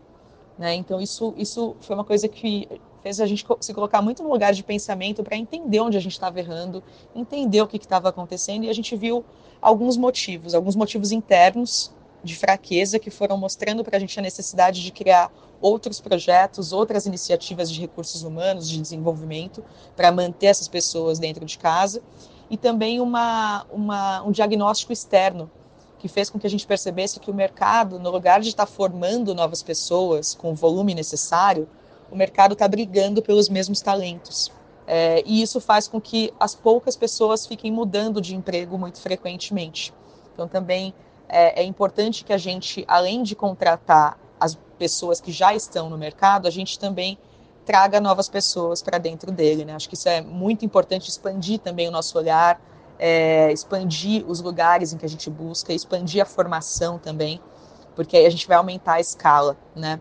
Né? 0.59 0.75
Então 0.75 1.01
isso, 1.01 1.33
isso 1.37 1.77
foi 1.81 1.95
uma 1.95 2.05
coisa 2.05 2.27
que 2.27 2.69
fez 3.03 3.21
a 3.21 3.27
gente 3.27 3.47
se 3.61 3.75
colocar 3.75 4.03
muito 4.03 4.23
no 4.23 4.31
lugar 4.31 4.53
de 4.53 4.63
pensamento 4.63 5.23
para 5.23 5.37
entender 5.37 5.81
onde 5.81 5.97
a 5.97 6.01
gente 6.01 6.13
estava 6.13 6.39
errando, 6.39 6.83
entender 7.15 7.61
o 7.63 7.67
que 7.67 7.77
estava 7.77 8.09
acontecendo 8.09 8.65
e 8.65 8.69
a 8.69 8.73
gente 8.73 8.95
viu 8.97 9.25
alguns 9.61 9.97
motivos, 9.97 10.55
alguns 10.55 10.77
motivos 10.77 11.13
internos 11.13 11.93
de 12.23 12.37
fraqueza 12.37 12.99
que 12.99 13.11
foram 13.11 13.37
mostrando 13.37 13.83
para 13.83 13.97
a 13.97 14.01
gente 14.01 14.19
a 14.19 14.23
necessidade 14.23 14.83
de 14.83 14.93
criar 14.93 15.33
outros 15.61 16.01
projetos, 16.01 16.73
outras 16.73 17.07
iniciativas 17.07 17.71
de 17.71 17.81
recursos 17.81 18.23
humanos, 18.23 18.69
de 18.69 18.81
desenvolvimento, 18.81 19.63
para 19.97 20.11
manter 20.11 20.47
essas 20.47 20.69
pessoas 20.69 21.19
dentro 21.19 21.45
de 21.45 21.59
casa 21.59 22.03
e 22.49 22.57
também 22.57 23.01
uma, 23.01 23.65
uma, 23.71 24.23
um 24.23 24.31
diagnóstico 24.31 24.93
externo 24.93 25.51
que 25.99 26.09
fez 26.09 26.31
com 26.31 26.39
que 26.39 26.47
a 26.47 26.51
gente 26.51 26.67
percebesse 26.67 27.21
que 27.21 27.31
o 27.31 27.35
mercado, 27.35 27.99
no 27.99 28.11
lugar 28.11 28.41
de 28.41 28.49
estar 28.49 28.65
formando 28.65 29.35
novas 29.35 29.63
pessoas 29.63 30.35
com 30.35 30.53
o 30.53 30.55
volume 30.55 30.95
necessário, 30.95 31.69
o 32.11 32.17
mercado 32.17 32.53
está 32.53 32.67
brigando 32.67 33.23
pelos 33.23 33.49
mesmos 33.49 33.81
talentos. 33.81 34.53
É, 34.87 35.23
e 35.25 35.41
isso 35.41 35.61
faz 35.61 35.87
com 35.87 36.01
que 36.01 36.33
as 36.41 36.55
poucas 36.55 36.97
pessoas 36.97 37.47
fiquem 37.47 37.71
mudando 37.71 38.21
de 38.21 38.35
emprego 38.35 38.77
muito 38.77 39.01
frequentemente. 39.01 39.95
Então, 40.35 40.49
também 40.49 40.93
é, 41.29 41.63
é 41.63 41.65
importante 41.65 42.25
que 42.25 42.33
a 42.33 42.39
gente, 42.39 42.85
além 42.89 43.23
de 43.23 43.37
contratar 43.37 44.19
as 44.39 44.59
pessoas 44.79 45.21
que 45.21 45.31
já 45.31 45.55
estão 45.55 45.89
no 45.89 45.97
mercado, 45.97 46.49
a 46.49 46.51
gente 46.51 46.79
também 46.79 47.17
traga 47.65 48.01
novas 48.01 48.29
pessoas 48.29 48.83
para 48.83 48.99
dentro 48.99 49.31
dele. 49.31 49.65
Né? 49.65 49.75
Acho 49.75 49.89
que 49.89 49.95
isso 49.95 50.09
é 50.09 50.21
muito 50.21 50.65
importante, 50.65 51.09
expandir 51.09 51.61
também 51.61 51.87
o 51.87 51.91
nosso 51.93 52.19
olhar, 52.19 52.61
é, 52.99 53.53
expandir 53.53 54.25
os 54.29 54.41
lugares 54.41 54.93
em 54.93 54.99
que 54.99 55.07
a 55.07 55.09
gente 55.09 55.31
busca, 55.31 55.73
expandir 55.73 56.21
a 56.21 56.27
formação 56.27 56.99
também, 56.99 57.41
porque 57.95 58.17
aí 58.17 58.27
a 58.27 58.31
gente 58.31 58.49
vai 58.49 58.57
aumentar 58.57 58.95
a 58.95 59.01
escala. 59.01 59.57
Né? 59.77 60.01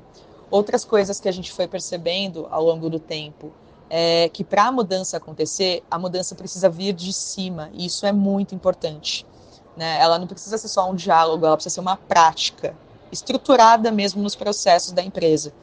Outras 0.51 0.83
coisas 0.83 1.19
que 1.19 1.29
a 1.29 1.31
gente 1.31 1.51
foi 1.51 1.67
percebendo 1.67 2.47
ao 2.49 2.63
longo 2.63 2.89
do 2.89 2.99
tempo 2.99 3.51
é 3.89 4.29
que 4.29 4.43
para 4.43 4.65
a 4.65 4.71
mudança 4.71 5.17
acontecer, 5.17 5.83
a 5.89 5.97
mudança 5.97 6.35
precisa 6.35 6.69
vir 6.69 6.93
de 6.93 7.11
cima, 7.11 7.69
e 7.73 7.85
isso 7.85 8.05
é 8.05 8.11
muito 8.11 8.53
importante. 8.53 9.25
Né? 9.75 9.99
Ela 9.99 10.19
não 10.19 10.27
precisa 10.27 10.57
ser 10.57 10.67
só 10.67 10.89
um 10.89 10.95
diálogo, 10.95 11.45
ela 11.45 11.55
precisa 11.55 11.75
ser 11.75 11.81
uma 11.81 11.97
prática, 11.97 12.75
estruturada 13.11 13.91
mesmo 13.91 14.21
nos 14.21 14.35
processos 14.35 14.91
da 14.91 15.01
empresa. 15.01 15.53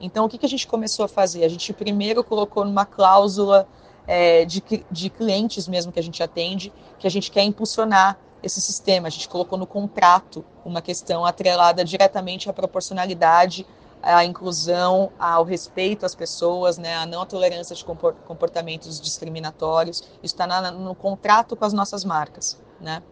Então, 0.00 0.24
o 0.24 0.28
que, 0.28 0.38
que 0.38 0.46
a 0.46 0.48
gente 0.48 0.66
começou 0.66 1.04
a 1.04 1.08
fazer? 1.08 1.44
A 1.44 1.48
gente 1.48 1.72
primeiro 1.72 2.24
colocou 2.24 2.64
numa 2.64 2.86
cláusula 2.86 3.66
é, 4.06 4.44
de, 4.44 4.62
de 4.90 5.10
clientes 5.10 5.68
mesmo 5.68 5.92
que 5.92 6.00
a 6.00 6.02
gente 6.02 6.22
atende, 6.22 6.72
que 6.98 7.06
a 7.06 7.10
gente 7.10 7.30
quer 7.30 7.42
impulsionar 7.42 8.18
esse 8.42 8.60
sistema. 8.60 9.08
A 9.08 9.10
gente 9.10 9.28
colocou 9.28 9.58
no 9.58 9.66
contrato 9.66 10.44
uma 10.64 10.80
questão 10.80 11.24
atrelada 11.24 11.84
diretamente 11.84 12.48
à 12.48 12.52
proporcionalidade, 12.52 13.66
à 14.02 14.24
inclusão, 14.24 15.12
ao 15.18 15.44
respeito 15.44 16.06
às 16.06 16.14
pessoas, 16.14 16.78
né, 16.78 16.96
à 16.96 17.06
não 17.06 17.26
tolerância 17.26 17.74
de 17.76 17.84
comportamentos 17.84 19.00
discriminatórios. 19.00 20.02
Isso 20.22 20.34
está 20.34 20.70
no 20.70 20.94
contrato 20.94 21.56
com 21.56 21.64
as 21.64 21.72
nossas 21.72 22.04
marcas, 22.04 22.58
né? 22.80 23.02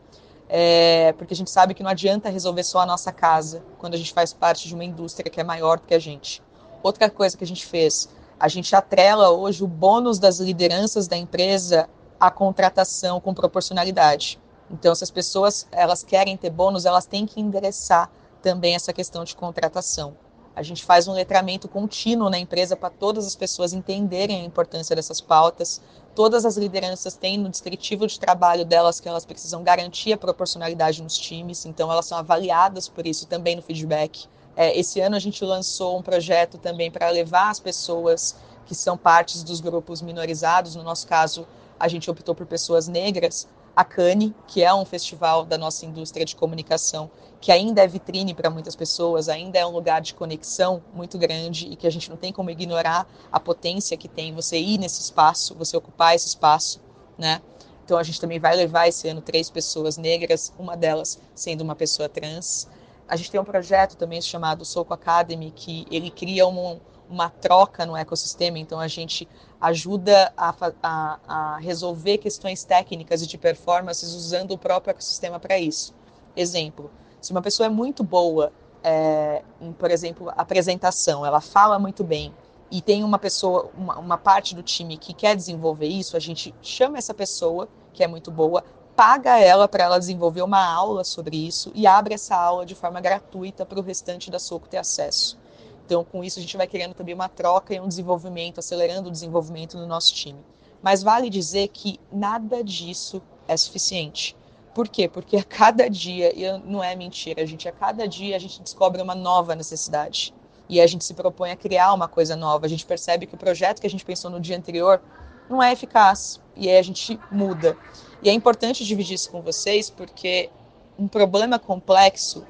É, 0.49 1.13
porque 1.19 1.35
a 1.35 1.37
gente 1.37 1.51
sabe 1.51 1.75
que 1.75 1.83
não 1.83 1.91
adianta 1.91 2.31
resolver 2.31 2.63
só 2.63 2.81
a 2.81 2.87
nossa 2.87 3.13
casa 3.13 3.63
quando 3.77 3.95
a 3.95 3.99
gente 3.99 4.15
faz 4.15 4.33
parte 4.33 4.67
de 4.67 4.75
uma 4.75 4.85
indústria 4.85 5.31
que 5.31 5.39
é 5.39 5.45
maior 5.45 5.79
do 5.79 5.87
que 5.87 5.95
a 5.95 5.99
gente. 5.99 6.43
Outra 6.83 7.11
coisa 7.11 7.37
que 7.37 7.45
a 7.45 7.47
gente 7.47 7.67
fez, 7.67 8.09
a 8.41 8.49
gente 8.49 8.75
atrela 8.75 9.31
hoje 9.31 9.63
o 9.63 9.67
bônus 9.67 10.19
das 10.19 10.39
lideranças 10.39 11.07
da 11.07 11.17
empresa 11.19 11.89
à 12.19 12.31
contratação 12.31 13.21
com 13.21 13.35
proporcionalidade. 13.35 14.41
Então, 14.71 14.95
se 14.95 15.05
as 15.05 15.11
pessoas 15.11 15.67
elas 15.71 16.03
querem 16.03 16.37
ter 16.37 16.51
bônus, 16.51 16.87
elas 16.87 17.05
têm 17.05 17.27
que 17.27 17.41
endereçar 17.41 18.11
também 18.41 18.75
essa 18.75 18.93
questão 18.93 19.25
de 19.25 19.37
contratação. 19.37 20.17
A 20.59 20.63
gente 20.65 20.83
faz 20.83 21.07
um 21.07 21.13
letramento 21.13 21.69
contínuo 21.69 22.29
na 22.29 22.37
empresa 22.37 22.75
para 22.75 22.91
todas 22.91 23.25
as 23.25 23.37
pessoas 23.37 23.73
entenderem 23.73 24.41
a 24.41 24.45
importância 24.45 24.97
dessas 24.97 25.21
pautas. 25.21 25.81
Todas 26.17 26.45
as 26.45 26.57
lideranças 26.57 27.15
têm 27.15 27.39
no 27.39 27.49
descritivo 27.49 28.09
de 28.09 28.19
trabalho 28.19 28.65
delas 28.65 28.99
que 28.99 29.09
elas 29.09 29.25
precisam 29.25 29.63
garantir 29.63 30.13
a 30.13 30.19
proporcionalidade 30.19 31.01
nos 31.01 31.17
times, 31.17 31.65
então 31.65 31.93
elas 31.93 32.07
são 32.07 32.19
avaliadas 32.19 32.89
por 32.89 33.07
isso 33.07 33.25
também 33.29 33.55
no 33.55 33.63
feedback. 33.63 34.27
É, 34.57 34.77
esse 34.77 34.99
ano 35.01 35.15
a 35.15 35.21
gente 35.21 35.45
lançou 35.45 35.97
um 35.97 36.03
projeto 36.03 36.59
também 36.59 36.91
para 36.91 37.09
levar 37.09 37.51
as 37.51 37.61
pessoas 37.61 38.35
que 38.67 38.75
são 38.75 38.99
partes 38.99 39.45
dos 39.45 39.61
grupos 39.61 40.03
minorizados, 40.03 40.75
no 40.75 40.83
nosso 40.83 41.07
caso, 41.07 41.47
a 41.79 41.87
gente 41.87 42.11
optou 42.11 42.35
por 42.35 42.47
pessoas 42.47 42.89
negras, 42.89 43.47
a 43.77 43.85
Cane, 43.85 44.35
que 44.49 44.65
é 44.65 44.75
um 44.75 44.85
festival 44.85 45.45
da 45.45 45.57
nossa 45.57 45.87
indústria 45.87 46.27
de 46.27 46.35
comunicação, 46.35 47.09
que 47.41 47.53
ainda 47.53 47.83
é 47.83 47.87
vitrine 47.87 48.35
para 48.35 48.51
muitas 48.51 48.75
pessoas, 48.75 49.29
ainda 49.29 49.59
é 49.59 49.67
um 49.67 49.71
lugar 49.71 50.01
de 50.01 50.15
conexão 50.15 50.83
muito 50.93 51.17
grande 51.17 51.69
e 51.69 51.77
que 51.77 51.87
a 51.87 51.91
gente 51.91 52.11
não 52.11 52.17
tem 52.17 52.33
como 52.33 52.51
ignorar 52.51 53.07
a 53.31 53.39
potência 53.39 53.97
que 53.97 54.09
tem 54.09 54.35
você 54.35 54.59
ir 54.59 54.79
nesse 54.79 55.01
espaço, 55.01 55.55
você 55.55 55.77
ocupar 55.77 56.15
esse 56.15 56.27
espaço, 56.27 56.81
né? 57.17 57.41
Então 57.85 57.97
a 57.97 58.03
gente 58.03 58.21
também 58.21 58.39
vai 58.39 58.57
levar 58.57 58.89
esse 58.89 59.09
ano 59.09 59.21
três 59.23 59.49
pessoas 59.49 59.97
negras, 59.97 60.53
uma 60.59 60.77
delas 60.77 61.19
sendo 61.35 61.63
uma 61.63 61.75
pessoa 61.75 62.09
trans. 62.09 62.69
A 63.09 63.17
gente 63.17 63.31
tem 63.31 63.41
um 63.41 63.45
projeto 63.45 63.97
também 63.97 64.21
chamado 64.21 64.65
Soco 64.65 64.93
Academy, 64.93 65.51
que 65.55 65.87
ele 65.91 66.11
cria 66.11 66.47
um, 66.47 66.79
uma 67.09 67.31
troca 67.31 67.87
no 67.87 67.97
ecossistema, 67.97 68.59
então 68.59 68.79
a 68.79 68.89
gente 68.89 69.27
ajuda 69.61 70.33
a, 70.37 70.55
a, 70.83 71.19
a, 71.27 71.57
resolver 71.59 72.19
questões 72.19 72.65
técnicas 72.65 73.23
e 73.23 73.27
de 73.27 73.39
performances 73.39 74.13
usando 74.13 74.53
o 74.53 74.59
próprio 74.59 74.91
ecossistema 74.91 75.41
para 75.41 75.59
isso. 75.59 75.95
Exemplo, 76.37 76.91
se 77.21 77.33
uma 77.33 77.43
pessoa 77.43 77.67
é 77.67 77.71
muito 77.71 78.03
boa 78.05 78.53
é, 78.83 79.43
em, 79.61 79.73
por 79.73 79.91
exemplo, 79.91 80.33
apresentação, 80.37 81.25
ela 81.25 81.41
fala 81.41 81.79
muito 81.79 82.05
bem 82.05 82.33
e 82.71 82.81
tem 82.81 83.03
uma 83.03 83.19
pessoa, 83.19 83.71
uma, 83.77 83.99
uma 83.99 84.19
parte 84.19 84.55
do 84.55 84.63
time 84.63 84.97
que 84.97 85.13
quer 85.13 85.35
desenvolver 85.35 85.87
isso, 85.87 86.17
a 86.17 86.21
gente 86.21 86.55
chama 86.63 86.99
essa 86.99 87.15
pessoa, 87.15 87.69
que 87.93 88.05
é 88.05 88.07
muito 88.07 88.31
boa, 88.31 88.63
paga 88.95 89.39
ela 89.39 89.69
para 89.69 89.85
ela 89.85 89.99
desenvolver 89.99 90.43
uma 90.43 90.65
aula 90.65 91.05
sobre 91.05 91.37
isso 91.37 91.71
e 91.75 91.87
abre 91.87 92.15
essa 92.15 92.37
aula 92.37 92.67
de 92.67 92.75
forma 92.75 93.01
gratuita 93.01 93.65
para 93.65 93.79
o 93.79 93.83
restante 93.83 94.31
da 94.31 94.39
Soco 94.39 94.69
ter 94.69 94.79
acesso. 94.79 95.39
Então, 95.87 96.05
com 96.05 96.23
isso, 96.23 96.39
a 96.39 96.43
gente 96.43 96.57
vai 96.57 96.67
querendo 96.67 96.95
também 96.95 97.15
uma 97.15 97.29
troca 97.29 97.75
e 97.75 97.81
um 97.81 97.89
desenvolvimento, 97.89 98.59
acelerando 98.59 99.09
o 99.09 99.13
desenvolvimento 99.13 99.79
do 99.79 99.87
nosso 99.87 100.15
time. 100.15 100.39
Mas 100.83 101.03
vale 101.03 101.31
dizer 101.31 101.69
que 101.69 101.99
nada 102.13 102.63
disso 102.63 103.23
é 103.47 103.57
suficiente. 103.57 104.37
Por 104.79 104.87
quê? 104.87 105.09
Porque 105.09 105.37
a 105.37 105.43
cada 105.43 105.91
dia, 105.91 106.33
e 106.33 106.57
não 106.61 106.85
é 106.85 106.95
mentira, 106.95 107.43
a 107.43 107.45
gente 107.45 107.69
a 107.69 107.73
cada 107.73 108.07
dia 108.07 108.37
a 108.37 108.39
gente 108.39 108.63
descobre 108.63 109.03
uma 109.03 109.13
nova 109.13 109.57
necessidade. 109.57 110.33
E 110.69 110.81
a 110.81 110.87
gente 110.87 111.05
se 111.05 111.15
propõe 111.15 111.51
a 111.51 111.57
criar 111.57 111.93
uma 111.93 112.07
coisa 112.07 112.37
nova. 112.37 112.65
A 112.65 112.69
gente 112.69 112.87
percebe 112.87 113.27
que 113.27 113.35
o 113.35 113.37
projeto 113.37 113.81
que 113.81 113.89
a 113.89 113.91
gente 113.91 114.05
pensou 114.05 114.31
no 114.31 114.39
dia 114.39 114.57
anterior 114.57 115.03
não 115.51 115.61
é 115.61 115.73
eficaz. 115.73 116.41
E 116.55 116.69
aí 116.69 116.79
a 116.79 116.83
gente 116.83 117.19
muda. 117.29 117.77
E 118.23 118.31
é 118.31 118.33
importante 118.33 118.85
dividir 118.85 119.15
isso 119.15 119.33
com 119.33 119.43
vocês, 119.43 119.91
porque 119.91 120.49
um 120.97 121.09
problema 121.09 121.59
complexo, 121.59 122.47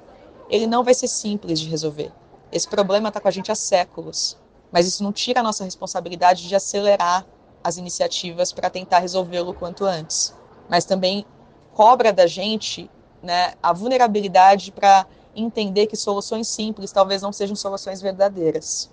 ele 0.50 0.66
não 0.66 0.84
vai 0.84 0.92
ser 0.92 1.08
simples 1.08 1.58
de 1.58 1.66
resolver. 1.70 2.12
Esse 2.52 2.68
problema 2.68 3.08
está 3.08 3.22
com 3.22 3.28
a 3.28 3.30
gente 3.30 3.50
há 3.50 3.54
séculos, 3.54 4.36
mas 4.70 4.86
isso 4.86 5.02
não 5.02 5.14
tira 5.14 5.40
a 5.40 5.42
nossa 5.42 5.64
responsabilidade 5.64 6.46
de 6.46 6.54
acelerar 6.54 7.24
as 7.64 7.78
iniciativas 7.78 8.52
para 8.52 8.68
tentar 8.68 8.98
resolvê-lo 8.98 9.54
quanto 9.54 9.86
antes. 9.86 10.36
Mas 10.68 10.84
também 10.84 11.24
cobra 11.78 12.12
da 12.12 12.26
gente 12.26 12.90
né, 13.22 13.54
a 13.62 13.72
vulnerabilidade 13.72 14.72
para 14.72 15.06
entender 15.36 15.86
que 15.86 15.96
soluções 15.96 16.48
simples 16.48 16.90
talvez 16.90 17.22
não 17.22 17.32
sejam 17.32 17.54
soluções 17.54 18.02
verdadeiras. 18.02 18.90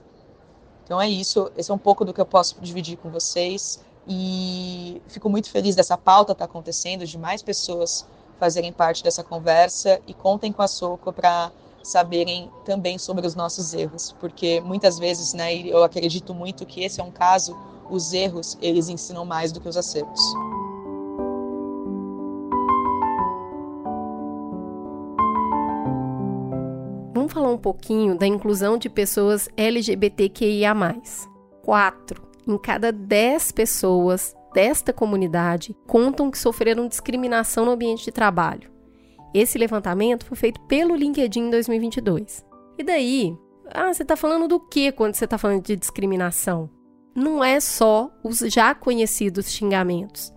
Então 0.83 1.01
é 1.01 1.09
isso, 1.09 1.51
esse 1.57 1.71
é 1.71 1.73
um 1.73 1.79
pouco 1.79 2.05
do 2.05 2.13
que 2.13 2.21
eu 2.21 2.27
posso 2.27 2.61
dividir 2.61 2.97
com 2.97 3.09
vocês 3.09 3.83
e 4.07 5.01
fico 5.07 5.27
muito 5.31 5.49
feliz 5.49 5.75
dessa 5.75 5.97
pauta 5.97 6.33
estar 6.33 6.45
tá 6.45 6.51
acontecendo, 6.51 7.07
de 7.07 7.17
mais 7.17 7.41
pessoas 7.41 8.05
fazerem 8.39 8.71
parte 8.71 9.03
dessa 9.03 9.23
conversa 9.23 9.99
e 10.05 10.13
contem 10.13 10.51
com 10.51 10.61
a 10.61 10.67
Soco 10.67 11.11
para 11.11 11.51
saberem 11.81 12.51
também 12.65 12.99
sobre 12.99 13.25
os 13.25 13.33
nossos 13.33 13.73
erros, 13.73 14.15
porque 14.19 14.61
muitas 14.61 14.99
vezes, 14.99 15.33
né, 15.33 15.55
eu 15.55 15.83
acredito 15.83 16.35
muito 16.35 16.67
que 16.67 16.83
esse 16.83 17.01
é 17.01 17.03
um 17.03 17.09
caso, 17.09 17.57
os 17.89 18.13
erros, 18.13 18.55
eles 18.61 18.89
ensinam 18.89 19.25
mais 19.25 19.51
do 19.51 19.59
que 19.59 19.67
os 19.67 19.75
acertos. 19.75 20.21
Vamos 27.25 27.33
falar 27.33 27.49
um 27.49 27.57
pouquinho 27.57 28.15
da 28.15 28.27
inclusão 28.27 28.77
de 28.77 28.87
pessoas 28.87 29.49
LGBTQIA+. 29.57 30.75
Quatro 31.63 32.21
em 32.47 32.55
cada 32.55 32.91
dez 32.91 33.51
pessoas 33.51 34.35
desta 34.53 34.93
comunidade 34.93 35.75
contam 35.87 36.29
que 36.29 36.37
sofreram 36.37 36.87
discriminação 36.87 37.65
no 37.65 37.71
ambiente 37.71 38.05
de 38.05 38.11
trabalho. 38.11 38.69
Esse 39.33 39.57
levantamento 39.57 40.23
foi 40.23 40.37
feito 40.37 40.61
pelo 40.67 40.95
LinkedIn 40.95 41.47
em 41.47 41.49
2022. 41.49 42.45
E 42.77 42.83
daí, 42.83 43.35
ah, 43.73 43.91
você 43.91 44.03
está 44.03 44.15
falando 44.15 44.47
do 44.47 44.59
que 44.59 44.91
quando 44.91 45.15
você 45.15 45.25
está 45.25 45.39
falando 45.39 45.63
de 45.63 45.75
discriminação? 45.75 46.69
Não 47.15 47.43
é 47.43 47.59
só 47.59 48.11
os 48.23 48.37
já 48.37 48.75
conhecidos 48.75 49.49
xingamentos. 49.49 50.31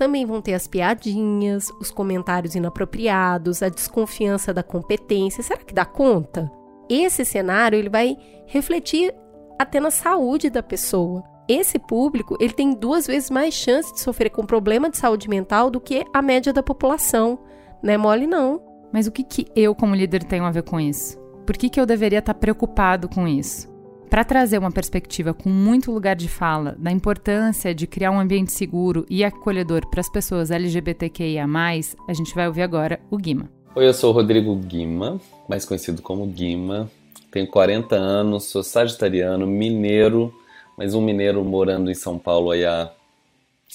Também 0.00 0.24
vão 0.24 0.40
ter 0.40 0.54
as 0.54 0.66
piadinhas, 0.66 1.68
os 1.78 1.90
comentários 1.90 2.54
inapropriados, 2.54 3.62
a 3.62 3.68
desconfiança 3.68 4.50
da 4.50 4.62
competência. 4.62 5.42
Será 5.42 5.60
que 5.60 5.74
dá 5.74 5.84
conta? 5.84 6.50
Esse 6.88 7.22
cenário 7.22 7.78
ele 7.78 7.90
vai 7.90 8.16
refletir 8.46 9.14
até 9.58 9.78
na 9.78 9.90
saúde 9.90 10.48
da 10.48 10.62
pessoa. 10.62 11.22
Esse 11.46 11.78
público 11.78 12.34
ele 12.40 12.54
tem 12.54 12.72
duas 12.72 13.06
vezes 13.06 13.28
mais 13.28 13.52
chance 13.52 13.92
de 13.92 14.00
sofrer 14.00 14.30
com 14.30 14.46
problema 14.46 14.88
de 14.88 14.96
saúde 14.96 15.28
mental 15.28 15.68
do 15.68 15.78
que 15.78 16.02
a 16.14 16.22
média 16.22 16.50
da 16.50 16.62
população. 16.62 17.38
Não 17.82 17.92
é 17.92 17.98
mole, 17.98 18.26
não. 18.26 18.58
Mas 18.90 19.06
o 19.06 19.12
que, 19.12 19.22
que 19.22 19.48
eu, 19.54 19.74
como 19.74 19.94
líder, 19.94 20.24
tenho 20.24 20.46
a 20.46 20.50
ver 20.50 20.62
com 20.62 20.80
isso? 20.80 21.18
Por 21.44 21.58
que, 21.58 21.68
que 21.68 21.78
eu 21.78 21.84
deveria 21.84 22.20
estar 22.20 22.32
preocupado 22.32 23.06
com 23.06 23.28
isso? 23.28 23.68
Para 24.10 24.24
trazer 24.24 24.58
uma 24.58 24.72
perspectiva 24.72 25.32
com 25.32 25.48
muito 25.48 25.92
lugar 25.92 26.16
de 26.16 26.28
fala 26.28 26.74
da 26.76 26.90
importância 26.90 27.72
de 27.72 27.86
criar 27.86 28.10
um 28.10 28.18
ambiente 28.18 28.50
seguro 28.50 29.06
e 29.08 29.22
acolhedor 29.22 29.86
para 29.88 30.00
as 30.00 30.10
pessoas 30.10 30.50
LGBTQIA, 30.50 31.44
a 31.44 32.12
gente 32.12 32.34
vai 32.34 32.48
ouvir 32.48 32.62
agora 32.62 32.98
o 33.08 33.16
Guima. 33.16 33.48
Oi, 33.72 33.86
eu 33.86 33.94
sou 33.94 34.10
o 34.10 34.12
Rodrigo 34.12 34.52
Guima, 34.56 35.20
mais 35.48 35.64
conhecido 35.64 36.02
como 36.02 36.26
Guima. 36.26 36.90
Tenho 37.30 37.46
40 37.46 37.94
anos, 37.94 38.46
sou 38.46 38.64
sagitariano, 38.64 39.46
mineiro, 39.46 40.34
mas 40.76 40.92
um 40.92 41.00
mineiro 41.00 41.44
morando 41.44 41.88
em 41.88 41.94
São 41.94 42.18
Paulo 42.18 42.50
há 42.50 42.92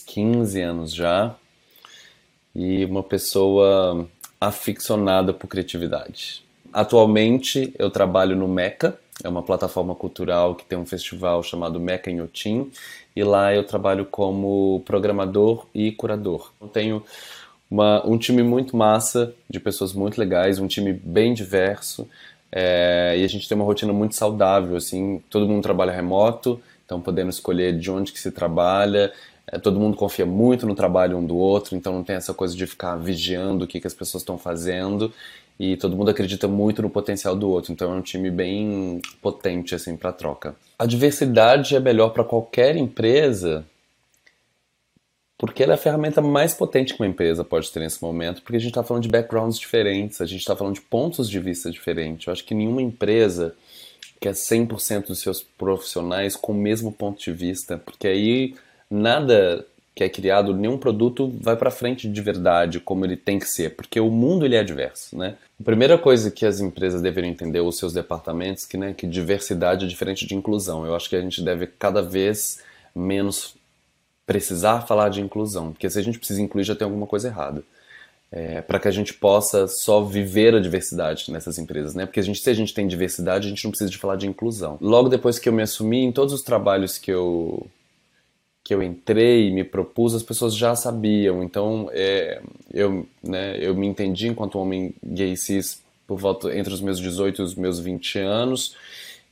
15 0.06 0.62
anos 0.62 0.94
já 0.94 1.34
e 2.54 2.84
uma 2.84 3.02
pessoa 3.02 4.06
aficionada 4.40 5.34
por 5.34 5.48
criatividade. 5.48 6.44
Atualmente 6.74 7.74
eu 7.80 7.90
trabalho 7.90 8.36
no 8.36 8.50
Meca, 8.50 9.00
é 9.24 9.30
uma 9.30 9.44
plataforma 9.44 9.96
cultural 9.96 10.56
que 10.56 10.66
tem 10.66 10.78
um 10.78 10.86
festival 10.86 11.42
chamado 11.42 11.80
Meca 11.80 12.10
em 12.12 12.22
Otim, 12.22 12.70
e 13.16 13.24
lá 13.24 13.54
eu 13.54 13.64
trabalho 13.64 14.06
como 14.06 14.82
programador 14.86 15.66
e 15.74 15.92
curador. 15.92 16.52
Eu 16.62 16.68
tenho 16.68 17.04
uma, 17.70 18.06
um 18.06 18.18
time 18.18 18.44
muito 18.44 18.76
massa, 18.76 19.34
de 19.50 19.60
pessoas 19.60 19.94
muito 19.94 20.18
legais, 20.18 20.60
um 20.60 20.68
time 20.68 20.94
bem 20.94 21.34
diverso, 21.34 22.08
é, 22.52 23.16
e 23.18 23.24
a 23.24 23.28
gente 23.28 23.48
tem 23.48 23.56
uma 23.56 23.66
rotina 23.66 23.92
muito 23.92 24.16
saudável, 24.16 24.76
assim, 24.76 25.22
todo 25.30 25.48
mundo 25.48 25.64
trabalha 25.64 25.92
remoto, 25.92 26.62
então 26.86 27.02
podendo 27.02 27.30
escolher 27.30 27.78
de 27.78 27.90
onde 27.90 28.12
que 28.12 28.20
se 28.20 28.32
trabalha, 28.32 29.12
é, 29.48 29.58
todo 29.58 29.80
mundo 29.80 29.96
confia 29.96 30.26
muito 30.26 30.66
no 30.66 30.76
trabalho 30.76 31.18
um 31.18 31.26
do 31.26 31.38
outro, 31.38 31.76
então 31.76 31.94
não 31.94 32.04
tem 32.04 32.16
essa 32.16 32.34
coisa 32.34 32.56
de 32.56 32.66
ficar 32.68 32.96
vigiando 32.96 33.66
o 33.66 33.68
que, 33.68 33.80
que 33.80 33.88
as 33.88 33.94
pessoas 33.94 34.22
estão 34.22 34.38
fazendo 34.38 35.14
e 35.60 35.78
todo 35.78 35.96
mundo 35.96 36.12
acredita 36.12 36.48
muito 36.48 36.82
no 36.82 36.90
potencial 36.90 37.36
do 37.36 37.50
outro, 37.50 37.72
então 37.72 37.94
é 37.94 37.96
um 37.96 38.02
time 38.02 38.30
bem 38.30 39.02
potente 39.22 39.74
assim 39.74 39.96
para 39.96 40.12
troca. 40.12 40.56
A 40.78 40.86
diversidade 40.86 41.76
é 41.76 41.80
melhor 41.80 42.10
para 42.10 42.24
qualquer 42.24 42.76
empresa 42.76 43.66
porque 45.38 45.64
ela 45.64 45.74
é 45.74 45.76
a 45.76 45.78
ferramenta 45.78 46.22
mais 46.22 46.54
potente 46.54 46.94
que 46.94 47.02
uma 47.02 47.10
empresa 47.10 47.44
pode 47.44 47.70
ter 47.70 47.82
nesse 47.82 48.02
momento, 48.02 48.42
porque 48.42 48.56
a 48.56 48.60
gente 48.60 48.70
está 48.70 48.84
falando 48.84 49.04
de 49.04 49.10
backgrounds 49.10 49.60
diferentes, 49.60 50.22
a 50.22 50.26
gente 50.26 50.40
está 50.40 50.56
falando 50.56 50.76
de 50.76 50.82
pontos 50.82 51.30
de 51.30 51.40
vista 51.40 51.70
diferentes. 51.70 52.26
Eu 52.26 52.34
acho 52.34 52.46
que 52.46 52.56
nenhuma 52.56 52.82
empresa 52.82 53.54
quer 54.20 54.32
100% 54.32 55.08
dos 55.08 55.20
seus 55.20 55.44
profissionais 55.44 56.36
com 56.36 56.54
o 56.54 56.56
mesmo 56.56 56.92
ponto 56.92 57.22
de 57.22 57.32
vista, 57.34 57.78
porque 57.78 58.08
aí 58.08 58.56
nada 58.90 59.66
que 59.96 60.04
é 60.04 60.10
criado, 60.10 60.54
nenhum 60.54 60.78
produto 60.78 61.34
vai 61.40 61.56
para 61.56 61.72
frente 61.72 62.10
de 62.10 62.22
verdade 62.22 62.82
como 62.82 63.06
ele 63.06 63.16
tem 63.16 63.40
que 63.40 63.46
ser, 63.46 63.76
porque 63.78 63.98
o 63.98 64.12
mundo 64.12 64.46
ele 64.46 64.58
é 64.58 64.64
diverso, 64.64 65.18
né? 65.18 65.38
A 65.58 65.64
primeira 65.64 65.98
coisa 65.98 66.30
que 66.30 66.46
as 66.46 66.60
empresas 66.60 67.02
deveriam 67.02 67.32
entender, 67.32 67.62
os 67.62 67.78
seus 67.78 67.94
departamentos, 67.94 68.66
que, 68.66 68.78
né, 68.78 68.94
que 68.94 69.08
diversidade 69.08 69.86
é 69.86 69.88
diferente 69.88 70.28
de 70.28 70.36
inclusão. 70.36 70.86
Eu 70.86 70.94
acho 70.94 71.10
que 71.10 71.16
a 71.16 71.22
gente 71.22 71.42
deve 71.42 71.66
cada 71.66 72.02
vez 72.02 72.60
menos 72.94 73.56
precisar 74.26 74.82
falar 74.82 75.08
de 75.08 75.22
inclusão, 75.22 75.72
porque 75.72 75.90
se 75.90 75.98
a 75.98 76.02
gente 76.02 76.18
precisa 76.18 76.42
incluir 76.42 76.66
já 76.66 76.76
tem 76.76 76.84
alguma 76.84 77.08
coisa 77.08 77.30
errada. 77.30 77.64
É, 78.32 78.60
para 78.60 78.80
que 78.80 78.88
a 78.88 78.92
gente 78.92 79.14
possa 79.14 79.66
só 79.66 80.04
viver 80.04 80.54
a 80.56 80.60
diversidade 80.60 81.32
nessas 81.32 81.58
empresas, 81.58 81.96
né? 81.96 82.06
Porque 82.06 82.20
a 82.20 82.24
gente, 82.24 82.42
se 82.42 82.50
a 82.50 82.54
gente 82.54 82.74
tem 82.74 82.86
diversidade, 82.86 83.46
a 83.46 83.50
gente 83.50 83.64
não 83.64 83.72
precisa 83.72 83.90
de 83.90 83.98
falar 83.98 84.18
de 84.18 84.28
inclusão. 84.28 84.78
Logo 84.82 85.08
depois 85.08 85.40
que 85.40 85.48
eu 85.48 85.54
me 85.54 85.62
assumi, 85.62 86.04
em 86.04 86.12
todos 86.12 86.34
os 86.34 86.42
trabalhos 86.42 86.98
que 86.98 87.12
eu 87.12 87.66
que 88.66 88.74
eu 88.74 88.82
entrei 88.82 89.48
e 89.48 89.52
me 89.52 89.64
propus, 89.64 90.16
as 90.16 90.24
pessoas 90.24 90.56
já 90.56 90.76
sabiam. 90.76 91.44
Então, 91.44 91.88
é, 91.94 92.42
eu, 92.74 93.08
né, 93.22 93.56
eu 93.60 93.76
me 93.76 93.86
entendi 93.86 94.28
enquanto 94.28 94.58
homem 94.58 94.92
gay 95.04 95.38
cis 95.38 95.84
por 96.08 96.18
volta 96.18 96.52
entre 96.58 96.74
os 96.74 96.82
meus 96.82 97.00
18 97.00 97.44
e 97.44 97.46
os 97.46 97.54
meus 97.54 97.80
20 97.80 98.18
anos. 98.18 98.76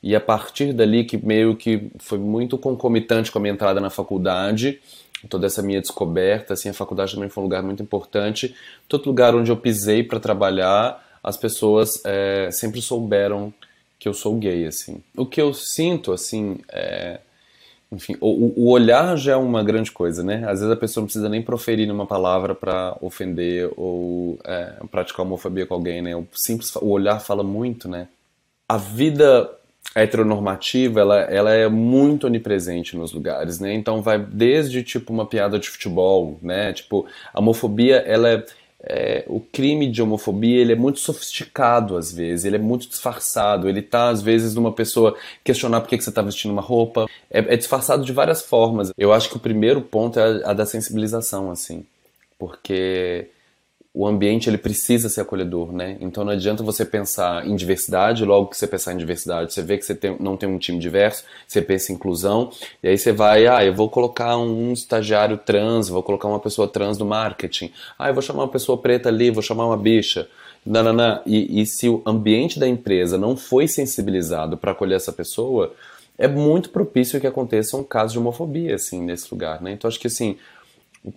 E 0.03 0.15
a 0.15 0.21
partir 0.21 0.71
dali, 0.71 1.03
que 1.03 1.17
meio 1.17 1.55
que 1.55 1.89
foi 1.97 2.19
muito 2.19 2.59
concomitante 2.59 3.31
com 3.31 3.39
a 3.39 3.41
minha 3.41 3.55
entrada 3.55 3.81
na 3.81 3.89
faculdade, 3.89 4.79
toda 5.27 5.47
essa 5.47 5.63
minha 5.63 5.81
descoberta, 5.81 6.53
assim, 6.53 6.69
a 6.69 6.73
faculdade 6.73 7.15
também 7.15 7.29
foi 7.29 7.41
um 7.41 7.45
lugar 7.47 7.63
muito 7.63 7.81
importante. 7.81 8.53
Todo 8.87 9.07
lugar 9.07 9.33
onde 9.33 9.49
eu 9.49 9.57
pisei 9.57 10.03
para 10.03 10.19
trabalhar, 10.19 11.03
as 11.23 11.37
pessoas 11.37 11.89
é, 12.05 12.49
sempre 12.51 12.83
souberam 12.83 13.51
que 13.97 14.07
eu 14.07 14.13
sou 14.13 14.35
gay, 14.35 14.67
assim. 14.67 15.01
O 15.17 15.25
que 15.25 15.41
eu 15.41 15.55
sinto, 15.55 16.11
assim, 16.11 16.59
é 16.69 17.19
enfim, 17.93 18.15
o, 18.19 18.53
o, 18.63 18.69
olhar 18.69 19.15
já 19.15 19.33
é 19.33 19.35
uma 19.35 19.63
grande 19.63 19.91
coisa, 19.91 20.23
né? 20.23 20.43
Às 20.47 20.59
vezes 20.59 20.71
a 20.71 20.75
pessoa 20.75 21.01
não 21.01 21.05
precisa 21.07 21.29
nem 21.29 21.41
proferir 21.41 21.89
uma 21.91 22.05
palavra 22.05 22.55
para 22.55 22.97
ofender 23.01 23.71
ou 23.77 24.39
é, 24.43 24.73
praticar 24.91 25.25
homofobia 25.25 25.65
com 25.65 25.73
alguém, 25.73 26.01
né? 26.01 26.15
O 26.15 26.27
simples, 26.33 26.75
o 26.75 26.89
olhar 26.89 27.19
fala 27.19 27.43
muito, 27.43 27.87
né? 27.87 28.07
A 28.67 28.77
vida 28.77 29.49
heteronormativa, 29.95 31.01
ela, 31.01 31.19
ela 31.21 31.53
é 31.53 31.67
muito 31.67 32.25
onipresente 32.27 32.97
nos 32.97 33.13
lugares, 33.13 33.59
né? 33.59 33.73
Então 33.73 34.01
vai 34.01 34.17
desde 34.17 34.81
tipo 34.83 35.13
uma 35.13 35.25
piada 35.25 35.59
de 35.59 35.69
futebol, 35.69 36.39
né? 36.41 36.73
Tipo, 36.73 37.05
a 37.33 37.39
homofobia, 37.39 37.97
ela 37.97 38.29
é 38.29 38.45
é, 38.85 39.23
o 39.27 39.39
crime 39.39 39.89
de 39.89 40.01
homofobia 40.01 40.59
ele 40.59 40.73
é 40.73 40.75
muito 40.75 40.99
sofisticado 40.99 41.95
às 41.95 42.11
vezes, 42.11 42.43
ele 42.43 42.57
é 42.57 42.59
muito 42.59 42.87
disfarçado. 42.87 43.69
Ele 43.69 43.81
tá 43.81 44.09
às 44.09 44.21
vezes 44.21 44.53
numa 44.53 44.73
pessoa 44.73 45.15
questionar 45.43 45.81
por 45.81 45.87
que, 45.87 45.99
você 46.01 46.09
está 46.09 46.21
vestindo 46.21 46.51
uma 46.51 46.61
roupa. 46.61 47.07
É, 47.31 47.39
é, 47.39 47.57
disfarçado 47.57 48.03
de 48.03 48.11
várias 48.11 48.41
formas. 48.41 48.91
Eu 48.97 49.13
acho 49.13 49.29
que 49.29 49.37
o 49.37 49.39
primeiro 49.39 49.81
ponto 49.81 50.19
é 50.19 50.43
a, 50.43 50.51
a 50.51 50.53
da 50.53 50.65
sensibilização, 50.65 51.49
assim, 51.49 51.85
porque 52.37 53.27
o 53.93 54.07
ambiente 54.07 54.49
ele 54.49 54.57
precisa 54.57 55.07
ser 55.07 55.21
acolhedor, 55.21 55.71
né? 55.71 55.97
Então 56.01 56.25
não 56.25 56.31
adianta 56.31 56.63
você 56.63 56.83
pensar 56.83 57.45
em 57.45 57.55
diversidade, 57.55 58.25
logo 58.25 58.47
que 58.47 58.57
você 58.57 58.65
pensar 58.65 58.93
em 58.93 58.97
diversidade, 58.97 59.53
você 59.53 59.61
vê 59.61 59.77
que 59.77 59.85
você 59.85 59.93
tem, 59.93 60.17
não 60.19 60.35
tem 60.35 60.49
um 60.49 60.57
time 60.57 60.79
diverso, 60.79 61.23
você 61.47 61.61
pensa 61.61 61.91
em 61.91 61.95
inclusão, 61.95 62.49
e 62.81 62.87
aí 62.87 62.97
você 62.97 63.11
vai, 63.11 63.45
ah, 63.45 63.63
eu 63.63 63.73
vou 63.73 63.87
colocar 63.89 64.35
um 64.37 64.73
estagiário 64.73 65.37
trans, 65.37 65.89
vou 65.89 66.01
colocar 66.01 66.27
uma 66.27 66.39
pessoa 66.39 66.67
trans 66.67 66.97
no 66.97 67.05
marketing, 67.05 67.71
ah, 67.99 68.09
eu 68.09 68.15
vou 68.15 68.23
chamar 68.23 68.43
uma 68.43 68.51
pessoa 68.51 68.79
preta 68.79 69.09
ali, 69.09 69.29
vou 69.29 69.43
chamar 69.43 69.67
uma 69.67 69.77
bicha, 69.77 70.27
nananã. 70.65 71.21
E, 71.25 71.61
e 71.61 71.65
se 71.65 71.87
o 71.87 72.01
ambiente 72.03 72.59
da 72.59 72.67
empresa 72.67 73.15
não 73.15 73.37
foi 73.37 73.67
sensibilizado 73.67 74.57
para 74.57 74.71
acolher 74.71 74.95
essa 74.95 75.13
pessoa, 75.13 75.71
é 76.17 76.27
muito 76.27 76.69
propício 76.69 77.19
que 77.21 77.27
aconteça 77.27 77.77
um 77.77 77.83
caso 77.83 78.13
de 78.13 78.19
homofobia, 78.19 78.75
assim, 78.75 79.01
nesse 79.03 79.27
lugar, 79.31 79.61
né? 79.61 79.71
Então 79.71 79.87
acho 79.87 79.99
que, 79.99 80.07
assim, 80.07 80.37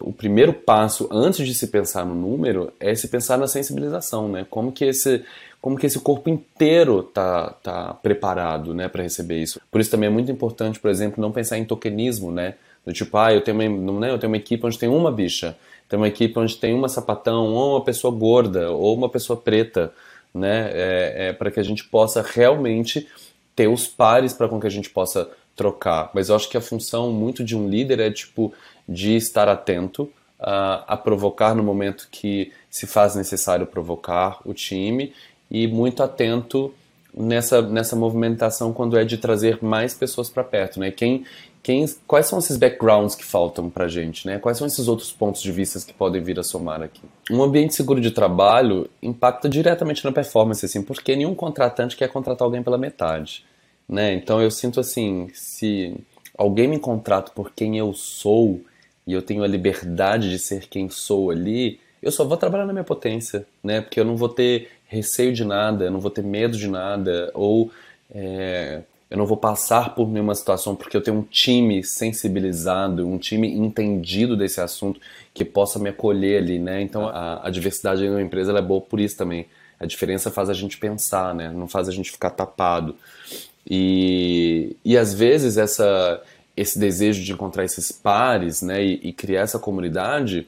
o 0.00 0.12
primeiro 0.12 0.52
passo 0.52 1.08
antes 1.12 1.46
de 1.46 1.54
se 1.54 1.68
pensar 1.68 2.04
no 2.04 2.14
número 2.14 2.72
é 2.80 2.94
se 2.94 3.08
pensar 3.08 3.38
na 3.38 3.46
sensibilização, 3.46 4.28
né? 4.28 4.46
Como 4.48 4.72
que 4.72 4.84
esse 4.84 5.24
como 5.60 5.76
que 5.76 5.86
esse 5.86 5.98
corpo 5.98 6.30
inteiro 6.30 7.02
tá, 7.02 7.50
tá 7.62 7.94
preparado, 7.94 8.72
né, 8.72 8.86
para 8.86 9.02
receber 9.02 9.42
isso. 9.42 9.60
Por 9.68 9.80
isso 9.80 9.90
também 9.90 10.06
é 10.06 10.12
muito 10.12 10.30
importante, 10.30 10.78
por 10.78 10.88
exemplo, 10.88 11.20
não 11.20 11.32
pensar 11.32 11.58
em 11.58 11.64
tokenismo, 11.64 12.30
né? 12.30 12.54
Do 12.84 12.92
tipo, 12.92 13.16
ah, 13.16 13.34
eu 13.34 13.40
tenho 13.40 13.56
uma, 13.58 14.00
né, 14.00 14.12
eu 14.12 14.18
tenho 14.18 14.30
uma 14.30 14.36
equipe 14.36 14.64
onde 14.64 14.78
tem 14.78 14.88
uma 14.88 15.10
bicha, 15.10 15.56
tem 15.88 15.96
uma 15.96 16.06
equipe 16.06 16.38
onde 16.38 16.56
tem 16.56 16.72
uma 16.72 16.88
sapatão, 16.88 17.52
ou 17.52 17.72
uma 17.72 17.84
pessoa 17.84 18.14
gorda, 18.14 18.70
ou 18.70 18.94
uma 18.94 19.08
pessoa 19.08 19.36
preta, 19.36 19.92
né? 20.32 20.70
É, 20.72 21.14
é 21.28 21.32
para 21.32 21.50
que 21.50 21.58
a 21.58 21.64
gente 21.64 21.82
possa 21.82 22.22
realmente 22.22 23.08
ter 23.56 23.66
os 23.66 23.88
pares 23.88 24.32
para 24.32 24.48
com 24.48 24.60
que 24.60 24.68
a 24.68 24.70
gente 24.70 24.90
possa 24.90 25.28
trocar. 25.56 26.10
Mas 26.14 26.28
eu 26.28 26.36
acho 26.36 26.48
que 26.48 26.56
a 26.56 26.60
função 26.60 27.10
muito 27.10 27.42
de 27.42 27.56
um 27.56 27.68
líder 27.68 27.98
é 27.98 28.10
tipo 28.10 28.52
de 28.88 29.16
estar 29.16 29.48
atento 29.48 30.04
uh, 30.40 30.84
a 30.86 30.96
provocar 30.96 31.54
no 31.54 31.62
momento 31.62 32.08
que 32.10 32.52
se 32.70 32.86
faz 32.86 33.14
necessário 33.14 33.66
provocar 33.66 34.40
o 34.44 34.52
time 34.54 35.12
e 35.50 35.66
muito 35.66 36.02
atento 36.02 36.72
nessa, 37.16 37.62
nessa 37.62 37.96
movimentação 37.96 38.72
quando 38.72 38.98
é 38.98 39.04
de 39.04 39.16
trazer 39.16 39.62
mais 39.62 39.94
pessoas 39.94 40.28
para 40.28 40.44
perto, 40.44 40.78
né? 40.78 40.90
Quem, 40.90 41.24
quem, 41.62 41.86
quais 42.06 42.26
são 42.26 42.38
esses 42.38 42.56
backgrounds 42.56 43.14
que 43.14 43.24
faltam 43.24 43.70
para 43.70 43.88
gente, 43.88 44.26
né? 44.26 44.38
Quais 44.38 44.58
são 44.58 44.66
esses 44.66 44.86
outros 44.86 45.12
pontos 45.12 45.42
de 45.42 45.50
vista 45.50 45.80
que 45.80 45.94
podem 45.94 46.22
vir 46.22 46.38
a 46.38 46.42
somar 46.42 46.82
aqui? 46.82 47.02
Um 47.30 47.42
ambiente 47.42 47.74
seguro 47.74 48.00
de 48.00 48.10
trabalho 48.10 48.88
impacta 49.02 49.48
diretamente 49.48 50.04
na 50.04 50.12
performance, 50.12 50.64
assim, 50.64 50.82
porque 50.82 51.16
nenhum 51.16 51.34
contratante 51.34 51.96
quer 51.96 52.08
contratar 52.08 52.44
alguém 52.44 52.62
pela 52.62 52.78
metade, 52.78 53.44
né? 53.88 54.12
Então 54.12 54.40
eu 54.40 54.50
sinto 54.50 54.78
assim, 54.78 55.28
se 55.32 55.96
alguém 56.36 56.68
me 56.68 56.78
contrata 56.78 57.32
por 57.34 57.50
quem 57.52 57.78
eu 57.78 57.94
sou 57.94 58.60
e 59.06 59.12
eu 59.12 59.22
tenho 59.22 59.42
a 59.42 59.46
liberdade 59.46 60.30
de 60.30 60.38
ser 60.38 60.66
quem 60.68 60.88
sou 60.88 61.30
ali, 61.30 61.78
eu 62.02 62.10
só 62.10 62.24
vou 62.24 62.36
trabalhar 62.36 62.66
na 62.66 62.72
minha 62.72 62.84
potência, 62.84 63.46
né? 63.62 63.80
Porque 63.80 63.98
eu 63.98 64.04
não 64.04 64.16
vou 64.16 64.28
ter 64.28 64.70
receio 64.86 65.32
de 65.32 65.44
nada, 65.44 65.84
eu 65.84 65.90
não 65.90 66.00
vou 66.00 66.10
ter 66.10 66.22
medo 66.22 66.56
de 66.56 66.68
nada, 66.68 67.30
ou 67.34 67.70
é, 68.14 68.82
eu 69.10 69.16
não 69.16 69.26
vou 69.26 69.36
passar 69.36 69.94
por 69.94 70.08
nenhuma 70.08 70.34
situação 70.34 70.74
porque 70.74 70.96
eu 70.96 71.00
tenho 71.00 71.18
um 71.18 71.22
time 71.22 71.82
sensibilizado, 71.84 73.06
um 73.06 73.18
time 73.18 73.48
entendido 73.48 74.36
desse 74.36 74.60
assunto 74.60 75.00
que 75.32 75.44
possa 75.44 75.78
me 75.78 75.90
acolher 75.90 76.42
ali, 76.42 76.58
né? 76.58 76.82
Então 76.82 77.06
a, 77.06 77.46
a 77.46 77.50
diversidade 77.50 78.08
na 78.08 78.20
empresa 78.20 78.56
é 78.56 78.62
boa 78.62 78.80
por 78.80 78.98
isso 79.00 79.16
também. 79.16 79.46
A 79.78 79.86
diferença 79.86 80.30
faz 80.30 80.48
a 80.48 80.54
gente 80.54 80.78
pensar, 80.78 81.34
né? 81.34 81.50
Não 81.50 81.68
faz 81.68 81.88
a 81.88 81.92
gente 81.92 82.10
ficar 82.10 82.30
tapado. 82.30 82.96
E, 83.68 84.76
e 84.84 84.96
às 84.96 85.12
vezes 85.12 85.56
essa 85.56 86.22
esse 86.56 86.78
desejo 86.78 87.22
de 87.22 87.32
encontrar 87.32 87.64
esses 87.64 87.92
pares, 87.92 88.62
né, 88.62 88.82
e, 88.82 89.08
e, 89.08 89.12
criar 89.12 89.42
essa 89.42 89.58
comunidade, 89.58 90.46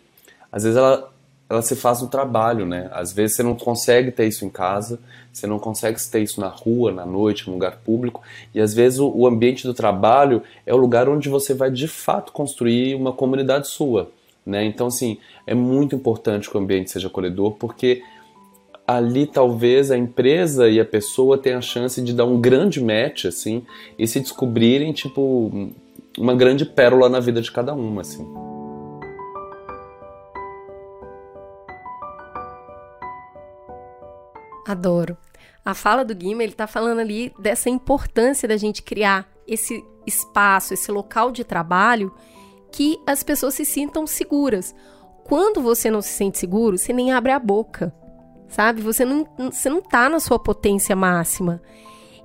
às 0.50 0.62
vezes 0.62 0.78
ela, 0.78 1.12
ela 1.50 1.62
se 1.62 1.76
faz 1.76 2.00
no 2.00 2.09
trabalho, 2.09 2.64
né? 2.64 2.88
Às 2.92 3.12
vezes 3.12 3.36
você 3.36 3.42
não 3.42 3.54
consegue 3.54 4.11
ter 4.11 4.26
isso 4.26 4.44
em 4.44 4.48
casa, 4.48 4.98
você 5.32 5.46
não 5.46 5.59
consegue 5.59 5.98
ter 6.11 6.20
isso 6.20 6.40
na 6.40 6.48
rua, 6.48 6.90
na 6.90 7.04
noite, 7.04 7.46
no 7.46 7.52
lugar 7.52 7.78
público, 7.78 8.22
e 8.54 8.61
às 8.61 8.72
vezes 8.72 8.98
o, 8.98 9.09
o 9.09 9.26
ambiente 9.26 9.66
do 9.66 9.74
trabalho 9.74 10.42
é 10.64 10.74
o 10.74 10.78
lugar 10.78 11.09
onde 11.09 11.28
você 11.28 11.52
vai 11.52 11.70
de 11.70 11.88
fato 11.88 12.32
construir 12.32 12.94
uma 12.94 13.12
comunidade 13.12 13.68
sua, 13.68 14.11
né? 14.44 14.64
Então, 14.64 14.86
assim, 14.86 15.18
é 15.46 15.54
muito 15.54 15.94
importante 15.94 16.48
que 16.48 16.56
o 16.56 16.61
ambiente 16.61 16.90
seja 16.90 17.09
acolhedor, 17.09 17.52
porque 17.52 18.02
ali 18.86 19.26
talvez 19.26 19.90
a 19.90 19.98
empresa 19.98 20.66
e 20.70 20.80
a 20.80 20.84
pessoa 20.84 21.36
tenham 21.36 21.59
a 21.59 21.62
chance 21.62 22.00
de 22.00 22.14
dar 22.14 22.24
um 22.24 22.40
grande 22.40 22.82
match, 22.82 23.26
assim, 23.26 23.62
e 23.98 24.06
se 24.06 24.18
descobrirem, 24.18 24.94
tipo, 24.94 25.70
uma 26.18 26.34
grande 26.34 26.64
pérola 26.64 27.08
na 27.08 27.20
vida 27.20 27.40
de 27.40 27.50
cada 27.50 27.74
uma, 27.74 28.02
assim. 28.02 28.26
Adoro. 34.66 35.16
A 35.64 35.74
fala 35.74 36.04
do 36.04 36.14
Guima, 36.14 36.42
ele 36.42 36.52
tá 36.52 36.66
falando 36.66 36.98
ali 36.98 37.32
dessa 37.38 37.70
importância 37.70 38.48
da 38.48 38.56
gente 38.56 38.82
criar 38.82 39.26
esse 39.46 39.84
espaço, 40.06 40.74
esse 40.74 40.90
local 40.90 41.30
de 41.30 41.44
trabalho 41.44 42.12
que 42.70 42.98
as 43.06 43.22
pessoas 43.22 43.54
se 43.54 43.64
sintam 43.64 44.06
seguras. 44.06 44.74
Quando 45.24 45.62
você 45.62 45.90
não 45.90 46.02
se 46.02 46.10
sente 46.10 46.38
seguro, 46.38 46.76
você 46.76 46.92
nem 46.92 47.12
abre 47.12 47.32
a 47.32 47.38
boca, 47.38 47.94
sabe? 48.48 48.82
Você 48.82 49.04
não, 49.04 49.26
você 49.50 49.68
não 49.68 49.80
tá 49.80 50.08
na 50.08 50.20
sua 50.20 50.38
potência 50.38 50.94
máxima. 50.96 51.62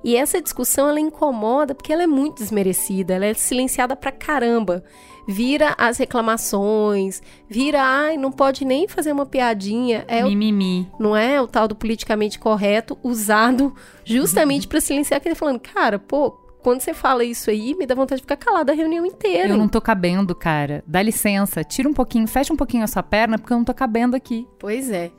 E 0.04 0.16
essa 0.16 0.40
discussão 0.40 0.86
ela 0.86 1.00
incomoda 1.00 1.74
porque 1.74 1.90
ela 1.90 2.02
é 2.02 2.06
muito 2.06 2.42
desmerecida, 2.42 3.14
ela 3.14 3.24
é 3.24 3.32
silenciada 3.32 3.96
pra 3.96 4.12
caramba. 4.12 4.84
Vira 5.26 5.74
as 5.78 5.96
reclamações, 5.96 7.22
vira, 7.48 7.82
ai, 7.82 8.18
não 8.18 8.30
pode 8.30 8.66
nem 8.66 8.86
fazer 8.86 9.10
uma 9.10 9.24
piadinha. 9.24 10.04
É 10.06 10.22
Mimimi. 10.22 10.90
O, 10.98 11.02
não 11.02 11.16
é 11.16 11.40
o 11.40 11.46
tal 11.46 11.66
do 11.66 11.74
politicamente 11.74 12.38
correto 12.38 12.98
usado 13.02 13.74
justamente 14.04 14.68
para 14.68 14.82
silenciar 14.82 15.16
aquele 15.16 15.34
falando, 15.34 15.58
cara, 15.58 15.98
pô, 15.98 16.32
quando 16.62 16.80
você 16.80 16.92
fala 16.92 17.24
isso 17.24 17.48
aí, 17.48 17.74
me 17.74 17.86
dá 17.86 17.94
vontade 17.94 18.20
de 18.20 18.24
ficar 18.24 18.36
calada 18.36 18.72
a 18.72 18.74
reunião 18.74 19.06
inteira. 19.06 19.48
Eu 19.48 19.56
não 19.56 19.68
tô 19.68 19.80
cabendo, 19.80 20.34
cara. 20.34 20.84
Dá 20.86 21.00
licença, 21.00 21.64
tira 21.64 21.88
um 21.88 21.94
pouquinho, 21.94 22.26
fecha 22.26 22.52
um 22.52 22.56
pouquinho 22.56 22.84
a 22.84 22.86
sua 22.86 23.02
perna, 23.02 23.38
porque 23.38 23.52
eu 23.52 23.58
não 23.58 23.64
tô 23.64 23.72
cabendo 23.72 24.14
aqui. 24.14 24.46
Pois 24.58 24.90
é. 24.90 25.10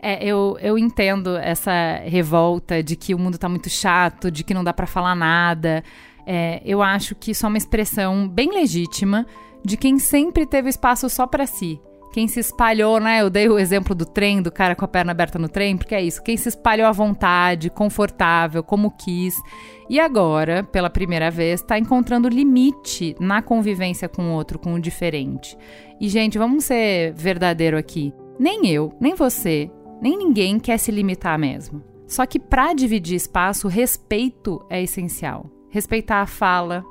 É, 0.00 0.24
eu, 0.24 0.56
eu 0.60 0.78
entendo 0.78 1.36
essa 1.36 2.00
revolta 2.04 2.82
de 2.82 2.96
que 2.96 3.14
o 3.14 3.18
mundo 3.18 3.38
tá 3.38 3.48
muito 3.48 3.70
chato, 3.70 4.30
de 4.30 4.44
que 4.44 4.54
não 4.54 4.62
dá 4.62 4.72
para 4.72 4.86
falar 4.86 5.14
nada. 5.14 5.82
É, 6.26 6.60
eu 6.64 6.82
acho 6.82 7.14
que 7.14 7.30
isso 7.30 7.46
é 7.46 7.48
uma 7.48 7.58
expressão 7.58 8.28
bem 8.28 8.52
legítima 8.52 9.26
de 9.64 9.76
quem 9.76 9.98
sempre 9.98 10.46
teve 10.46 10.68
espaço 10.68 11.08
só 11.08 11.26
para 11.26 11.46
si. 11.46 11.80
Quem 12.12 12.28
se 12.28 12.40
espalhou, 12.40 12.98
né? 12.98 13.20
Eu 13.20 13.28
dei 13.28 13.46
o 13.46 13.58
exemplo 13.58 13.94
do 13.94 14.06
trem, 14.06 14.40
do 14.40 14.50
cara 14.50 14.74
com 14.74 14.84
a 14.84 14.88
perna 14.88 15.12
aberta 15.12 15.38
no 15.38 15.50
trem, 15.50 15.76
porque 15.76 15.94
é 15.94 16.00
isso. 16.00 16.22
Quem 16.22 16.36
se 16.36 16.48
espalhou 16.48 16.86
à 16.86 16.92
vontade, 16.92 17.68
confortável, 17.68 18.62
como 18.62 18.90
quis. 18.90 19.34
E 19.90 20.00
agora, 20.00 20.64
pela 20.64 20.88
primeira 20.88 21.30
vez, 21.30 21.60
está 21.60 21.78
encontrando 21.78 22.26
limite 22.26 23.14
na 23.20 23.42
convivência 23.42 24.08
com 24.08 24.30
o 24.30 24.32
outro, 24.32 24.58
com 24.58 24.72
o 24.72 24.80
diferente. 24.80 25.58
E, 26.00 26.08
gente, 26.08 26.38
vamos 26.38 26.64
ser 26.64 27.12
verdadeiro 27.12 27.76
aqui. 27.76 28.14
Nem 28.38 28.66
eu, 28.66 28.94
nem 28.98 29.14
você, 29.14 29.70
nem 30.00 30.16
ninguém 30.16 30.58
quer 30.58 30.78
se 30.78 30.90
limitar 30.90 31.38
mesmo. 31.38 31.82
Só 32.06 32.24
que 32.24 32.38
para 32.38 32.72
dividir 32.72 33.16
espaço, 33.16 33.68
respeito 33.68 34.64
é 34.70 34.82
essencial. 34.82 35.50
Respeitar 35.70 36.22
a 36.22 36.26
fala, 36.26 36.84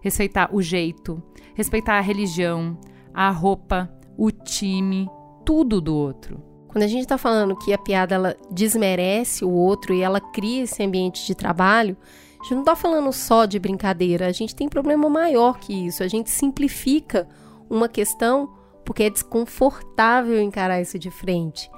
respeitar 0.00 0.50
o 0.52 0.62
jeito, 0.62 1.22
respeitar 1.54 1.98
a 1.98 2.00
religião, 2.00 2.78
a 3.12 3.30
roupa, 3.30 3.92
o 4.16 4.30
time, 4.30 5.08
tudo 5.44 5.80
do 5.80 5.94
outro. 5.94 6.42
Quando 6.68 6.84
a 6.84 6.86
gente 6.86 7.02
está 7.02 7.18
falando 7.18 7.56
que 7.56 7.72
a 7.72 7.78
piada 7.78 8.14
ela 8.14 8.36
desmerece 8.50 9.44
o 9.44 9.50
outro 9.50 9.92
e 9.92 10.00
ela 10.00 10.20
cria 10.20 10.62
esse 10.62 10.82
ambiente 10.82 11.26
de 11.26 11.34
trabalho, 11.34 11.96
a 12.40 12.44
gente 12.44 12.54
não 12.54 12.62
está 12.62 12.74
falando 12.74 13.12
só 13.12 13.44
de 13.44 13.58
brincadeira, 13.58 14.26
a 14.26 14.32
gente 14.32 14.54
tem 14.56 14.68
problema 14.68 15.08
maior 15.08 15.58
que 15.58 15.86
isso. 15.86 16.02
A 16.02 16.08
gente 16.08 16.30
simplifica 16.30 17.28
uma 17.68 17.88
questão 17.88 18.54
porque 18.84 19.04
é 19.04 19.10
desconfortável 19.10 20.40
encarar 20.40 20.80
isso 20.80 20.98
de 20.98 21.10
frente. 21.10 21.70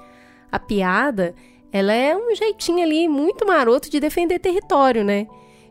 A 0.55 0.59
piada, 0.61 1.35
ela 1.73 1.93
é 1.93 2.17
um 2.17 2.33
jeitinho 2.33 2.81
ali 2.81 3.09
muito 3.09 3.45
maroto 3.45 3.91
de 3.91 3.99
defender 3.99 4.39
território, 4.39 5.03
né? 5.03 5.27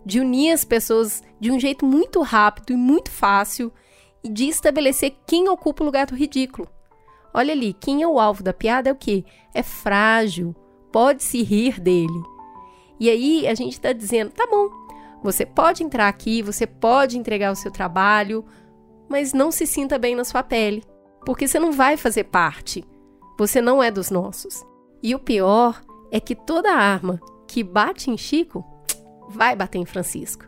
De 0.06 0.20
unir 0.20 0.52
as 0.52 0.66
pessoas 0.66 1.24
de 1.40 1.50
um 1.50 1.58
jeito 1.58 1.86
muito 1.86 2.22
rápido 2.22 2.74
e 2.74 2.76
muito 2.76 3.10
fácil 3.10 3.72
e 4.22 4.28
de 4.28 4.50
estabelecer 4.50 5.16
quem 5.26 5.48
ocupa 5.48 5.82
o 5.82 5.86
lugar 5.86 6.06
do 6.06 6.16
ridículo. 6.16 6.68
Olha 7.34 7.54
ali, 7.54 7.72
quem 7.72 8.04
é 8.04 8.08
o 8.08 8.20
alvo 8.20 8.44
da 8.44 8.52
piada 8.52 8.90
é 8.90 8.92
o 8.92 8.98
quê? 8.98 9.24
É 9.54 9.64
frágil, 9.64 10.54
pode 10.92 11.24
se 11.24 11.42
rir 11.44 11.80
dele. 11.80 12.22
E 13.00 13.10
aí 13.10 13.48
a 13.48 13.56
gente 13.56 13.72
está 13.72 13.94
dizendo, 13.94 14.32
tá 14.32 14.46
bom, 14.46 14.68
você 15.24 15.46
pode 15.46 15.82
entrar 15.82 16.10
aqui, 16.10 16.42
você 16.42 16.68
pode 16.68 17.18
entregar 17.18 17.54
o 17.54 17.56
seu 17.56 17.72
trabalho, 17.72 18.44
mas 19.08 19.32
não 19.32 19.50
se 19.50 19.66
sinta 19.66 19.98
bem 19.98 20.14
na 20.14 20.26
sua 20.26 20.44
pele, 20.44 20.84
porque 21.26 21.48
você 21.48 21.58
não 21.58 21.72
vai 21.72 21.96
fazer 21.96 22.26
parte 22.26 22.86
você 23.38 23.62
não 23.62 23.82
é 23.82 23.90
dos 23.90 24.10
nossos. 24.10 24.64
E 25.04 25.14
o 25.14 25.20
pior 25.20 25.84
é 26.10 26.20
que 26.20 26.34
toda 26.34 26.72
arma 26.72 27.20
que 27.46 27.62
bate 27.62 28.10
em 28.10 28.16
Chico 28.16 28.66
vai 29.30 29.54
bater 29.54 29.78
em 29.78 29.86
Francisco. 29.86 30.46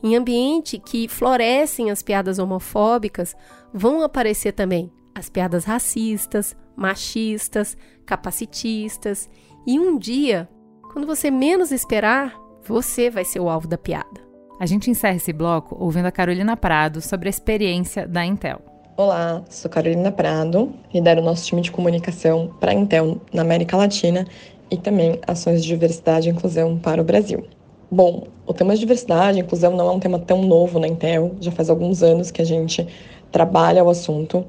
Em 0.00 0.14
ambiente 0.14 0.78
que 0.78 1.08
florescem 1.08 1.90
as 1.90 2.00
piadas 2.00 2.38
homofóbicas, 2.38 3.34
vão 3.74 4.02
aparecer 4.02 4.52
também 4.52 4.92
as 5.12 5.28
piadas 5.28 5.64
racistas, 5.64 6.56
machistas, 6.76 7.76
capacitistas, 8.06 9.28
e 9.66 9.80
um 9.80 9.98
dia, 9.98 10.48
quando 10.92 11.06
você 11.06 11.28
menos 11.28 11.72
esperar, 11.72 12.38
você 12.62 13.10
vai 13.10 13.24
ser 13.24 13.40
o 13.40 13.48
alvo 13.48 13.66
da 13.66 13.76
piada. 13.76 14.28
A 14.60 14.66
gente 14.66 14.88
encerra 14.90 15.16
esse 15.16 15.32
bloco 15.32 15.76
ouvindo 15.78 16.06
a 16.06 16.12
Carolina 16.12 16.56
Prado 16.56 17.00
sobre 17.00 17.28
a 17.28 17.30
experiência 17.30 18.06
da 18.06 18.24
Intel. 18.24 18.62
Olá, 19.00 19.44
sou 19.48 19.70
Carolina 19.70 20.10
Prado, 20.10 20.74
lidero 20.92 21.20
o 21.20 21.24
nosso 21.24 21.46
time 21.46 21.62
de 21.62 21.70
comunicação 21.70 22.52
para 22.58 22.72
a 22.72 22.74
Intel 22.74 23.18
na 23.32 23.42
América 23.42 23.76
Latina 23.76 24.26
e 24.68 24.76
também 24.76 25.20
ações 25.24 25.62
de 25.62 25.68
diversidade 25.68 26.28
e 26.28 26.32
inclusão 26.32 26.76
para 26.76 27.00
o 27.00 27.04
Brasil. 27.04 27.46
Bom, 27.88 28.26
o 28.44 28.52
tema 28.52 28.74
de 28.74 28.80
diversidade 28.80 29.38
e 29.38 29.42
inclusão 29.42 29.76
não 29.76 29.88
é 29.88 29.92
um 29.92 30.00
tema 30.00 30.18
tão 30.18 30.42
novo 30.42 30.80
na 30.80 30.88
Intel, 30.88 31.36
já 31.40 31.52
faz 31.52 31.70
alguns 31.70 32.02
anos 32.02 32.32
que 32.32 32.42
a 32.42 32.44
gente 32.44 32.88
trabalha 33.30 33.84
o 33.84 33.88
assunto. 33.88 34.44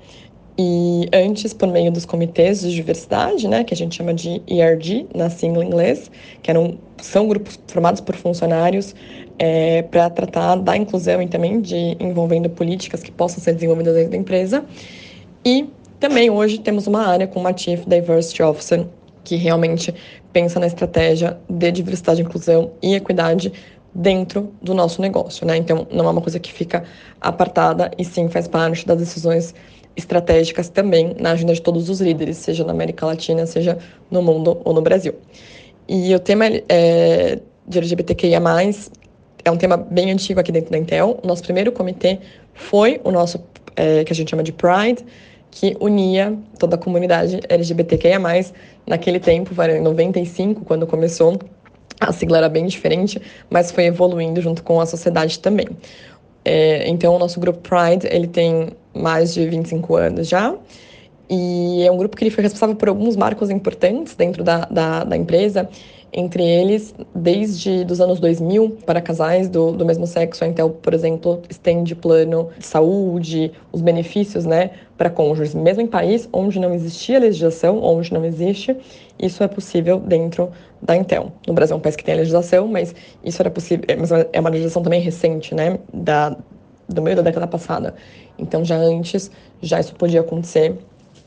E 0.62 1.08
antes, 1.14 1.54
por 1.54 1.70
meio 1.70 1.90
dos 1.90 2.04
comitês 2.04 2.60
de 2.60 2.76
diversidade, 2.76 3.48
né, 3.48 3.64
que 3.64 3.74
a 3.74 3.78
gente 3.78 3.96
chama 3.96 4.14
de 4.14 4.42
ERG, 4.46 5.08
na 5.16 5.30
sigla 5.30 5.64
em 5.64 5.68
inglês, 5.68 6.12
que 6.42 6.52
eram, 6.52 6.78
são 7.02 7.30
grupos 7.30 7.58
formados 7.66 8.02
por 8.02 8.14
funcionários 8.14 8.94
é, 9.40 9.84
para 9.84 10.10
tratar 10.10 10.58
da 10.58 10.76
inclusão 10.76 11.22
e 11.22 11.28
também 11.30 11.62
de 11.62 11.96
envolvendo 11.98 12.50
políticas 12.50 13.02
que 13.02 13.10
possam 13.10 13.42
ser 13.42 13.54
desenvolvidas 13.54 13.96
dentro 13.96 14.12
da 14.12 14.18
empresa. 14.18 14.66
E 15.46 15.70
também 15.98 16.30
hoje 16.30 16.58
temos 16.58 16.88
uma 16.88 17.08
área 17.08 17.26
com 17.26 17.40
uma 17.40 17.56
Chief 17.56 17.86
Diversity 17.88 18.44
Officer, 18.44 18.86
que 19.24 19.38
realmente 19.38 19.96
pensa 20.34 20.60
na 20.60 20.68
estratégia 20.68 21.38
de 21.50 21.72
diversidade, 21.72 22.22
inclusão 22.22 22.72
e 22.84 22.96
equidade 22.96 23.54
dentro 23.96 24.52
do 24.62 24.74
nosso 24.74 25.02
negócio, 25.02 25.48
né? 25.48 25.56
Então, 25.56 25.88
não 25.90 26.06
é 26.06 26.10
uma 26.10 26.22
coisa 26.22 26.38
que 26.38 26.52
fica 26.52 26.84
apartada 27.22 27.90
e 27.98 28.04
sim 28.04 28.28
faz 28.28 28.46
parte 28.46 28.86
das 28.86 28.98
decisões 28.98 29.56
estratégicas 30.00 30.70
também 30.70 31.16
na 31.20 31.32
agenda 31.32 31.54
de 31.54 31.62
todos 31.62 31.90
os 31.90 32.02
líderes, 32.02 32.38
seja 32.38 32.64
na 32.64 32.72
América 32.72 33.06
Latina, 33.06 33.46
seja 33.46 33.78
no 34.10 34.22
mundo 34.22 34.60
ou 34.64 34.74
no 34.74 34.82
Brasil. 34.82 35.14
E 35.88 36.14
o 36.14 36.20
tema 36.20 36.46
é, 36.68 37.40
de 37.68 37.78
LGBTQIA+, 37.78 38.42
é 39.46 39.52
um 39.52 39.58
tema 39.58 39.78
bem 39.78 40.12
antigo 40.12 40.40
aqui 40.40 40.52
dentro 40.52 40.72
da 40.72 40.78
Intel. 40.78 41.20
O 41.24 41.28
nosso 41.28 41.44
primeiro 41.44 41.72
comitê 41.72 42.20
foi 42.54 43.00
o 43.04 43.12
nosso, 43.12 43.44
é, 43.76 44.04
que 44.04 44.12
a 44.12 44.16
gente 44.16 44.30
chama 44.30 44.44
de 44.44 44.52
Pride, 44.52 45.06
que 45.52 45.76
unia 45.80 46.38
toda 46.58 46.76
a 46.76 46.78
comunidade 46.78 47.40
LGBTQIA+. 47.50 48.20
Naquele 48.86 49.20
tempo, 49.20 49.52
em 49.64 49.82
95, 49.82 50.66
quando 50.66 50.86
começou, 50.86 51.40
a 52.00 52.12
sigla 52.14 52.38
era 52.38 52.50
bem 52.50 52.66
diferente, 52.66 53.22
mas 53.50 53.72
foi 53.72 53.86
evoluindo 53.86 54.42
junto 54.42 54.64
com 54.64 54.80
a 54.80 54.86
sociedade 54.86 55.40
também. 55.40 55.68
É, 56.46 56.88
então, 56.88 57.16
o 57.16 57.20
nosso 57.20 57.40
grupo 57.40 57.60
Pride, 57.60 58.08
ele 58.10 58.28
tem 58.28 58.70
mais 58.94 59.34
de 59.34 59.48
25 59.48 59.96
anos 59.96 60.28
já, 60.28 60.56
e 61.30 61.84
é 61.84 61.92
um 61.92 61.98
grupo 61.98 62.18
que 62.18 62.30
foi 62.32 62.42
responsável 62.42 62.76
por 62.76 62.90
alguns 62.90 63.16
marcos 63.16 63.52
importantes 63.52 64.16
dentro 64.16 64.44
da, 64.44 64.66
da, 64.66 65.04
da 65.04 65.16
empresa, 65.16 65.70
entre 66.12 66.44
eles, 66.44 66.96
desde 67.14 67.86
os 67.88 68.02
anos 68.02 68.20
2000, 68.20 68.80
para 68.84 69.00
casais 69.00 69.48
do, 69.48 69.72
do 69.72 69.86
mesmo 69.86 70.08
sexo, 70.08 70.44
a 70.44 70.48
Intel, 70.48 70.72
por 70.72 70.92
exemplo, 70.92 71.40
estende 71.48 71.94
plano 71.94 72.50
de 72.58 72.66
saúde, 72.66 73.52
os 73.72 73.80
benefícios 73.80 74.44
né, 74.44 74.72
para 74.98 75.12
cônjuges, 75.12 75.54
mesmo 75.54 75.84
em 75.84 75.88
país 75.88 76.28
onde 76.34 76.60
não 76.60 76.74
existia 76.74 77.20
legislação, 77.20 77.80
onde 77.84 78.12
não 78.12 78.26
existe, 78.26 78.76
isso 79.20 79.44
é 79.44 79.48
possível 79.48 80.00
dentro 80.00 80.50
da 80.82 80.98
Intel. 80.98 81.32
No 81.48 81.54
Brasil 81.54 81.76
é 81.76 81.78
um 81.78 81.82
país 81.82 81.96
que 81.96 82.04
tem 82.04 82.16
legislação, 82.16 82.68
mas 82.68 82.96
isso 83.24 83.40
era 83.40 83.52
possível, 83.52 83.86
é, 83.88 83.96
mas 83.96 84.12
é 84.12 84.40
uma 84.40 84.50
legislação 84.50 84.82
também 84.82 85.02
recente, 85.02 85.54
né, 85.54 85.78
da, 85.94 86.36
do 86.90 87.02
meio 87.02 87.16
da 87.16 87.22
década 87.22 87.48
passada. 87.48 87.94
Então, 88.38 88.66
já 88.66 88.76
antes, 88.76 89.32
já 89.62 89.80
isso 89.80 89.94
podia 89.96 90.22
acontecer, 90.22 90.76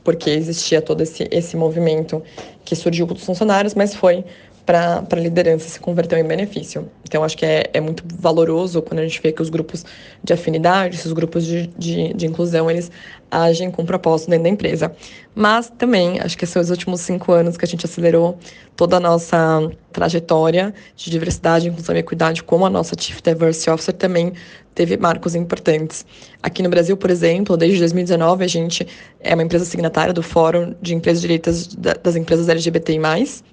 porque 0.03 0.29
existia 0.29 0.81
todo 0.81 1.01
esse, 1.01 1.27
esse 1.31 1.55
movimento 1.55 2.21
que 2.65 2.75
surgiu 2.75 3.05
dos 3.05 3.25
funcionários, 3.25 3.73
mas 3.73 3.95
foi 3.95 4.25
para 4.65 5.03
a 5.11 5.15
liderança 5.15 5.67
se 5.67 5.79
converteu 5.79 6.17
em 6.17 6.23
benefício. 6.23 6.89
Então, 7.03 7.23
acho 7.23 7.37
que 7.37 7.45
é, 7.45 7.69
é 7.73 7.81
muito 7.81 8.03
valoroso 8.17 8.81
quando 8.81 8.99
a 8.99 9.03
gente 9.03 9.21
vê 9.21 9.31
que 9.31 9.41
os 9.41 9.49
grupos 9.49 9.85
de 10.23 10.33
afinidade, 10.33 10.95
esses 10.95 11.11
grupos 11.11 11.45
de, 11.45 11.67
de, 11.77 12.13
de 12.13 12.25
inclusão, 12.25 12.71
eles 12.71 12.89
agem 13.33 13.71
com 13.71 13.85
propósito 13.85 14.29
dentro 14.29 14.43
da 14.43 14.49
empresa. 14.49 14.95
Mas 15.35 15.71
também, 15.77 16.19
acho 16.19 16.37
que 16.37 16.43
esses 16.43 16.69
últimos 16.69 17.01
cinco 17.01 17.31
anos 17.31 17.57
que 17.57 17.65
a 17.65 17.67
gente 17.67 17.85
acelerou 17.85 18.37
toda 18.75 18.97
a 18.97 18.99
nossa 18.99 19.69
trajetória 19.91 20.73
de 20.95 21.09
diversidade, 21.09 21.67
inclusão 21.67 21.95
e 21.95 21.99
equidade 21.99 22.43
como 22.43 22.65
a 22.65 22.69
nossa 22.69 22.95
Chief 22.99 23.21
Diversity 23.21 23.69
Officer 23.69 23.93
também 23.93 24.33
teve 24.73 24.97
marcos 24.97 25.35
importantes. 25.35 26.05
Aqui 26.41 26.63
no 26.63 26.69
Brasil, 26.69 26.97
por 26.97 27.09
exemplo, 27.09 27.55
desde 27.55 27.79
2019, 27.79 28.43
a 28.43 28.47
gente 28.47 28.87
é 29.19 29.33
uma 29.33 29.43
empresa 29.43 29.65
signatária 29.65 30.13
do 30.13 30.23
Fórum 30.23 30.73
de 30.81 30.95
Empresas 30.95 31.21
Direitas 31.21 31.67
das 31.75 32.15
Empresas 32.15 32.49
LGBTI+. 32.49 32.99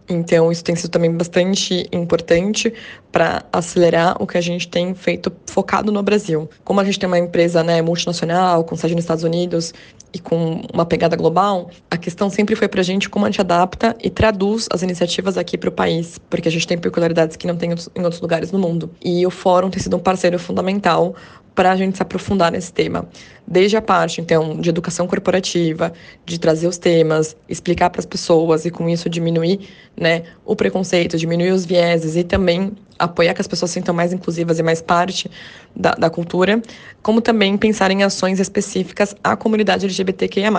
Então, 0.09 0.51
isso 0.51 0.65
tem 0.65 0.75
sido 0.75 0.91
também 0.91 1.13
bastante 1.13 1.87
importante 1.93 2.73
para 3.13 3.45
acelerar 3.53 4.17
o 4.21 4.27
que 4.27 4.39
a 4.39 4.41
gente 4.41 4.67
tem 4.69 4.95
feito 4.95 5.33
focado 5.47 5.93
no 5.93 6.03
Brasil. 6.03 6.49
Como 6.65 6.81
a 6.81 6.85
gente 6.85 6.99
tem 6.99 7.07
uma 7.07 7.19
empresa 7.19 7.63
né, 7.63 7.83
multinacional, 7.83 8.65
com 8.65 8.75
sede 8.77 8.95
nos 8.95 9.05
Estados 9.05 9.25
Unidos, 9.25 9.70
e 10.13 10.19
com 10.19 10.63
uma 10.73 10.85
pegada 10.85 11.17
global, 11.17 11.71
a 11.91 11.97
questão 11.97 12.29
sempre 12.29 12.57
foi 12.57 12.69
para 12.69 12.81
a 12.81 12.85
gente 12.85 13.09
como 13.09 13.25
a 13.25 13.31
gente 13.31 13.41
adapta 13.41 13.97
e 14.03 14.11
traduz 14.11 14.67
as 14.73 14.83
iniciativas 14.83 15.39
aqui 15.39 15.57
para 15.57 15.69
o 15.69 15.73
país, 15.73 16.19
porque 16.29 16.49
a 16.49 16.51
gente 16.51 16.67
tem 16.67 16.77
peculiaridades 16.77 17.37
que 17.37 17.47
não 17.47 17.57
tem 17.57 17.71
em 17.71 18.03
outros 18.03 18.21
lugares 18.21 18.51
no 18.51 18.59
mundo. 18.59 18.91
E 19.03 19.25
o 19.27 19.31
Fórum 19.31 19.71
tem 19.71 19.81
sido 19.81 19.97
um 19.97 20.01
parceiro 20.01 20.39
fundamental 20.39 21.15
para 21.55 21.73
a 21.73 21.77
gente 21.77 21.97
se 21.97 22.03
aprofundar 22.03 22.53
nesse 22.53 22.73
tema. 22.73 23.09
Desde 23.47 23.77
a 23.77 23.83
parte, 23.83 24.21
então, 24.21 24.61
de 24.61 24.69
educação 24.69 25.07
corporativa, 25.07 25.93
de 26.25 26.39
trazer 26.39 26.69
os 26.69 26.79
temas, 26.79 27.37
explicar 27.49 27.91
para 27.91 28.01
as 28.01 28.07
pessoas 28.07 28.65
e 28.65 28.71
com 28.71 28.89
isso 28.89 29.09
diminuir 29.11 29.69
né, 29.97 30.23
o 30.45 30.55
preconceito, 30.55 31.19
diminuir 31.19 31.51
os 31.51 31.65
vieses 31.65 32.17
e 32.17 32.23
também 32.23 32.73
apoiar 32.99 33.35
que 33.35 33.41
as 33.41 33.47
pessoas 33.47 33.71
se 33.71 33.75
sintam 33.75 33.95
mais 33.95 34.13
inclusivas 34.13 34.59
e 34.59 34.63
mais 34.63 34.81
parte 34.81 35.31
da, 35.75 35.93
da 35.93 36.11
cultura, 36.11 36.63
como 37.03 37.21
também 37.21 37.57
pensar 37.57 37.91
em 37.91 38.03
ações 38.03 38.39
específicas 38.39 39.17
à 39.25 39.35
comunidade 39.37 39.87
LGBTQIA+. 39.87 40.51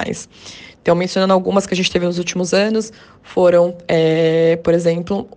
Então, 0.81 0.95
mencionando 0.95 1.33
algumas 1.33 1.67
que 1.67 1.73
a 1.73 1.77
gente 1.77 1.91
teve 1.91 2.05
nos 2.05 2.17
últimos 2.17 2.53
anos, 2.53 2.91
foram, 3.21 3.77
é, 3.87 4.55
por 4.57 4.73
exemplo, 4.73 5.29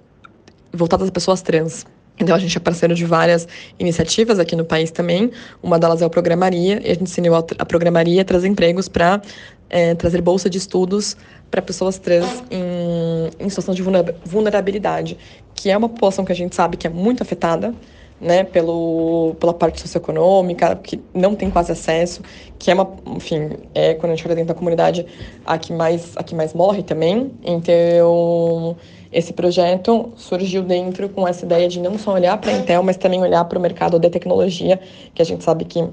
voltadas 0.73 1.05
às 1.05 1.11
pessoas 1.11 1.43
trans. 1.43 1.85
Então, 2.19 2.35
a 2.35 2.39
gente 2.39 2.57
é 2.57 2.61
parceiro 2.61 2.95
de 2.95 3.05
várias 3.05 3.49
iniciativas 3.79 4.39
aqui 4.39 4.55
no 4.55 4.65
país 4.65 4.91
também. 4.91 5.31
Uma 5.63 5.79
delas 5.79 6.01
é 6.01 6.07
o 6.07 6.11
Programaria, 6.11 6.81
e 6.85 6.91
a 6.91 6.95
gente 6.95 7.03
ensinou 7.03 7.35
a 7.37 7.65
Programaria 7.65 8.25
trazer 8.25 8.49
empregos 8.49 8.89
para 8.89 9.21
é, 9.69 9.95
trazer 9.95 10.21
bolsa 10.21 10.49
de 10.49 10.59
estudos 10.59 11.17
para 11.51 11.61
pessoas 11.61 11.99
trans 11.99 12.43
em, 12.51 13.45
em 13.45 13.49
situação 13.49 13.75
de 13.75 13.83
vulnerabilidade, 14.25 15.19
que 15.55 15.71
é 15.71 15.77
uma 15.77 15.89
população 15.89 16.25
que 16.25 16.33
a 16.33 16.35
gente 16.35 16.55
sabe 16.55 16.77
que 16.77 16.87
é 16.87 16.91
muito 16.91 17.23
afetada, 17.23 17.75
né, 18.21 18.45
pelo, 18.45 19.35
pela 19.39 19.53
parte 19.53 19.81
socioeconômica, 19.81 20.77
que 20.77 21.01
não 21.13 21.35
tem 21.35 21.51
quase 21.51 21.73
acesso, 21.73 22.23
que 22.59 22.71
é 22.71 22.75
uma, 22.75 22.89
enfim, 23.07 23.51
é 23.75 23.95
quando 23.95 24.13
a 24.13 24.15
gente 24.15 24.25
olha 24.27 24.37
dentro 24.37 24.49
da 24.49 24.55
comunidade 24.55 25.05
a 25.45 25.59
que 25.59 25.73
mais, 25.73 26.17
a 26.17 26.23
que 26.23 26.35
mais 26.35 26.55
morre 26.55 26.83
também. 26.83 27.33
Então, 27.45 28.77
esse 29.15 29.33
projeto 29.33 30.13
surgiu 30.17 30.63
dentro 30.63 31.09
com 31.09 31.27
essa 31.27 31.47
ideia 31.47 31.69
de 31.69 31.81
não 31.81 31.97
só 31.97 32.13
olhar 32.13 32.37
para 32.39 32.51
a 32.51 32.55
Intel, 32.55 32.83
mas 32.83 32.97
também 32.97 33.23
olhar 33.23 33.45
para 33.45 33.57
o 33.57 33.63
mercado 33.63 33.97
de 33.97 34.11
tecnologia, 34.11 34.81
que 35.15 35.23
a 35.23 35.25
gente 35.25 35.45
sabe 35.45 35.65
que 35.65 35.89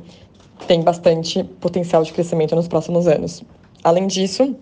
tem 0.68 0.82
bastante 0.82 1.44
potencial 1.44 2.04
de 2.04 2.12
crescimento 2.12 2.56
nos 2.56 2.68
próximos 2.68 3.08
anos. 3.08 3.44
Além 3.84 4.08
disso, 4.08 4.56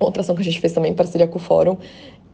outra 0.00 0.20
ação 0.22 0.34
que 0.34 0.42
a 0.42 0.44
gente 0.44 0.60
fez 0.60 0.72
também 0.72 0.90
em 0.90 0.94
parceria 0.94 1.28
com 1.28 1.38
o 1.38 1.40
Fórum 1.40 1.76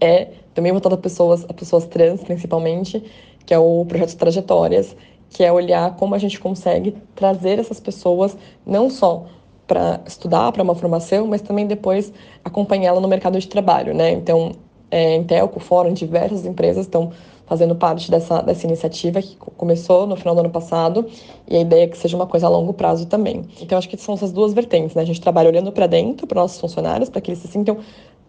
é 0.00 0.28
também 0.54 0.72
voltada 0.72 0.94
a 0.94 0.98
pessoas, 0.98 1.44
a 1.46 1.52
pessoas 1.52 1.84
trans, 1.84 2.22
principalmente, 2.22 3.04
que 3.44 3.52
é 3.52 3.58
o 3.58 3.84
projeto 3.84 4.16
Trajetórias, 4.16 4.96
que 5.28 5.44
é 5.44 5.52
olhar 5.52 5.96
como 5.96 6.14
a 6.14 6.18
gente 6.18 6.40
consegue 6.40 6.94
trazer 7.14 7.58
essas 7.58 7.78
pessoas 7.78 8.36
não 8.64 8.88
só 8.88 9.26
para 9.66 10.00
estudar, 10.06 10.50
para 10.50 10.62
uma 10.62 10.74
formação, 10.74 11.26
mas 11.26 11.42
também 11.42 11.66
depois 11.66 12.10
acompanhá-la 12.42 13.00
no 13.00 13.08
mercado 13.08 13.38
de 13.38 13.46
trabalho, 13.46 13.92
né? 13.92 14.10
Então, 14.12 14.52
é, 14.90 15.16
Intelco, 15.16 15.60
Fórum, 15.60 15.92
diversas 15.92 16.44
empresas 16.44 16.86
estão 16.86 17.12
fazendo 17.46 17.74
parte 17.74 18.10
dessa, 18.10 18.42
dessa 18.42 18.66
iniciativa 18.66 19.22
que 19.22 19.34
começou 19.36 20.06
no 20.06 20.16
final 20.16 20.34
do 20.34 20.40
ano 20.40 20.50
passado 20.50 21.06
e 21.48 21.56
a 21.56 21.60
ideia 21.60 21.84
é 21.84 21.86
que 21.86 21.96
seja 21.96 22.14
uma 22.14 22.26
coisa 22.26 22.46
a 22.46 22.50
longo 22.50 22.74
prazo 22.74 23.06
também. 23.06 23.46
Então, 23.60 23.78
acho 23.78 23.88
que 23.88 23.96
são 23.96 24.14
essas 24.14 24.30
duas 24.30 24.52
vertentes, 24.52 24.94
né? 24.94 25.02
A 25.02 25.06
gente 25.06 25.20
trabalha 25.20 25.48
olhando 25.48 25.72
para 25.72 25.86
dentro, 25.86 26.26
para 26.26 26.42
nossos 26.42 26.60
funcionários, 26.60 27.08
para 27.08 27.22
que 27.22 27.30
eles 27.30 27.40
se 27.40 27.48
sintam 27.48 27.78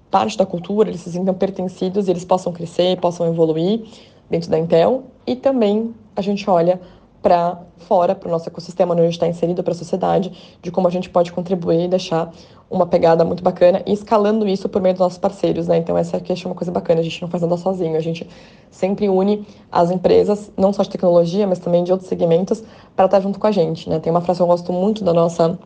parte 0.10 0.38
da 0.38 0.46
cultura, 0.46 0.90
eles 0.90 1.02
se 1.02 1.12
sintam 1.12 1.34
pertencidos 1.34 2.08
e 2.08 2.12
eles 2.12 2.24
possam 2.24 2.54
crescer, 2.54 2.98
possam 3.00 3.28
evoluir 3.28 3.84
dentro 4.30 4.50
da 4.50 4.58
Intel. 4.58 5.04
E 5.28 5.36
também 5.36 5.94
a 6.16 6.22
gente 6.22 6.50
olha 6.50 6.80
para 7.22 7.60
fora, 7.78 8.16
para 8.16 8.28
o 8.28 8.32
nosso 8.32 8.48
ecossistema 8.48 8.94
onde 8.94 9.02
a 9.02 9.06
gente 9.06 9.14
está 9.14 9.28
inserido, 9.28 9.64
para 9.64 9.74
a 9.74 9.76
sociedade, 9.76 10.32
de 10.62 10.72
como 10.72 10.88
a 10.88 10.92
gente 10.92 11.10
pode 11.10 11.32
contribuir 11.32 11.86
e 11.86 11.88
deixar 11.88 12.32
uma 12.70 12.86
pegada 12.86 13.26
muito 13.26 13.44
bacana 13.44 13.82
e 13.86 13.92
escalando 13.92 14.48
isso 14.48 14.70
por 14.70 14.82
meio 14.82 14.94
dos 14.94 15.00
nossos 15.00 15.18
parceiros, 15.18 15.68
né? 15.68 15.78
Então 15.78 15.98
essa 15.98 16.18
aqui 16.18 16.32
é 16.32 16.46
uma 16.46 16.56
coisa 16.56 16.72
bacana, 16.72 17.00
a 17.02 17.04
gente 17.04 17.22
não 17.22 17.28
faz 17.28 17.42
nada 17.42 17.58
sozinho, 17.58 17.98
a 17.98 18.00
gente 18.00 18.30
sempre 18.70 19.10
une 19.10 19.46
as 19.72 19.90
empresas, 19.90 20.52
não 20.56 20.72
só 20.72 20.84
de 20.84 20.90
tecnologia, 20.90 21.48
mas 21.48 21.60
também 21.60 21.84
de 21.84 21.92
outros 21.92 22.08
segmentos, 22.08 22.64
para 22.96 23.06
estar 23.06 23.20
junto 23.22 23.40
com 23.40 23.48
a 23.48 23.52
gente, 23.52 23.90
né? 23.90 24.00
Tem 24.00 24.12
uma 24.12 24.22
frase 24.22 24.38
que 24.38 24.44
eu 24.44 24.48
gosto 24.48 24.72
muito 24.72 25.04
da 25.04 25.14
nossa 25.14 25.58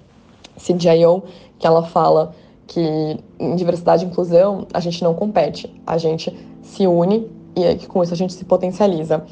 CDIO, 0.58 1.24
que 1.60 1.68
ela 1.68 1.84
fala 1.84 2.34
que 2.66 3.20
em 3.38 3.56
diversidade 3.56 4.06
e 4.06 4.08
inclusão 4.08 4.66
a 4.74 4.80
gente 4.80 5.04
não 5.04 5.14
compete, 5.14 5.74
a 5.86 5.98
gente 5.98 6.34
se 6.62 6.88
une 6.88 7.30
e 7.56 7.86
com 7.88 8.02
isso 8.02 8.14
a 8.14 8.18
gente 8.18 8.34
se 8.34 8.46
potencializa. 8.46 9.26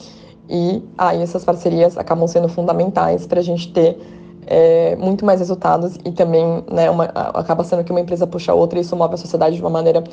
E 0.51 0.83
aí 0.97 1.21
essas 1.21 1.45
parcerias 1.45 1.97
acabam 1.97 2.27
sendo 2.27 2.49
fundamentais 2.49 3.25
para 3.25 3.39
a 3.39 3.43
gente 3.43 3.71
ter 3.71 3.97
é, 4.45 4.97
muito 4.97 5.25
mais 5.25 5.39
resultados 5.39 5.95
e 6.03 6.11
também 6.11 6.43
né, 6.69 6.89
uma, 6.89 7.05
acaba 7.05 7.63
sendo 7.63 7.85
que 7.85 7.91
uma 7.91 8.01
empresa 8.01 8.27
puxa 8.27 8.51
a 8.51 8.55
outra 8.55 8.77
e 8.77 8.81
isso 8.81 8.93
move 8.93 9.13
a 9.13 9.17
sociedade 9.17 9.55
de 9.55 9.61
uma 9.61 9.69
maneira 9.69 10.03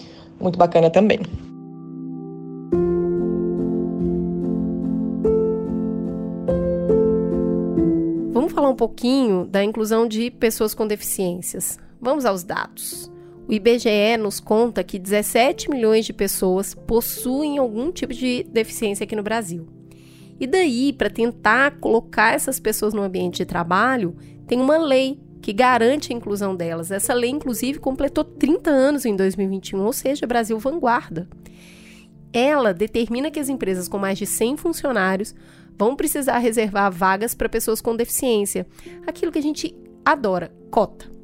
muito 0.40 0.56
bacana 0.56 0.90
também. 0.90 1.18
Vamos 8.32 8.52
falar 8.52 8.68
um 8.68 8.76
pouquinho 8.76 9.44
da 9.44 9.64
inclusão 9.64 10.06
de 10.06 10.30
pessoas 10.30 10.72
com 10.72 10.86
deficiências. 10.86 11.80
Vamos 12.00 12.24
aos 12.24 12.44
dados. 12.44 13.10
O 13.48 13.52
IBGE 13.52 14.16
nos 14.20 14.38
conta 14.38 14.84
que 14.84 15.00
17 15.00 15.68
milhões 15.68 16.06
de 16.06 16.12
pessoas 16.12 16.74
possuem 16.74 17.58
algum 17.58 17.90
tipo 17.90 18.14
de 18.14 18.44
deficiência 18.44 19.02
aqui 19.02 19.16
no 19.16 19.22
Brasil. 19.24 19.77
E 20.40 20.46
daí, 20.46 20.92
para 20.92 21.10
tentar 21.10 21.78
colocar 21.78 22.34
essas 22.34 22.60
pessoas 22.60 22.94
no 22.94 23.02
ambiente 23.02 23.38
de 23.38 23.46
trabalho, 23.46 24.16
tem 24.46 24.60
uma 24.60 24.78
lei 24.78 25.18
que 25.42 25.52
garante 25.52 26.12
a 26.12 26.16
inclusão 26.16 26.54
delas. 26.54 26.90
Essa 26.90 27.14
lei, 27.14 27.30
inclusive, 27.30 27.78
completou 27.78 28.24
30 28.24 28.70
anos 28.70 29.04
em 29.04 29.16
2021, 29.16 29.80
ou 29.80 29.92
seja, 29.92 30.26
Brasil 30.26 30.58
vanguarda. 30.58 31.28
Ela 32.32 32.74
determina 32.74 33.30
que 33.30 33.40
as 33.40 33.48
empresas 33.48 33.88
com 33.88 33.98
mais 33.98 34.18
de 34.18 34.26
100 34.26 34.56
funcionários 34.58 35.34
vão 35.76 35.96
precisar 35.96 36.38
reservar 36.38 36.90
vagas 36.90 37.34
para 37.34 37.48
pessoas 37.48 37.80
com 37.80 37.96
deficiência. 37.96 38.66
Aquilo 39.06 39.32
que 39.32 39.38
a 39.38 39.42
gente 39.42 39.74
adora, 40.04 40.52
cota. 40.70 41.18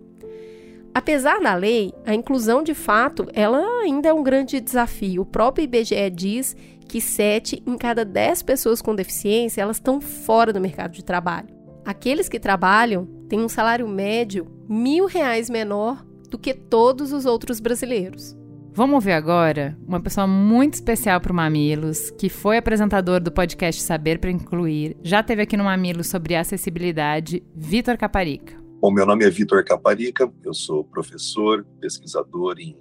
Apesar 0.94 1.40
da 1.40 1.56
lei, 1.56 1.92
a 2.06 2.14
inclusão 2.14 2.62
de 2.62 2.72
fato, 2.72 3.26
ela 3.32 3.58
ainda 3.82 4.08
é 4.08 4.12
um 4.12 4.22
grande 4.22 4.60
desafio. 4.60 5.22
O 5.22 5.26
próprio 5.26 5.64
IBGE 5.64 6.08
diz 6.14 6.56
que 6.88 7.00
7 7.00 7.62
em 7.66 7.76
cada 7.76 8.04
10 8.04 8.42
pessoas 8.42 8.80
com 8.80 8.94
deficiência 8.94 9.62
elas 9.62 9.76
estão 9.76 10.00
fora 10.00 10.52
do 10.52 10.60
mercado 10.60 10.92
de 10.92 11.04
trabalho. 11.04 11.48
Aqueles 11.84 12.28
que 12.28 12.40
trabalham 12.40 13.06
têm 13.28 13.40
um 13.40 13.48
salário 13.48 13.88
médio 13.88 14.46
mil 14.68 15.06
reais 15.06 15.50
menor 15.50 16.04
do 16.30 16.38
que 16.38 16.54
todos 16.54 17.12
os 17.12 17.26
outros 17.26 17.60
brasileiros. 17.60 18.36
Vamos 18.72 19.04
ver 19.04 19.12
agora 19.12 19.78
uma 19.86 20.00
pessoa 20.00 20.26
muito 20.26 20.74
especial 20.74 21.20
para 21.20 21.30
o 21.30 21.36
Mamilos, 21.36 22.10
que 22.10 22.28
foi 22.28 22.56
apresentador 22.56 23.20
do 23.20 23.30
podcast 23.30 23.80
Saber 23.80 24.18
para 24.18 24.32
Incluir, 24.32 24.96
já 25.00 25.22
teve 25.22 25.42
aqui 25.42 25.56
no 25.56 25.62
Mamilos 25.62 26.08
sobre 26.08 26.34
acessibilidade, 26.34 27.40
Vitor 27.54 27.96
Caparica. 27.96 28.56
Bom, 28.80 28.90
meu 28.90 29.06
nome 29.06 29.24
é 29.24 29.30
Vitor 29.30 29.64
Caparica, 29.64 30.28
eu 30.42 30.52
sou 30.52 30.82
professor, 30.82 31.64
pesquisador 31.80 32.56
em 32.58 32.76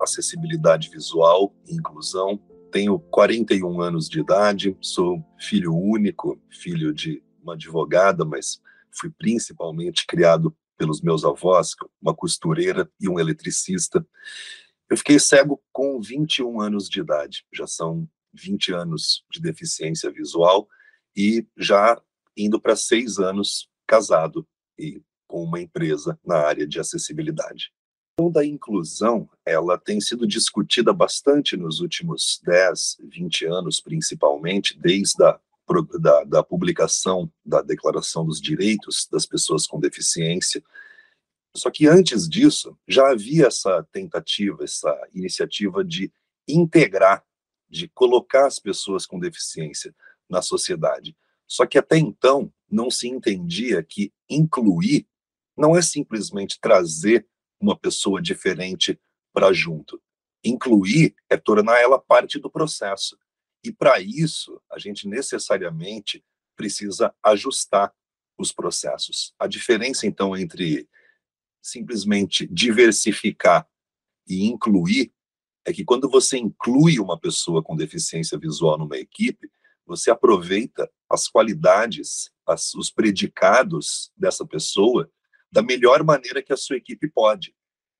acessibilidade 0.00 0.90
visual 0.90 1.54
e 1.66 1.74
inclusão 1.74 2.38
tenho 2.70 2.98
41 2.98 3.80
anos 3.80 4.08
de 4.08 4.20
idade, 4.20 4.76
sou 4.80 5.24
filho 5.38 5.74
único, 5.74 6.40
filho 6.50 6.92
de 6.92 7.22
uma 7.42 7.54
advogada, 7.54 8.24
mas 8.24 8.60
fui 8.90 9.10
principalmente 9.10 10.06
criado 10.06 10.54
pelos 10.76 11.00
meus 11.00 11.24
avós, 11.24 11.74
uma 12.00 12.14
costureira 12.14 12.90
e 13.00 13.08
um 13.08 13.18
eletricista. 13.18 14.06
Eu 14.88 14.96
fiquei 14.96 15.18
cego 15.18 15.62
com 15.72 16.00
21 16.00 16.60
anos 16.60 16.88
de 16.88 17.00
idade, 17.00 17.44
já 17.52 17.66
são 17.66 18.08
20 18.32 18.72
anos 18.72 19.24
de 19.30 19.40
deficiência 19.40 20.10
visual 20.10 20.68
e 21.16 21.46
já 21.56 22.00
indo 22.36 22.60
para 22.60 22.76
seis 22.76 23.18
anos 23.18 23.68
casado 23.86 24.46
e 24.78 25.02
com 25.26 25.42
uma 25.42 25.60
empresa 25.60 26.18
na 26.24 26.36
área 26.36 26.66
de 26.66 26.78
acessibilidade 26.78 27.72
questão 28.18 28.30
da 28.32 28.44
inclusão, 28.44 29.30
ela 29.46 29.78
tem 29.78 30.00
sido 30.00 30.26
discutida 30.26 30.92
bastante 30.92 31.56
nos 31.56 31.80
últimos 31.80 32.40
10, 32.44 32.98
20 33.04 33.46
anos, 33.46 33.80
principalmente, 33.80 34.76
desde 34.76 35.22
a 35.22 35.38
da, 36.00 36.24
da, 36.24 36.42
publicação 36.42 37.30
da 37.44 37.60
Declaração 37.60 38.24
dos 38.24 38.40
Direitos 38.40 39.06
das 39.12 39.26
Pessoas 39.26 39.66
com 39.66 39.78
Deficiência. 39.78 40.64
Só 41.54 41.70
que 41.70 41.86
antes 41.86 42.26
disso, 42.26 42.76
já 42.88 43.10
havia 43.10 43.46
essa 43.46 43.86
tentativa, 43.92 44.64
essa 44.64 44.90
iniciativa 45.14 45.84
de 45.84 46.10
integrar, 46.48 47.22
de 47.68 47.86
colocar 47.88 48.46
as 48.46 48.58
pessoas 48.58 49.04
com 49.04 49.20
deficiência 49.20 49.94
na 50.28 50.40
sociedade. 50.40 51.14
Só 51.46 51.66
que 51.66 51.76
até 51.76 51.98
então 51.98 52.50
não 52.70 52.90
se 52.90 53.06
entendia 53.06 53.82
que 53.82 54.10
incluir 54.28 55.06
não 55.54 55.76
é 55.76 55.82
simplesmente 55.82 56.58
trazer 56.58 57.26
uma 57.60 57.76
pessoa 57.76 58.20
diferente 58.20 58.98
para 59.32 59.52
junto. 59.52 60.00
Incluir 60.44 61.14
é 61.28 61.36
tornar 61.36 61.80
ela 61.80 61.98
parte 61.98 62.38
do 62.38 62.50
processo. 62.50 63.18
E 63.64 63.72
para 63.72 64.00
isso, 64.00 64.60
a 64.70 64.78
gente 64.78 65.08
necessariamente 65.08 66.24
precisa 66.56 67.14
ajustar 67.22 67.92
os 68.38 68.52
processos. 68.52 69.34
A 69.38 69.46
diferença, 69.46 70.06
então, 70.06 70.36
entre 70.36 70.88
simplesmente 71.60 72.46
diversificar 72.46 73.68
e 74.26 74.46
incluir 74.46 75.12
é 75.64 75.72
que 75.72 75.84
quando 75.84 76.08
você 76.08 76.38
inclui 76.38 76.98
uma 76.98 77.18
pessoa 77.18 77.62
com 77.62 77.76
deficiência 77.76 78.38
visual 78.38 78.78
numa 78.78 78.96
equipe, 78.96 79.50
você 79.84 80.10
aproveita 80.10 80.90
as 81.10 81.28
qualidades, 81.28 82.30
as, 82.46 82.74
os 82.74 82.90
predicados 82.90 84.10
dessa 84.16 84.46
pessoa 84.46 85.10
da 85.50 85.62
melhor 85.62 86.02
maneira 86.04 86.42
que 86.42 86.52
a 86.52 86.56
sua 86.56 86.76
equipe 86.76 87.08
pode. 87.08 87.54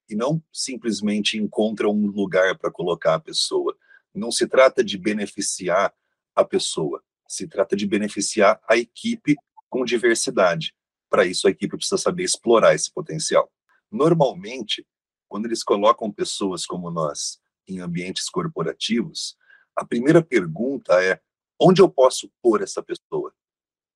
E 0.09 0.15
não 0.15 0.43
simplesmente 0.53 1.37
encontra 1.37 1.89
um 1.89 2.07
lugar 2.07 2.57
para 2.59 2.71
colocar 2.71 3.15
a 3.15 3.21
pessoa. 3.21 3.77
Não 4.15 4.31
se 4.31 4.47
trata 4.47 4.83
de 4.83 4.97
beneficiar 4.97 5.95
a 6.35 6.45
pessoa, 6.45 7.03
se 7.27 7.47
trata 7.47 7.77
de 7.77 7.87
beneficiar 7.87 8.61
a 8.69 8.77
equipe 8.77 9.37
com 9.69 9.85
diversidade. 9.85 10.75
Para 11.11 11.27
isso, 11.27 11.47
a 11.47 11.51
equipe 11.51 11.77
precisa 11.77 11.99
saber 11.99 12.25
explorar 12.25 12.75
esse 12.75 12.93
potencial. 12.93 13.51
Normalmente, 13.91 14.87
quando 15.29 15.47
eles 15.47 15.63
colocam 15.63 16.11
pessoas 16.11 16.65
como 16.67 16.91
nós 16.91 17.39
em 17.67 17.81
ambientes 17.81 18.29
corporativos, 18.31 19.37
a 19.77 19.85
primeira 19.85 20.23
pergunta 20.23 21.03
é: 21.03 21.21
onde 21.61 21.81
eu 21.81 21.89
posso 21.89 22.31
pôr 22.43 22.63
essa 22.63 22.83
pessoa? 22.83 23.33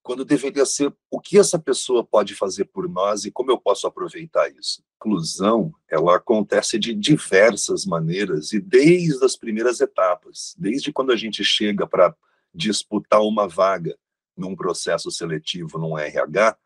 Quando 0.03 0.25
deveria 0.25 0.67
ser 0.67 0.93
o 1.11 1.21
que 1.21 1.39
essa 1.39 1.59
pessoa 1.59 2.05
pode 2.05 2.35
fazer 2.35 2.65
por 2.65 2.89
nós 2.89 3.25
e 3.25 3.31
como 3.31 3.51
eu 3.51 3.59
posso 3.59 3.87
aproveitar 3.87 4.51
isso. 4.51 4.83
A 4.83 5.07
inclusão, 5.07 5.73
ela 5.89 6.17
acontece 6.17 6.79
de 6.79 6.93
diversas 6.93 7.87
maneiras 7.87 8.53
e 8.53 8.61
desde 8.61 9.25
as 9.25 9.37
primeiras 9.37 9.81
etapas, 9.81 10.55
desde 10.59 10.93
quando 10.93 11.13
a 11.13 11.17
gente 11.17 11.45
chega 11.45 11.87
para 11.87 12.15
disputar 12.53 13.21
uma 13.23 13.49
vaga 13.49 13.97
num 14.37 14.57
processo 14.57 15.11
seletivo 15.11 15.79
num 15.79 15.97
RH, 15.97 16.57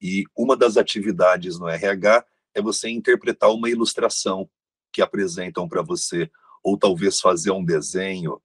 e 0.00 0.24
uma 0.36 0.56
das 0.56 0.76
atividades 0.76 1.58
no 1.58 1.68
RH 1.68 2.24
é 2.54 2.60
você 2.60 2.90
interpretar 2.90 3.50
uma 3.50 3.70
ilustração 3.70 4.48
que 4.92 5.00
apresentam 5.00 5.68
para 5.68 5.82
você, 5.82 6.30
ou 6.62 6.78
talvez 6.78 7.20
fazer 7.20 7.50
um 7.50 7.64
desenho, 7.64 8.40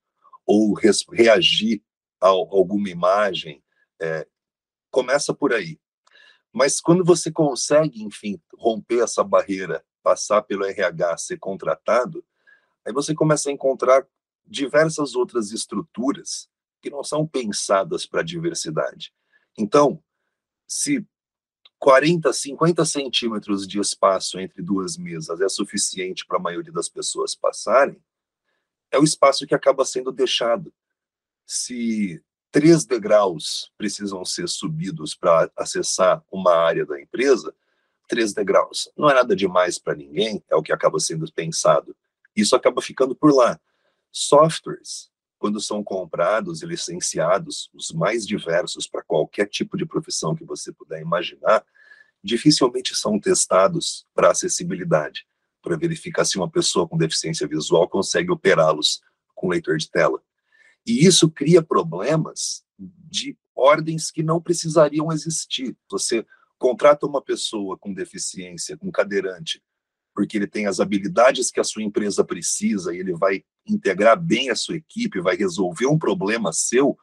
ou 0.45 0.73
reagir 0.73 1.81
a 2.21 2.27
alguma 2.27 2.89
imagem, 2.89 3.61
é, 4.01 4.27
começa 4.91 5.33
por 5.33 5.53
aí. 5.53 5.79
Mas 6.51 6.81
quando 6.81 7.03
você 7.03 7.31
consegue, 7.31 8.03
enfim, 8.03 8.41
romper 8.57 9.03
essa 9.03 9.23
barreira, 9.23 9.85
passar 10.01 10.41
pelo 10.41 10.65
RH, 10.65 11.17
ser 11.17 11.37
contratado, 11.37 12.25
aí 12.85 12.91
você 12.91 13.13
começa 13.13 13.49
a 13.49 13.53
encontrar 13.53 14.07
diversas 14.45 15.15
outras 15.15 15.51
estruturas 15.51 16.49
que 16.81 16.89
não 16.89 17.03
são 17.03 17.27
pensadas 17.27 18.05
para 18.05 18.21
a 18.21 18.23
diversidade. 18.23 19.13
Então, 19.57 20.01
se 20.67 21.05
40, 21.77 22.31
50 22.33 22.83
centímetros 22.85 23.67
de 23.67 23.79
espaço 23.79 24.39
entre 24.39 24.61
duas 24.61 24.97
mesas 24.97 25.39
é 25.39 25.47
suficiente 25.47 26.25
para 26.25 26.37
a 26.37 26.41
maioria 26.41 26.71
das 26.71 26.89
pessoas 26.89 27.35
passarem, 27.35 28.01
é 28.91 28.97
o 28.97 29.03
espaço 29.03 29.45
que 29.45 29.53
acaba 29.53 29.85
sendo 29.85 30.11
deixado. 30.11 30.73
Se 31.45 32.21
três 32.51 32.85
degraus 32.85 33.71
precisam 33.77 34.23
ser 34.25 34.47
subidos 34.47 35.15
para 35.15 35.51
acessar 35.55 36.23
uma 36.31 36.55
área 36.55 36.85
da 36.85 36.99
empresa, 36.99 37.53
três 38.07 38.33
degraus. 38.33 38.91
Não 38.97 39.09
é 39.09 39.13
nada 39.13 39.35
demais 39.35 39.77
para 39.77 39.95
ninguém, 39.95 40.43
é 40.49 40.55
o 40.55 40.63
que 40.63 40.73
acaba 40.73 40.99
sendo 40.99 41.31
pensado. 41.31 41.95
Isso 42.35 42.55
acaba 42.55 42.81
ficando 42.81 43.15
por 43.15 43.33
lá. 43.33 43.59
Softwares 44.11 45.09
quando 45.39 45.61
são 45.61 45.81
comprados 45.81 46.61
e 46.61 46.65
licenciados, 46.65 47.69
os 47.73 47.91
mais 47.91 48.27
diversos 48.27 48.85
para 48.85 49.01
qualquer 49.01 49.47
tipo 49.47 49.77
de 49.77 49.85
profissão 49.85 50.35
que 50.35 50.43
você 50.43 50.71
puder 50.71 51.01
imaginar, 51.01 51.65
dificilmente 52.21 52.93
são 52.93 53.17
testados 53.17 54.05
para 54.13 54.31
acessibilidade, 54.31 55.25
para 55.61 55.77
verificar 55.77 56.25
se 56.25 56.37
uma 56.37 56.49
pessoa 56.49 56.87
com 56.87 56.97
deficiência 56.97 57.47
visual 57.47 57.87
consegue 57.87 58.29
operá-los 58.29 59.01
com 59.33 59.47
leitor 59.47 59.77
de 59.77 59.89
tela. 59.89 60.21
E 60.85 61.05
isso 61.05 61.29
cria 61.29 61.61
problemas 61.61 62.63
de 62.77 63.37
ordens 63.55 64.09
que 64.09 64.23
não 64.23 64.41
precisariam 64.41 65.11
existir. 65.11 65.77
Você 65.91 66.25
contrata 66.57 67.05
uma 67.05 67.21
pessoa 67.21 67.77
com 67.77 67.93
deficiência, 67.93 68.77
com 68.77 68.91
cadeirante, 68.91 69.63
porque 70.13 70.37
ele 70.37 70.47
tem 70.47 70.65
as 70.65 70.79
habilidades 70.79 71.51
que 71.51 71.59
a 71.59 71.63
sua 71.63 71.83
empresa 71.83 72.23
precisa 72.23 72.93
e 72.93 72.99
ele 72.99 73.13
vai 73.13 73.43
integrar 73.67 74.19
bem 74.19 74.49
a 74.49 74.55
sua 74.55 74.75
equipe, 74.75 75.21
vai 75.21 75.35
resolver 75.35 75.85
um 75.85 75.97
problema 75.97 76.51
seu, 76.51 76.97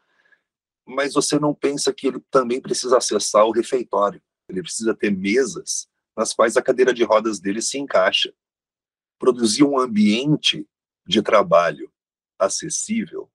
mas 0.86 1.14
você 1.14 1.38
não 1.38 1.54
pensa 1.54 1.92
que 1.92 2.06
ele 2.06 2.20
também 2.30 2.60
precisa 2.60 2.98
acessar 2.98 3.44
o 3.44 3.52
refeitório. 3.52 4.22
Ele 4.48 4.62
precisa 4.62 4.94
ter 4.94 5.10
mesas 5.10 5.88
nas 6.16 6.32
quais 6.32 6.56
a 6.56 6.62
cadeira 6.62 6.94
de 6.94 7.02
rodas 7.02 7.40
dele 7.40 7.60
se 7.60 7.78
encaixa. 7.78 8.32
Produzir 9.18 9.64
um 9.64 9.78
ambiente 9.78 10.66
de 11.06 11.22
trabalho 11.22 11.90
acessível 12.38 13.30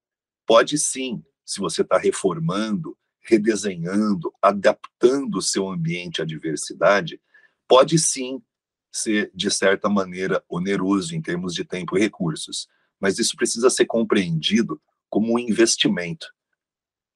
pode 0.51 0.77
sim, 0.77 1.23
se 1.45 1.61
você 1.61 1.81
está 1.81 1.97
reformando, 1.97 2.97
redesenhando, 3.21 4.33
adaptando 4.41 5.35
o 5.35 5.41
seu 5.41 5.69
ambiente 5.69 6.21
à 6.21 6.25
diversidade, 6.25 7.21
pode 7.65 7.97
sim 7.97 8.43
ser, 8.91 9.31
de 9.33 9.49
certa 9.49 9.87
maneira, 9.87 10.43
oneroso 10.49 11.15
em 11.15 11.21
termos 11.21 11.53
de 11.53 11.63
tempo 11.63 11.97
e 11.97 12.01
recursos. 12.01 12.67
Mas 12.99 13.17
isso 13.17 13.37
precisa 13.37 13.69
ser 13.69 13.85
compreendido 13.85 14.81
como 15.09 15.35
um 15.35 15.39
investimento. 15.39 16.27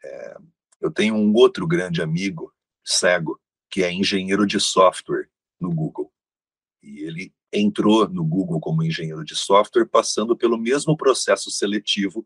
É, 0.02 0.38
eu 0.80 0.90
tenho 0.90 1.16
um 1.16 1.34
outro 1.34 1.68
grande 1.68 2.02
amigo, 2.02 2.54
cego, 2.86 3.38
que 3.70 3.84
é 3.84 3.92
engenheiro 3.92 4.48
de 4.48 4.62
software 4.62 5.28
no 5.60 5.76
Google. 5.76 6.10
E 6.82 7.02
ele 7.02 7.34
entrou 7.52 8.08
no 8.08 8.24
Google 8.24 8.62
como 8.62 8.82
engenheiro 8.82 9.26
de 9.26 9.36
software, 9.36 9.90
passando 9.90 10.38
pelo 10.38 10.58
mesmo 10.58 10.96
processo 10.96 11.52
seletivo 11.52 12.26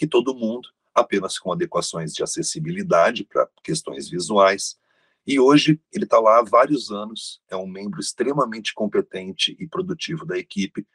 que 0.00 0.06
todo 0.06 0.34
mundo, 0.34 0.70
apenas 0.94 1.38
com 1.38 1.52
adequações 1.52 2.14
de 2.14 2.22
acessibilidade 2.22 3.22
para 3.22 3.46
questões 3.62 4.08
visuais. 4.08 4.80
E 5.26 5.38
hoje 5.38 5.78
ele 5.92 6.04
está 6.04 6.18
lá 6.18 6.38
há 6.38 6.42
vários 6.42 6.90
anos, 6.90 7.38
é 7.50 7.54
um 7.54 7.66
membro 7.66 8.00
extremamente 8.00 8.72
competente 8.72 9.54
e 9.60 9.68
produtivo 9.68 10.24
da 10.24 10.38
equipe, 10.38 10.88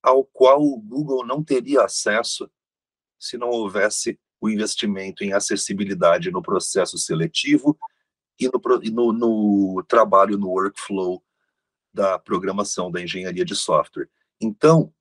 ao 0.00 0.24
qual 0.24 0.62
o 0.62 0.80
Google 0.80 1.26
não 1.26 1.42
teria 1.42 1.82
acesso 1.82 2.48
se 3.18 3.36
não 3.36 3.48
houvesse 3.48 4.16
o 4.40 4.48
investimento 4.48 5.24
em 5.24 5.32
acessibilidade 5.32 6.30
no 6.30 6.40
processo 6.40 6.96
seletivo 6.96 7.76
e 8.38 8.46
no, 8.46 8.60
no, 8.92 9.12
no 9.12 9.82
trabalho 9.82 10.38
no 10.38 10.50
workflow 10.50 11.20
da 11.92 12.16
programação, 12.16 12.92
da 12.92 13.02
engenharia 13.02 13.44
de 13.44 13.56
software. 13.56 14.08
Então, 14.40 14.94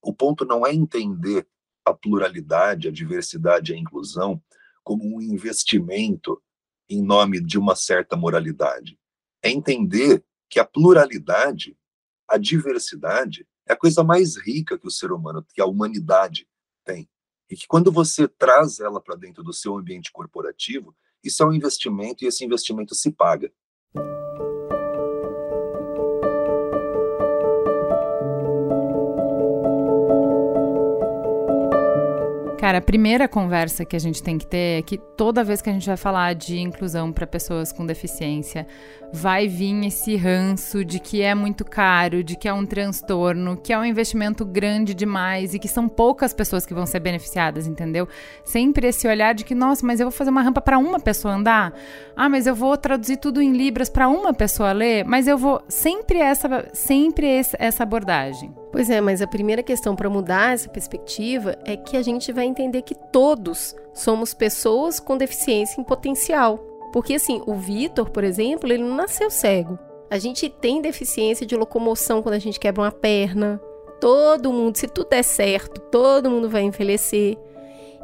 o 0.00 0.14
ponto 0.14 0.46
não 0.46 0.66
é 0.66 0.72
entender 0.72 1.46
a 1.86 1.94
pluralidade, 1.94 2.88
a 2.88 2.92
diversidade 2.92 3.72
e 3.72 3.76
a 3.76 3.78
inclusão 3.78 4.42
como 4.82 5.04
um 5.04 5.22
investimento 5.22 6.42
em 6.88 7.02
nome 7.02 7.40
de 7.40 7.58
uma 7.58 7.76
certa 7.76 8.16
moralidade. 8.16 8.98
É 9.42 9.50
entender 9.50 10.24
que 10.50 10.58
a 10.58 10.64
pluralidade, 10.64 11.76
a 12.28 12.36
diversidade, 12.36 13.46
é 13.68 13.72
a 13.72 13.76
coisa 13.76 14.02
mais 14.02 14.36
rica 14.36 14.78
que 14.78 14.86
o 14.86 14.90
ser 14.90 15.12
humano, 15.12 15.44
que 15.54 15.60
a 15.60 15.66
humanidade 15.66 16.48
tem. 16.84 17.08
E 17.48 17.56
que 17.56 17.66
quando 17.66 17.92
você 17.92 18.26
traz 18.26 18.80
ela 18.80 19.00
para 19.00 19.16
dentro 19.16 19.42
do 19.42 19.52
seu 19.52 19.76
ambiente 19.76 20.10
corporativo, 20.10 20.94
isso 21.22 21.42
é 21.42 21.46
um 21.46 21.52
investimento 21.52 22.24
e 22.24 22.26
esse 22.26 22.44
investimento 22.44 22.94
se 22.94 23.10
paga. 23.10 23.52
Cara, 32.58 32.78
a 32.78 32.80
primeira 32.80 33.28
conversa 33.28 33.84
que 33.84 33.94
a 33.94 33.98
gente 33.98 34.22
tem 34.22 34.38
que 34.38 34.46
ter 34.46 34.78
é 34.78 34.82
que 34.82 34.96
toda 34.96 35.44
vez 35.44 35.60
que 35.60 35.68
a 35.68 35.72
gente 35.74 35.86
vai 35.86 35.96
falar 35.96 36.34
de 36.34 36.58
inclusão 36.58 37.12
para 37.12 37.26
pessoas 37.26 37.70
com 37.70 37.84
deficiência, 37.84 38.66
vai 39.12 39.46
vir 39.46 39.84
esse 39.84 40.16
ranço 40.16 40.82
de 40.82 40.98
que 40.98 41.20
é 41.20 41.34
muito 41.34 41.66
caro, 41.66 42.24
de 42.24 42.34
que 42.34 42.48
é 42.48 42.52
um 42.54 42.64
transtorno, 42.64 43.58
que 43.58 43.74
é 43.74 43.78
um 43.78 43.84
investimento 43.84 44.42
grande 44.42 44.94
demais 44.94 45.52
e 45.52 45.58
que 45.58 45.68
são 45.68 45.86
poucas 45.86 46.32
pessoas 46.32 46.64
que 46.64 46.72
vão 46.72 46.86
ser 46.86 47.00
beneficiadas, 47.00 47.66
entendeu? 47.66 48.08
Sempre 48.42 48.88
esse 48.88 49.06
olhar 49.06 49.34
de 49.34 49.44
que, 49.44 49.54
nossa, 49.54 49.86
mas 49.86 50.00
eu 50.00 50.06
vou 50.06 50.12
fazer 50.12 50.30
uma 50.30 50.42
rampa 50.42 50.62
para 50.62 50.78
uma 50.78 50.98
pessoa 50.98 51.34
andar. 51.34 51.74
Ah, 52.16 52.28
mas 52.28 52.46
eu 52.46 52.54
vou 52.54 52.74
traduzir 52.78 53.18
tudo 53.18 53.42
em 53.42 53.52
libras 53.52 53.90
para 53.90 54.08
uma 54.08 54.32
pessoa 54.32 54.72
ler, 54.72 55.04
mas 55.04 55.28
eu 55.28 55.36
vou 55.36 55.62
sempre 55.68 56.18
essa 56.18 56.68
sempre 56.72 57.26
essa 57.58 57.82
abordagem. 57.82 58.50
Pois 58.76 58.90
é, 58.90 59.00
mas 59.00 59.22
a 59.22 59.26
primeira 59.26 59.62
questão 59.62 59.96
para 59.96 60.10
mudar 60.10 60.52
essa 60.52 60.68
perspectiva 60.68 61.56
é 61.64 61.78
que 61.78 61.96
a 61.96 62.02
gente 62.02 62.30
vai 62.30 62.44
entender 62.44 62.82
que 62.82 62.94
todos 62.94 63.74
somos 63.94 64.34
pessoas 64.34 65.00
com 65.00 65.16
deficiência 65.16 65.80
em 65.80 65.82
potencial. 65.82 66.58
Porque 66.92 67.14
assim, 67.14 67.40
o 67.46 67.54
Vitor, 67.54 68.10
por 68.10 68.22
exemplo, 68.22 68.70
ele 68.70 68.82
não 68.82 68.94
nasceu 68.94 69.30
cego. 69.30 69.78
A 70.10 70.18
gente 70.18 70.50
tem 70.50 70.82
deficiência 70.82 71.46
de 71.46 71.56
locomoção 71.56 72.20
quando 72.20 72.34
a 72.34 72.38
gente 72.38 72.60
quebra 72.60 72.82
uma 72.82 72.92
perna. 72.92 73.58
Todo 73.98 74.52
mundo, 74.52 74.76
se 74.76 74.86
tudo 74.86 75.08
der 75.08 75.22
certo, 75.22 75.80
todo 75.80 76.30
mundo 76.30 76.50
vai 76.50 76.60
envelhecer. 76.60 77.38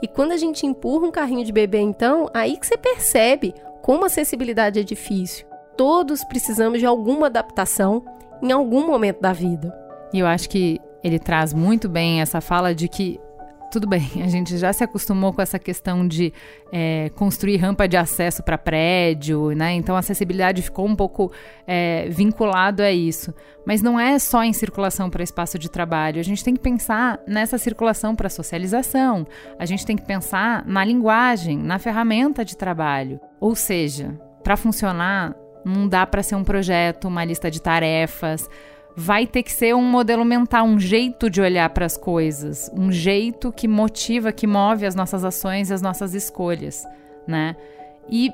E 0.00 0.08
quando 0.08 0.32
a 0.32 0.38
gente 0.38 0.64
empurra 0.64 1.06
um 1.06 1.12
carrinho 1.12 1.44
de 1.44 1.52
bebê, 1.52 1.80
então, 1.80 2.30
aí 2.32 2.56
que 2.56 2.66
você 2.66 2.78
percebe 2.78 3.54
como 3.82 4.04
a 4.04 4.06
acessibilidade 4.06 4.80
é 4.80 4.82
difícil. 4.82 5.46
Todos 5.76 6.24
precisamos 6.24 6.78
de 6.78 6.86
alguma 6.86 7.26
adaptação 7.26 8.02
em 8.40 8.50
algum 8.50 8.86
momento 8.86 9.20
da 9.20 9.34
vida. 9.34 9.81
E 10.12 10.18
eu 10.18 10.26
acho 10.26 10.48
que 10.48 10.80
ele 11.02 11.18
traz 11.18 11.52
muito 11.52 11.88
bem 11.88 12.20
essa 12.20 12.40
fala 12.40 12.74
de 12.74 12.88
que 12.88 13.18
tudo 13.72 13.88
bem, 13.88 14.06
a 14.22 14.28
gente 14.28 14.56
já 14.58 14.72
se 14.72 14.84
acostumou 14.84 15.32
com 15.32 15.40
essa 15.40 15.58
questão 15.58 16.06
de 16.06 16.32
é, 16.70 17.10
construir 17.16 17.56
rampa 17.56 17.88
de 17.88 17.96
acesso 17.96 18.42
para 18.42 18.58
prédio, 18.58 19.52
né? 19.52 19.72
Então 19.72 19.96
a 19.96 20.00
acessibilidade 20.00 20.60
ficou 20.60 20.86
um 20.86 20.94
pouco 20.94 21.32
é, 21.66 22.06
vinculado 22.10 22.82
a 22.82 22.92
isso. 22.92 23.34
Mas 23.66 23.80
não 23.80 23.98
é 23.98 24.18
só 24.18 24.44
em 24.44 24.52
circulação 24.52 25.08
para 25.08 25.22
espaço 25.22 25.58
de 25.58 25.70
trabalho. 25.70 26.20
A 26.20 26.24
gente 26.24 26.44
tem 26.44 26.54
que 26.54 26.60
pensar 26.60 27.18
nessa 27.26 27.56
circulação 27.56 28.14
para 28.14 28.28
socialização. 28.28 29.26
A 29.58 29.64
gente 29.64 29.86
tem 29.86 29.96
que 29.96 30.04
pensar 30.04 30.64
na 30.66 30.84
linguagem, 30.84 31.56
na 31.56 31.78
ferramenta 31.78 32.44
de 32.44 32.56
trabalho. 32.56 33.20
Ou 33.40 33.54
seja, 33.54 34.18
para 34.42 34.56
funcionar, 34.56 35.34
não 35.64 35.88
dá 35.88 36.04
para 36.04 36.22
ser 36.22 36.34
um 36.34 36.44
projeto, 36.44 37.06
uma 37.06 37.24
lista 37.24 37.50
de 37.50 37.62
tarefas 37.62 38.48
vai 38.96 39.26
ter 39.26 39.42
que 39.42 39.52
ser 39.52 39.74
um 39.74 39.82
modelo 39.82 40.24
mental, 40.24 40.66
um 40.66 40.78
jeito 40.78 41.30
de 41.30 41.40
olhar 41.40 41.68
para 41.70 41.86
as 41.86 41.96
coisas, 41.96 42.70
um 42.76 42.92
jeito 42.92 43.52
que 43.52 43.66
motiva, 43.66 44.32
que 44.32 44.46
move 44.46 44.86
as 44.86 44.94
nossas 44.94 45.24
ações 45.24 45.70
e 45.70 45.74
as 45.74 45.82
nossas 45.82 46.14
escolhas, 46.14 46.86
né? 47.26 47.56
E, 48.08 48.30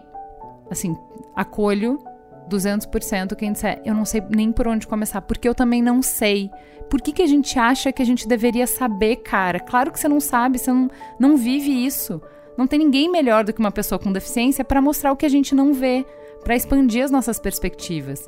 assim, 0.70 0.96
acolho 1.36 2.02
200% 2.48 3.36
quem 3.36 3.52
disser, 3.52 3.80
eu 3.84 3.94
não 3.94 4.04
sei 4.04 4.22
nem 4.30 4.50
por 4.50 4.66
onde 4.66 4.86
começar, 4.86 5.20
porque 5.22 5.48
eu 5.48 5.54
também 5.54 5.82
não 5.82 6.02
sei. 6.02 6.50
Por 6.88 7.00
que, 7.02 7.12
que 7.12 7.22
a 7.22 7.26
gente 7.26 7.58
acha 7.58 7.92
que 7.92 8.00
a 8.00 8.06
gente 8.06 8.26
deveria 8.26 8.66
saber, 8.66 9.16
cara? 9.16 9.60
Claro 9.60 9.92
que 9.92 10.00
você 10.00 10.08
não 10.08 10.20
sabe, 10.20 10.58
você 10.58 10.72
não, 10.72 10.90
não 11.18 11.36
vive 11.36 11.70
isso. 11.70 12.20
Não 12.56 12.66
tem 12.66 12.78
ninguém 12.78 13.10
melhor 13.10 13.44
do 13.44 13.52
que 13.52 13.60
uma 13.60 13.70
pessoa 13.70 13.98
com 13.98 14.10
deficiência 14.10 14.64
para 14.64 14.82
mostrar 14.82 15.12
o 15.12 15.16
que 15.16 15.26
a 15.26 15.28
gente 15.28 15.54
não 15.54 15.72
vê, 15.72 16.04
para 16.42 16.56
expandir 16.56 17.04
as 17.04 17.10
nossas 17.10 17.38
perspectivas. 17.38 18.26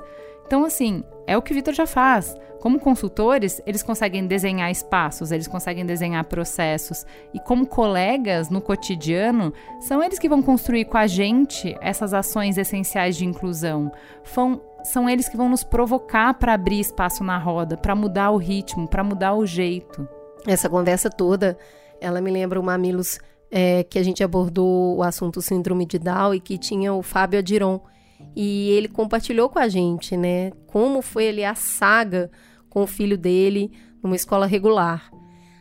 Então, 0.50 0.64
assim, 0.64 1.04
é 1.28 1.38
o 1.38 1.42
que 1.42 1.52
o 1.52 1.54
Vitor 1.54 1.72
já 1.72 1.86
faz. 1.86 2.34
Como 2.60 2.80
consultores, 2.80 3.62
eles 3.64 3.84
conseguem 3.84 4.26
desenhar 4.26 4.68
espaços, 4.68 5.30
eles 5.30 5.46
conseguem 5.46 5.86
desenhar 5.86 6.24
processos. 6.24 7.06
E 7.32 7.38
como 7.38 7.64
colegas 7.64 8.50
no 8.50 8.60
cotidiano, 8.60 9.54
são 9.78 10.02
eles 10.02 10.18
que 10.18 10.28
vão 10.28 10.42
construir 10.42 10.86
com 10.86 10.98
a 10.98 11.06
gente 11.06 11.76
essas 11.80 12.12
ações 12.12 12.58
essenciais 12.58 13.16
de 13.16 13.24
inclusão. 13.24 13.92
Fão, 14.24 14.60
são 14.82 15.08
eles 15.08 15.28
que 15.28 15.36
vão 15.36 15.48
nos 15.48 15.62
provocar 15.62 16.34
para 16.34 16.54
abrir 16.54 16.80
espaço 16.80 17.22
na 17.22 17.38
roda, 17.38 17.76
para 17.76 17.94
mudar 17.94 18.32
o 18.32 18.36
ritmo, 18.36 18.88
para 18.88 19.04
mudar 19.04 19.34
o 19.34 19.46
jeito. 19.46 20.08
Essa 20.48 20.68
conversa 20.68 21.08
toda, 21.08 21.56
ela 22.00 22.20
me 22.20 22.32
lembra 22.32 22.58
o 22.58 22.64
Mamilos 22.64 23.20
é, 23.52 23.84
que 23.84 24.00
a 24.00 24.02
gente 24.02 24.24
abordou 24.24 24.96
o 24.96 25.02
assunto 25.04 25.40
síndrome 25.40 25.86
de 25.86 26.00
Down 26.00 26.34
e 26.34 26.40
que 26.40 26.58
tinha 26.58 26.92
o 26.92 27.04
Fábio 27.04 27.38
Adiron 27.38 27.80
e 28.34 28.70
ele 28.70 28.88
compartilhou 28.88 29.48
com 29.48 29.58
a 29.58 29.68
gente, 29.68 30.16
né, 30.16 30.50
como 30.66 31.02
foi 31.02 31.28
ali 31.28 31.44
a 31.44 31.54
saga 31.54 32.30
com 32.68 32.82
o 32.82 32.86
filho 32.86 33.18
dele 33.18 33.70
numa 34.02 34.16
escola 34.16 34.46
regular. 34.46 35.10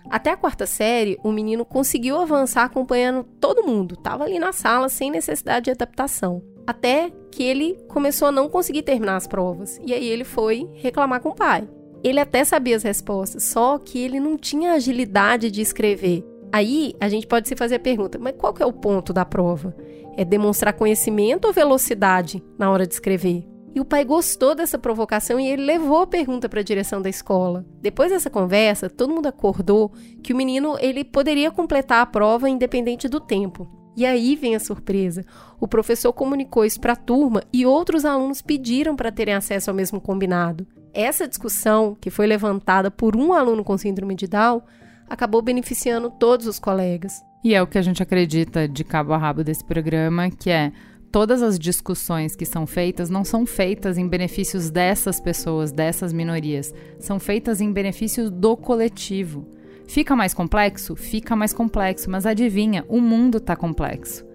Até 0.10 0.32
a 0.32 0.38
quarta 0.38 0.66
série, 0.66 1.20
o 1.24 1.32
menino 1.32 1.64
conseguiu 1.64 2.20
avançar 2.20 2.64
acompanhando 2.64 3.24
todo 3.40 3.66
mundo, 3.66 3.94
estava 3.94 4.24
ali 4.24 4.40
na 4.40 4.52
sala 4.52 4.90
sem 4.90 5.12
necessidade 5.12 5.66
de 5.66 5.72
adaptação. 5.72 6.42
Até 6.66 7.12
que 7.32 7.44
ele 7.44 7.80
começou 7.88 8.28
a 8.28 8.32
não 8.32 8.50
conseguir 8.50 8.84
terminar 8.84 9.16
as 9.16 9.28
provas. 9.28 9.80
E 9.84 9.94
aí 9.94 10.08
ele 10.08 10.24
foi 10.24 10.70
reclamar 10.76 11.22
com 11.22 11.30
o 11.30 11.36
pai. 11.36 11.68
Ele 12.04 12.20
até 12.20 12.44
sabia 12.44 12.76
as 12.76 12.84
respostas, 12.84 13.44
só 13.44 13.78
que 13.78 14.00
ele 14.00 14.20
não 14.20 14.38
tinha 14.38 14.74
agilidade 14.74 15.52
de 15.52 15.62
escrever. 15.62 16.24
Aí 16.52 16.94
a 17.00 17.10
gente 17.10 17.28
pode 17.28 17.48
se 17.48 17.56
fazer 17.56 17.76
a 17.76 17.80
pergunta: 17.80 18.18
mas 18.20 18.36
qual 18.38 18.54
que 18.54 18.64
é 18.64 18.66
o 18.66 18.74
ponto 18.74 19.12
da 19.12 19.26
prova? 19.26 19.76
É 20.20 20.26
demonstrar 20.26 20.74
conhecimento 20.74 21.46
ou 21.46 21.54
velocidade 21.54 22.44
na 22.58 22.70
hora 22.70 22.86
de 22.86 22.94
escrever? 22.94 23.48
E 23.74 23.80
o 23.80 23.86
pai 23.86 24.04
gostou 24.04 24.54
dessa 24.54 24.78
provocação 24.78 25.40
e 25.40 25.48
ele 25.48 25.64
levou 25.64 26.02
a 26.02 26.08
pergunta 26.08 26.50
para 26.50 26.60
a 26.60 26.64
direção 26.64 27.02
da 27.02 27.08
escola. 27.08 27.66
Depois 27.82 28.12
dessa 28.12 28.30
conversa, 28.30 28.90
todo 28.90 29.14
mundo 29.14 29.28
acordou 29.28 29.94
que 30.22 30.34
o 30.34 30.36
menino 30.36 30.76
ele 30.82 31.06
poderia 31.06 31.50
completar 31.50 32.02
a 32.02 32.06
prova 32.06 32.50
independente 32.50 33.08
do 33.08 33.22
tempo. 33.22 33.66
E 33.96 34.06
aí 34.06 34.36
vem 34.36 34.58
a 34.58 34.60
surpresa. 34.60 35.24
O 35.58 35.70
professor 35.70 36.12
comunicou 36.12 36.66
isso 36.66 36.82
para 36.82 36.92
a 36.92 36.98
turma 36.98 37.42
e 37.54 37.66
outros 37.66 38.04
alunos 38.04 38.42
pediram 38.42 38.98
para 38.98 39.14
terem 39.14 39.36
acesso 39.36 39.70
ao 39.70 39.76
mesmo 39.76 40.02
combinado. 40.02 40.68
Essa 40.94 41.30
discussão, 41.30 41.96
que 41.96 42.10
foi 42.10 42.28
levantada 42.28 42.92
por 42.92 43.16
um 43.16 43.32
aluno 43.32 43.64
com 43.64 43.78
síndrome 43.78 44.16
de 44.16 44.28
Down, 44.28 44.62
acabou 45.08 45.42
beneficiando 45.42 46.10
todos 46.10 46.46
os 46.46 46.60
colegas. 46.60 47.24
E 47.44 47.54
é 47.54 47.62
o 47.62 47.68
que 47.68 47.78
a 47.78 47.82
gente 47.82 48.04
acredita 48.04 48.68
de 48.68 48.84
cabo 48.84 49.14
a 49.14 49.18
rabo 49.18 49.44
desse 49.44 49.64
programa, 49.64 50.30
que 50.30 50.50
é 50.50 50.74
todas 51.12 51.42
as 51.42 51.58
discussões 51.58 52.36
que 52.36 52.46
são 52.46 52.68
feitas 52.68 53.10
não 53.10 53.24
são 53.24 53.46
feitas 53.46 53.98
em 53.98 54.08
benefícios 54.08 54.70
dessas 54.70 55.20
pessoas, 55.20 55.72
dessas 55.72 56.12
minorias, 56.12 56.74
são 57.00 57.20
feitas 57.20 57.62
em 57.62 57.72
benefício 57.72 58.30
do 58.30 58.58
coletivo. 58.58 59.48
Fica 59.88 60.16
mais 60.16 60.34
complexo? 60.34 60.96
Fica 60.96 61.36
mais 61.36 61.54
complexo, 61.54 62.12
mas 62.12 62.26
adivinha, 62.26 62.86
o 62.88 63.00
mundo 63.00 63.38
está 63.38 63.56
complexo. 63.56 64.28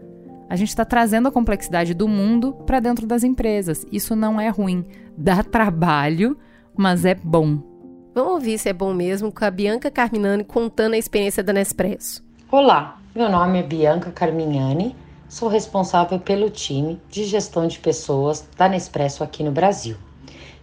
A 0.48 0.56
gente 0.56 0.68
está 0.68 0.84
trazendo 0.84 1.28
a 1.28 1.32
complexidade 1.32 1.94
do 1.94 2.08
mundo 2.08 2.52
para 2.66 2.80
dentro 2.80 3.06
das 3.06 3.22
empresas. 3.22 3.86
Isso 3.92 4.16
não 4.16 4.40
é 4.40 4.48
ruim. 4.48 4.84
Dá 5.16 5.42
trabalho, 5.42 6.36
mas 6.76 7.04
é 7.04 7.14
bom. 7.14 7.62
Vamos 8.14 8.32
ouvir 8.32 8.58
se 8.58 8.68
é 8.68 8.72
bom 8.72 8.94
mesmo 8.94 9.32
com 9.32 9.44
a 9.44 9.50
Bianca 9.50 9.90
Carminani 9.90 10.44
contando 10.44 10.94
a 10.94 10.98
experiência 10.98 11.42
da 11.42 11.52
Nespresso. 11.52 12.23
Olá, 12.56 13.00
meu 13.12 13.28
nome 13.28 13.58
é 13.58 13.62
Bianca 13.64 14.12
Carminani, 14.12 14.94
sou 15.28 15.48
responsável 15.48 16.20
pelo 16.20 16.48
time 16.48 17.00
de 17.10 17.24
gestão 17.24 17.66
de 17.66 17.80
pessoas 17.80 18.48
da 18.56 18.68
Nespresso 18.68 19.24
aqui 19.24 19.42
no 19.42 19.50
Brasil. 19.50 19.96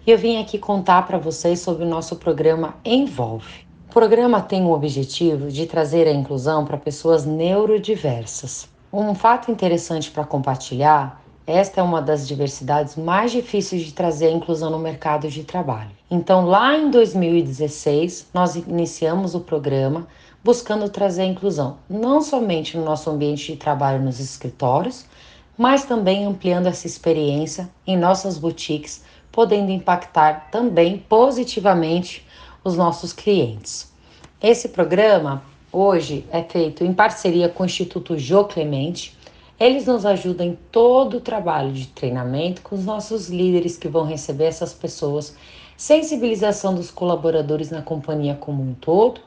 E 0.08 0.12
eu 0.12 0.18
vim 0.18 0.42
aqui 0.42 0.58
contar 0.58 1.06
para 1.06 1.18
vocês 1.18 1.60
sobre 1.60 1.84
o 1.84 1.90
nosso 1.90 2.16
programa 2.16 2.76
Envolve. 2.86 3.68
O 3.90 3.92
programa 3.92 4.40
tem 4.40 4.64
o 4.64 4.72
objetivo 4.72 5.52
de 5.52 5.66
trazer 5.66 6.08
a 6.08 6.14
inclusão 6.14 6.64
para 6.64 6.78
pessoas 6.78 7.26
neurodiversas. 7.26 8.70
Um 8.94 9.14
fato 9.14 9.52
interessante 9.52 10.10
para 10.10 10.24
compartilhar 10.24 11.22
esta 11.46 11.82
é 11.82 11.84
uma 11.84 12.02
das 12.02 12.26
diversidades 12.26 12.96
mais 12.96 13.34
difíceis 13.34 13.82
de 13.82 13.94
trazer 13.94 14.28
a 14.28 14.32
inclusão 14.32 14.70
no 14.70 14.80
mercado 14.80 15.28
de 15.28 15.44
trabalho. 15.44 15.92
Então, 16.10 16.46
lá 16.46 16.78
em 16.78 16.90
2016, 16.90 18.30
nós 18.34 18.56
iniciamos 18.56 19.36
o 19.36 19.42
programa 19.42 20.08
buscando 20.44 20.90
trazer 20.90 21.22
a 21.22 21.26
inclusão, 21.26 21.78
não 21.90 22.22
somente 22.22 22.76
no 22.76 22.84
nosso 22.84 23.10
ambiente 23.10 23.52
de 23.52 23.58
trabalho 23.58 24.02
nos 24.02 24.20
escritórios, 24.20 25.06
mas 25.58 25.86
também 25.86 26.26
ampliando 26.26 26.68
essa 26.68 26.88
experiência 26.88 27.70
em 27.86 27.96
nossas 27.98 28.38
boutiques, 28.38 29.04
podendo 29.32 29.72
impactar 29.72 30.50
também 30.52 30.98
positivamente 30.98 32.26
os 32.64 32.76
nossos 32.76 33.14
clientes. 33.14 33.92
Esse 34.42 34.70
programa 34.70 35.44
hoje 35.72 36.26
é 36.32 36.42
feito 36.42 36.84
em 36.84 36.94
parceria 36.94 37.48
com 37.48 37.62
o 37.62 37.66
Instituto 37.66 38.18
Jô 38.18 38.46
Clemente. 38.46 39.16
Eles 39.60 39.86
nos 39.86 40.06
ajudam 40.06 40.48
em 40.48 40.58
todo 40.72 41.18
o 41.18 41.22
trabalho 41.22 41.72
de 41.72 41.88
treinamento 41.88 42.64
com 42.64 42.76
os 42.76 42.84
nossos 42.84 43.30
líderes 43.30 43.78
que 43.78 43.88
vão 43.88 44.04
receber 44.04 44.46
essas 44.46 44.74
pessoas, 44.74 45.36
sensibilização 45.78 46.74
dos 46.74 46.90
colaboradores 46.90 47.70
na 47.70 47.84
companhia 47.84 48.34
como 48.34 48.64
um 48.64 48.74
todo 48.74 49.22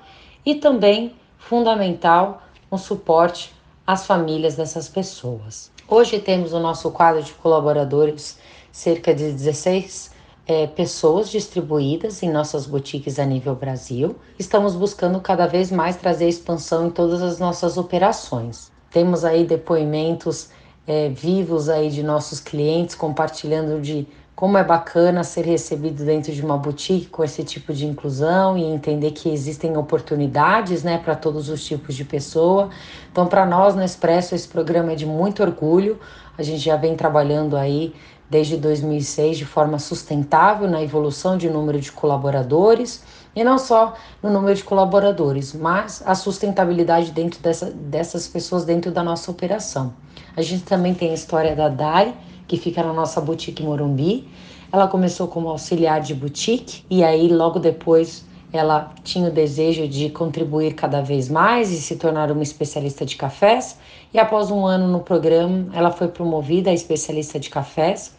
e 0.45 0.55
também 0.55 1.15
fundamental 1.39 2.43
um 2.71 2.79
suporte 2.79 3.55
às 3.87 4.07
famílias 4.07 4.57
dessas 4.57 4.89
pessoas. 4.89 5.71
Hoje 5.87 6.19
temos 6.19 6.53
o 6.53 6.61
nosso 6.61 6.91
quadro 6.91 7.23
de 7.23 7.33
colaboradores, 7.35 8.39
cerca 8.73 9.15
de 9.15 9.31
16 9.31 10.13
é, 10.47 10.67
pessoas 10.67 11.31
distribuídas 11.31 12.23
em 12.23 12.31
nossas 12.31 12.67
boutiques 12.67 13.19
a 13.19 13.25
nível 13.25 13.55
Brasil. 13.55 14.17
Estamos 14.39 14.75
buscando 14.75 15.21
cada 15.21 15.47
vez 15.47 15.71
mais 15.71 15.97
trazer 15.97 16.29
expansão 16.29 16.87
em 16.87 16.91
todas 16.91 17.23
as 17.23 17.39
nossas 17.39 17.77
operações. 17.77 18.71
Temos 18.91 19.25
aí 19.25 19.45
depoimentos 19.45 20.51
é, 20.87 21.09
vivos 21.09 21.69
aí 21.69 21.91
de 21.91 22.03
nossos 22.03 22.41
clientes 22.41 22.95
compartilhando 22.95 23.81
de 23.81 24.07
como 24.35 24.59
é 24.59 24.65
bacana 24.65 25.23
ser 25.23 25.45
recebido 25.45 26.05
dentro 26.05 26.33
de 26.33 26.43
uma 26.43 26.59
boutique 26.59 27.07
com 27.07 27.23
esse 27.23 27.45
tipo 27.45 27.73
de 27.73 27.87
inclusão 27.87 28.59
e 28.59 28.65
entender 28.65 29.13
que 29.13 29.29
existem 29.29 29.77
oportunidades, 29.77 30.83
né, 30.83 30.99
para 30.99 31.15
todos 31.15 31.49
os 31.49 31.65
tipos 31.65 31.95
de 31.95 32.05
pessoa. 32.05 32.69
Então, 33.13 33.27
para 33.27 33.47
nós 33.47 33.77
no 33.77 33.83
Expresso, 33.83 34.35
esse 34.35 34.49
programa 34.49 34.93
é 34.93 34.97
de 34.97 35.07
muito 35.07 35.43
orgulho. 35.43 36.01
A 36.37 36.43
gente 36.43 36.59
já 36.59 36.77
vem 36.77 36.97
trabalhando 36.97 37.57
aí 37.57 37.95
desde 38.29 38.57
2006 38.57 39.39
de 39.39 39.45
forma 39.45 39.79
sustentável 39.79 40.69
na 40.69 40.83
evolução 40.83 41.37
de 41.39 41.49
número 41.49 41.79
de 41.79 41.93
colaboradores 41.93 43.05
e 43.37 43.45
não 43.45 43.59
só 43.59 43.95
no 44.23 44.31
número 44.31 44.55
de 44.55 44.65
colaboradores, 44.65 45.53
mas 45.53 46.03
a 46.07 46.15
sustentabilidade 46.15 47.13
dentro 47.13 47.41
dessa, 47.41 47.71
dessas 47.71 48.27
pessoas 48.27 48.65
dentro 48.65 48.91
da 48.91 49.03
nossa 49.03 49.31
operação. 49.31 49.95
A 50.37 50.43
gente 50.43 50.65
também 50.65 50.95
tem 50.95 51.11
a 51.11 51.15
história 51.15 51.55
da 51.55 51.69
DAI, 51.69 52.15
que 52.47 52.57
fica 52.57 52.83
na 52.83 52.93
nossa 52.93 53.21
boutique 53.21 53.63
Morumbi. 53.63 54.29
Ela 54.73 54.89
começou 54.89 55.29
como 55.29 55.49
auxiliar 55.49 56.01
de 56.01 56.15
boutique 56.15 56.85
e 56.91 57.05
aí 57.05 57.29
logo 57.29 57.59
depois 57.59 58.25
ela 58.53 58.93
tinha 59.03 59.29
o 59.29 59.33
desejo 59.33 59.89
de 59.89 60.11
contribuir 60.11 60.75
cada 60.75 61.01
vez 61.01 61.29
mais 61.29 61.73
e 61.73 61.77
se 61.77 61.97
tornar 61.97 62.31
uma 62.31 62.43
especialista 62.43 63.05
de 63.05 63.17
cafés. 63.17 63.77
E 64.13 64.19
após 64.19 64.51
um 64.51 64.65
ano 64.65 64.87
no 64.87 65.01
programa, 65.01 65.67
ela 65.73 65.91
foi 65.91 66.07
promovida 66.07 66.71
a 66.71 66.73
especialista 66.73 67.39
de 67.39 67.51
cafés. 67.51 68.15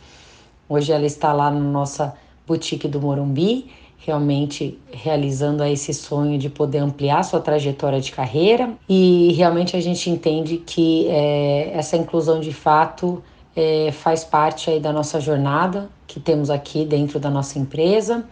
Hoje 0.68 0.92
ela 0.92 1.06
está 1.06 1.32
lá 1.32 1.50
na 1.50 1.60
nossa 1.60 2.16
boutique 2.46 2.88
do 2.88 3.00
Morumbi, 3.00 3.72
realmente 3.98 4.78
realizando 4.92 5.64
esse 5.64 5.94
sonho 5.94 6.38
de 6.38 6.50
poder 6.50 6.80
ampliar 6.80 7.24
sua 7.24 7.40
trajetória 7.40 8.02
de 8.02 8.12
carreira. 8.12 8.74
E 8.90 9.32
realmente 9.38 9.78
a 9.78 9.80
gente 9.80 10.10
entende 10.10 10.58
que 10.58 11.08
é, 11.08 11.72
essa 11.74 11.96
inclusão 11.96 12.42
de 12.42 12.52
fato 12.52 13.24
é, 13.56 13.92
faz 13.92 14.24
parte 14.24 14.70
aí 14.70 14.80
da 14.80 14.92
nossa 14.92 15.20
jornada 15.20 15.90
que 16.08 16.20
temos 16.20 16.50
aqui 16.50 16.86
dentro 16.86 17.20
da 17.20 17.30
nossa 17.30 17.58
empresa 17.58 18.26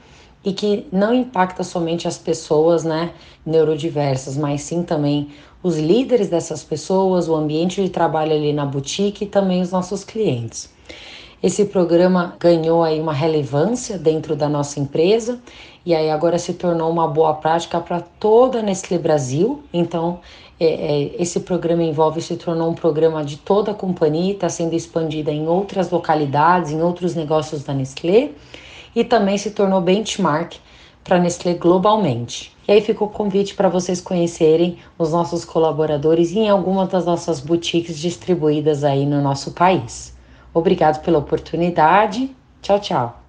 e 0.43 0.51
que 0.51 0.85
não 0.91 1.13
impacta 1.13 1.63
somente 1.63 2.07
as 2.07 2.17
pessoas 2.17 2.83
né, 2.83 3.13
neurodiversas, 3.45 4.37
mas 4.37 4.61
sim 4.61 4.83
também 4.83 5.29
os 5.61 5.77
líderes 5.77 6.27
dessas 6.27 6.63
pessoas, 6.63 7.29
o 7.29 7.35
ambiente 7.35 7.81
de 7.81 7.89
trabalho 7.89 8.33
ali 8.33 8.51
na 8.51 8.65
boutique 8.65 9.23
e 9.23 9.27
também 9.27 9.61
os 9.61 9.71
nossos 9.71 10.03
clientes. 10.03 10.69
Esse 11.41 11.65
programa 11.65 12.35
ganhou 12.39 12.83
aí 12.83 12.99
uma 12.99 13.13
relevância 13.13 13.97
dentro 13.97 14.35
da 14.35 14.47
nossa 14.47 14.79
empresa 14.79 15.39
e 15.85 15.93
aí 15.93 16.09
agora 16.09 16.39
se 16.39 16.53
tornou 16.53 16.89
uma 16.89 17.07
boa 17.07 17.33
prática 17.33 17.81
para 17.81 17.99
toda 17.99 18.59
a 18.59 18.61
Nestlé 18.61 18.97
Brasil. 18.97 19.61
Então, 19.73 20.21
é, 20.59 20.65
é, 20.65 21.21
esse 21.21 21.39
programa 21.39 21.83
envolve 21.83 22.21
se 22.21 22.37
tornou 22.37 22.69
um 22.69 22.75
programa 22.75 23.23
de 23.23 23.37
toda 23.37 23.71
a 23.71 23.73
companhia, 23.73 24.33
está 24.33 24.49
sendo 24.49 24.73
expandida 24.73 25.31
em 25.31 25.47
outras 25.47 25.89
localidades, 25.89 26.71
em 26.71 26.81
outros 26.81 27.15
negócios 27.15 27.63
da 27.63 27.73
Nestlé 27.73 28.31
e 28.95 29.03
também 29.03 29.37
se 29.37 29.51
tornou 29.51 29.81
benchmark 29.81 30.55
para 31.03 31.17
a 31.17 31.19
Nestlé 31.19 31.55
globalmente. 31.55 32.55
E 32.67 32.71
aí 32.71 32.81
ficou 32.81 33.07
o 33.07 33.11
convite 33.11 33.55
para 33.55 33.67
vocês 33.67 33.99
conhecerem 33.99 34.77
os 34.97 35.11
nossos 35.11 35.43
colaboradores 35.43 36.31
em 36.31 36.47
algumas 36.47 36.87
das 36.87 37.05
nossas 37.05 37.41
boutiques 37.41 37.99
distribuídas 37.99 38.83
aí 38.83 39.05
no 39.05 39.21
nosso 39.21 39.51
país. 39.51 40.15
Obrigado 40.53 41.03
pela 41.03 41.19
oportunidade. 41.19 42.33
Tchau, 42.61 42.79
tchau. 42.79 43.22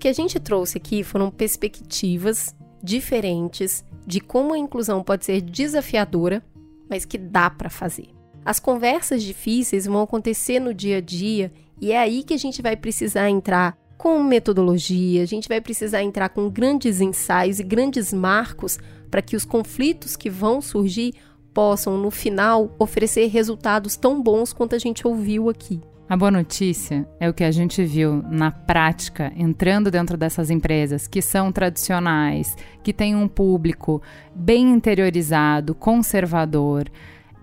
Que 0.00 0.08
a 0.08 0.12
gente 0.12 0.40
trouxe 0.40 0.78
aqui 0.78 1.04
foram 1.04 1.30
perspectivas 1.30 2.54
diferentes 2.82 3.84
de 4.06 4.18
como 4.18 4.54
a 4.54 4.58
inclusão 4.58 5.04
pode 5.04 5.26
ser 5.26 5.40
desafiadora, 5.42 6.42
mas 6.88 7.04
que 7.04 7.18
dá 7.18 7.50
para 7.50 7.68
fazer. 7.68 8.08
As 8.44 8.58
conversas 8.58 9.22
difíceis 9.22 9.84
vão 9.84 10.02
acontecer 10.02 10.58
no 10.58 10.72
dia 10.72 10.96
a 10.96 11.00
dia 11.00 11.52
e 11.80 11.92
é 11.92 11.98
aí 11.98 12.24
que 12.24 12.34
a 12.34 12.38
gente 12.38 12.62
vai 12.62 12.74
precisar 12.76 13.28
entrar 13.28 13.78
com 13.98 14.22
metodologia, 14.22 15.22
a 15.22 15.26
gente 15.26 15.46
vai 15.46 15.60
precisar 15.60 16.02
entrar 16.02 16.30
com 16.30 16.48
grandes 16.48 17.02
ensaios 17.02 17.60
e 17.60 17.62
grandes 17.62 18.14
marcos 18.14 18.78
para 19.10 19.20
que 19.20 19.36
os 19.36 19.44
conflitos 19.44 20.16
que 20.16 20.30
vão 20.30 20.62
surgir 20.62 21.14
possam, 21.52 21.98
no 21.98 22.10
final, 22.10 22.74
oferecer 22.78 23.26
resultados 23.26 23.96
tão 23.96 24.22
bons 24.22 24.54
quanto 24.54 24.74
a 24.74 24.78
gente 24.78 25.06
ouviu 25.06 25.50
aqui. 25.50 25.80
A 26.10 26.16
boa 26.16 26.32
notícia 26.32 27.08
é 27.20 27.28
o 27.28 27.32
que 27.32 27.44
a 27.44 27.52
gente 27.52 27.84
viu 27.84 28.20
na 28.28 28.50
prática, 28.50 29.32
entrando 29.36 29.92
dentro 29.92 30.16
dessas 30.16 30.50
empresas 30.50 31.06
que 31.06 31.22
são 31.22 31.52
tradicionais, 31.52 32.56
que 32.82 32.92
têm 32.92 33.14
um 33.14 33.28
público 33.28 34.02
bem 34.34 34.72
interiorizado, 34.72 35.72
conservador, 35.72 36.90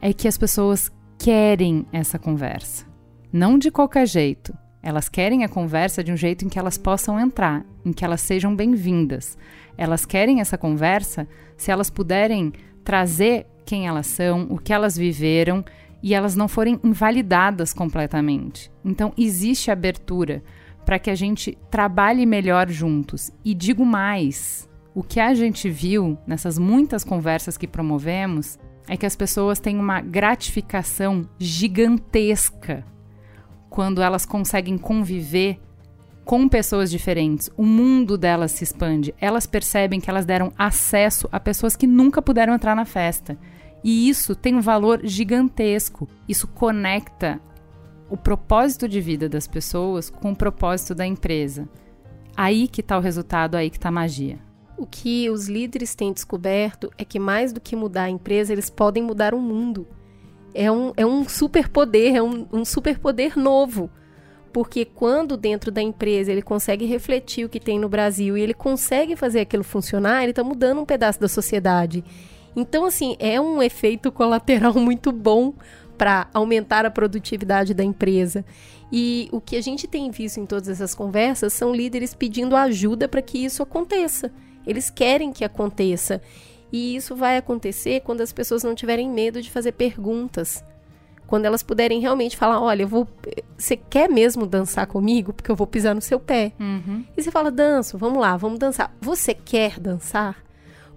é 0.02 0.11
que 0.11 0.27
as 0.27 0.38
pessoas 0.38 0.91
querem 1.18 1.85
essa 1.94 2.19
conversa. 2.19 2.85
Não 3.31 3.57
de 3.57 3.72
qualquer 3.72 4.06
jeito. 4.06 4.53
Elas 4.84 5.07
querem 5.07 5.45
a 5.45 5.49
conversa 5.49 6.03
de 6.03 6.11
um 6.11 6.18
jeito 6.18 6.44
em 6.44 6.49
que 6.49 6.60
elas 6.60 6.77
possam 6.77 7.18
entrar, 7.18 7.65
em 7.85 7.94
que 7.94 8.03
elas 8.03 8.19
sejam 8.19 8.53
bem-vindas. 8.53 9.38
Elas 9.77 10.06
querem 10.06 10.41
essa 10.41 10.57
conversa 10.57 11.26
se 11.56 11.72
elas 11.72 11.89
puderem 11.89 12.52
trazer 12.84 13.48
quem 13.65 13.88
elas 13.88 14.07
são, 14.07 14.45
o 14.49 14.57
que 14.57 14.73
elas 14.73 14.98
viveram 14.98 15.64
e 16.02 16.14
elas 16.14 16.36
não 16.36 16.48
forem 16.48 16.80
invalidadas 16.84 17.74
completamente. 17.74 18.72
Então, 18.84 19.14
existe 19.18 19.72
abertura 19.72 20.44
para 20.86 20.99
que 20.99 21.10
a 21.10 21.15
gente 21.15 21.57
trabalhe 21.69 22.26
melhor 22.26 22.69
juntos. 22.69 23.32
E 23.44 23.53
digo 23.53 23.86
mais: 23.86 24.69
o 24.95 25.03
que 25.03 25.19
a 25.19 25.34
gente 25.34 25.69
viu 25.69 26.18
nessas 26.26 26.57
muitas 26.57 27.03
conversas 27.03 27.57
que 27.57 27.68
promovemos 27.68 28.57
é 28.88 28.95
que 28.95 29.06
as 29.06 29.15
pessoas 29.15 29.60
têm 29.60 29.78
uma 29.78 29.99
gratificação 29.99 31.28
gigantesca 31.38 32.86
quando 33.69 34.02
elas 34.02 34.26
conseguem 34.26 34.78
conviver 34.78 35.60
com 36.24 36.48
pessoas 36.48 36.90
diferentes. 36.90 37.49
O 37.56 37.64
mundo 37.64 38.18
delas 38.18 38.52
se 38.52 38.64
expande. 38.64 39.14
Elas 39.19 39.45
percebem 39.45 39.99
que 39.99 40.10
elas 40.10 40.26
deram 40.26 40.52
acesso 40.57 41.28
a 41.32 41.40
pessoas 41.40 41.76
que 41.76 41.88
nunca 41.88 42.22
puderam 42.22 42.53
entrar 42.53 42.76
na 42.76 42.86
festa. 42.86 43.38
E 43.84 44.10
isso 44.10 44.36
tem 44.36 44.56
um 44.56 44.62
valor 44.62 45.02
gigantesco. 45.04 46.08
Isso 46.28 46.48
conecta 46.48 47.40
o 48.10 48.18
propósito 48.18 48.88
de 48.88 49.02
vida 49.02 49.28
das 49.28 49.48
pessoas 49.48 50.10
com 50.10 50.32
o 50.32 50.36
propósito 50.36 50.95
da 50.95 51.06
empresa. 51.06 51.68
Aí 52.36 52.68
que 52.68 52.82
está 52.82 52.98
o 52.98 53.02
resultado, 53.02 53.56
aí 53.56 53.70
que 53.70 53.78
está 53.78 53.90
a 53.90 53.91
magia. 53.91 54.40
O 54.78 54.86
que 54.86 55.30
os 55.30 55.48
líderes 55.48 55.95
têm 55.95 56.14
descoberto 56.14 56.91
é 56.98 57.04
que 57.04 57.20
mais 57.20 57.52
do 57.52 57.60
que 57.60 57.76
mudar 57.76 58.04
a 58.04 58.10
empresa, 58.10 58.54
eles 58.54 58.70
podem 58.70 59.02
mudar 59.02 59.34
o 59.34 59.40
mundo. 59.40 59.88
É 60.54 60.72
um, 60.72 60.94
é 60.95 61.06
um 61.06 61.28
superpoder, 61.28 62.16
é 62.16 62.22
um, 62.22 62.48
um 62.54 62.64
superpoder 62.64 63.38
novo. 63.38 63.90
Porque 64.54 64.86
quando 64.86 65.36
dentro 65.36 65.72
da 65.72 65.82
empresa 65.82 66.32
ele 66.32 66.41
consegue 66.41 66.86
refletir 66.86 67.45
o 67.45 67.49
que 67.49 67.60
tem 67.60 67.80
no 67.80 67.90
Brasil 67.90 68.38
e 68.38 68.41
ele 68.41 68.54
consegue 68.54 69.16
fazer 69.16 69.41
aquilo 69.41 69.64
funcionar, 69.64 70.22
ele 70.22 70.32
está 70.32 70.44
mudando 70.44 70.80
um 70.80 70.86
pedaço 70.86 71.20
da 71.20 71.28
sociedade. 71.28 72.04
Então, 72.58 72.86
assim, 72.86 73.16
é 73.20 73.40
um 73.40 73.62
efeito 73.62 74.12
colateral 74.12 74.74
muito 74.82 75.12
bom 75.12 75.54
para 75.96 76.28
aumentar 76.34 76.88
a 76.88 76.92
produtividade 76.92 77.74
da 77.74 77.84
empresa. 77.84 78.44
E 78.92 79.30
o 79.32 79.40
que 79.40 79.56
a 79.56 79.62
gente 79.62 79.88
tem 79.88 80.10
visto 80.10 80.40
em 80.40 80.46
todas 80.46 80.68
essas 80.68 80.96
conversas 80.96 81.54
são 81.54 81.74
líderes 81.74 82.16
pedindo 82.16 82.56
ajuda 82.56 83.08
para 83.08 83.22
que 83.22 83.38
isso 83.38 83.62
aconteça. 83.62 84.32
Eles 84.66 84.90
querem 84.90 85.32
que 85.32 85.46
aconteça. 85.46 86.20
E 86.72 86.96
isso 86.96 87.16
vai 87.16 87.38
acontecer 87.38 88.02
quando 88.02 88.22
as 88.22 88.34
pessoas 88.34 88.64
não 88.64 88.74
tiverem 88.74 89.10
medo 89.10 89.42
de 89.42 89.52
fazer 89.52 89.74
perguntas. 89.74 90.64
Quando 91.28 91.46
elas 91.46 91.62
puderem 91.62 92.00
realmente 92.00 92.36
falar: 92.36 92.60
olha, 92.62 92.84
eu 92.84 92.88
vou. 92.88 93.08
Você 93.58 93.78
quer 93.78 94.10
mesmo 94.10 94.46
dançar 94.46 94.88
comigo? 94.88 95.34
Porque 95.34 95.52
eu 95.52 95.56
vou 95.56 95.68
pisar 95.68 95.94
no 95.94 96.02
seu 96.02 96.20
pé. 96.20 96.54
Uhum. 96.60 97.06
E 97.16 97.22
você 97.22 97.30
fala: 97.30 97.52
danço, 97.52 97.98
vamos 97.98 98.20
lá, 98.20 98.36
vamos 98.36 98.60
dançar. 98.60 98.96
Você 99.02 99.34
quer 99.34 99.80
dançar? 99.80 100.47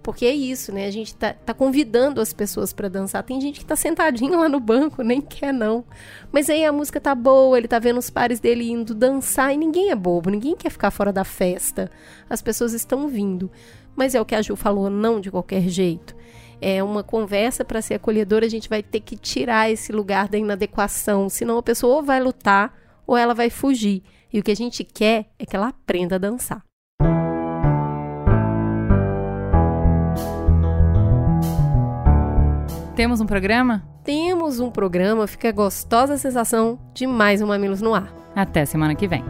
Porque 0.02 0.24
é 0.24 0.32
isso, 0.32 0.72
né? 0.72 0.86
A 0.86 0.90
gente 0.90 1.14
tá, 1.14 1.34
tá 1.34 1.52
convidando 1.52 2.20
as 2.20 2.32
pessoas 2.32 2.72
para 2.72 2.88
dançar. 2.88 3.22
Tem 3.22 3.40
gente 3.40 3.60
que 3.60 3.66
tá 3.66 3.76
sentadinho 3.76 4.38
lá 4.38 4.48
no 4.48 4.58
banco, 4.58 5.02
nem 5.02 5.20
quer 5.20 5.52
não. 5.52 5.84
Mas 6.32 6.48
aí 6.48 6.64
a 6.64 6.72
música 6.72 7.00
tá 7.00 7.14
boa, 7.14 7.58
ele 7.58 7.68
tá 7.68 7.78
vendo 7.78 7.98
os 7.98 8.08
pares 8.08 8.40
dele 8.40 8.70
indo 8.70 8.94
dançar 8.94 9.52
e 9.52 9.58
ninguém 9.58 9.90
é 9.90 9.94
bobo, 9.94 10.30
ninguém 10.30 10.56
quer 10.56 10.70
ficar 10.70 10.90
fora 10.90 11.12
da 11.12 11.24
festa. 11.24 11.90
As 12.28 12.40
pessoas 12.40 12.72
estão 12.72 13.08
vindo. 13.08 13.50
Mas 13.94 14.14
é 14.14 14.20
o 14.20 14.24
que 14.24 14.34
a 14.34 14.40
Ju 14.40 14.56
falou, 14.56 14.88
não 14.88 15.20
de 15.20 15.30
qualquer 15.30 15.68
jeito. 15.68 16.16
É 16.60 16.82
uma 16.82 17.02
conversa 17.02 17.64
para 17.64 17.82
ser 17.82 17.94
acolhedora, 17.94 18.46
a 18.46 18.50
gente 18.50 18.68
vai 18.68 18.82
ter 18.82 19.00
que 19.00 19.16
tirar 19.16 19.70
esse 19.70 19.92
lugar 19.92 20.28
da 20.28 20.38
inadequação, 20.38 21.28
senão 21.28 21.58
a 21.58 21.62
pessoa 21.62 21.96
ou 21.96 22.02
vai 22.02 22.20
lutar 22.22 22.74
ou 23.06 23.16
ela 23.16 23.34
vai 23.34 23.50
fugir. 23.50 24.02
E 24.32 24.38
o 24.38 24.42
que 24.42 24.50
a 24.50 24.56
gente 24.56 24.84
quer 24.84 25.26
é 25.38 25.44
que 25.44 25.56
ela 25.56 25.68
aprenda 25.68 26.16
a 26.16 26.18
dançar. 26.18 26.69
Temos 33.00 33.18
um 33.18 33.24
programa? 33.24 33.82
Temos 34.04 34.60
um 34.60 34.70
programa, 34.70 35.26
fica 35.26 35.50
gostosa 35.50 36.12
a 36.12 36.18
sensação 36.18 36.78
de 36.92 37.06
mais 37.06 37.40
um 37.40 37.46
Mamilos 37.46 37.80
no 37.80 37.94
Ar. 37.94 38.12
Até 38.36 38.66
semana 38.66 38.94
que 38.94 39.08
vem. 39.08 39.24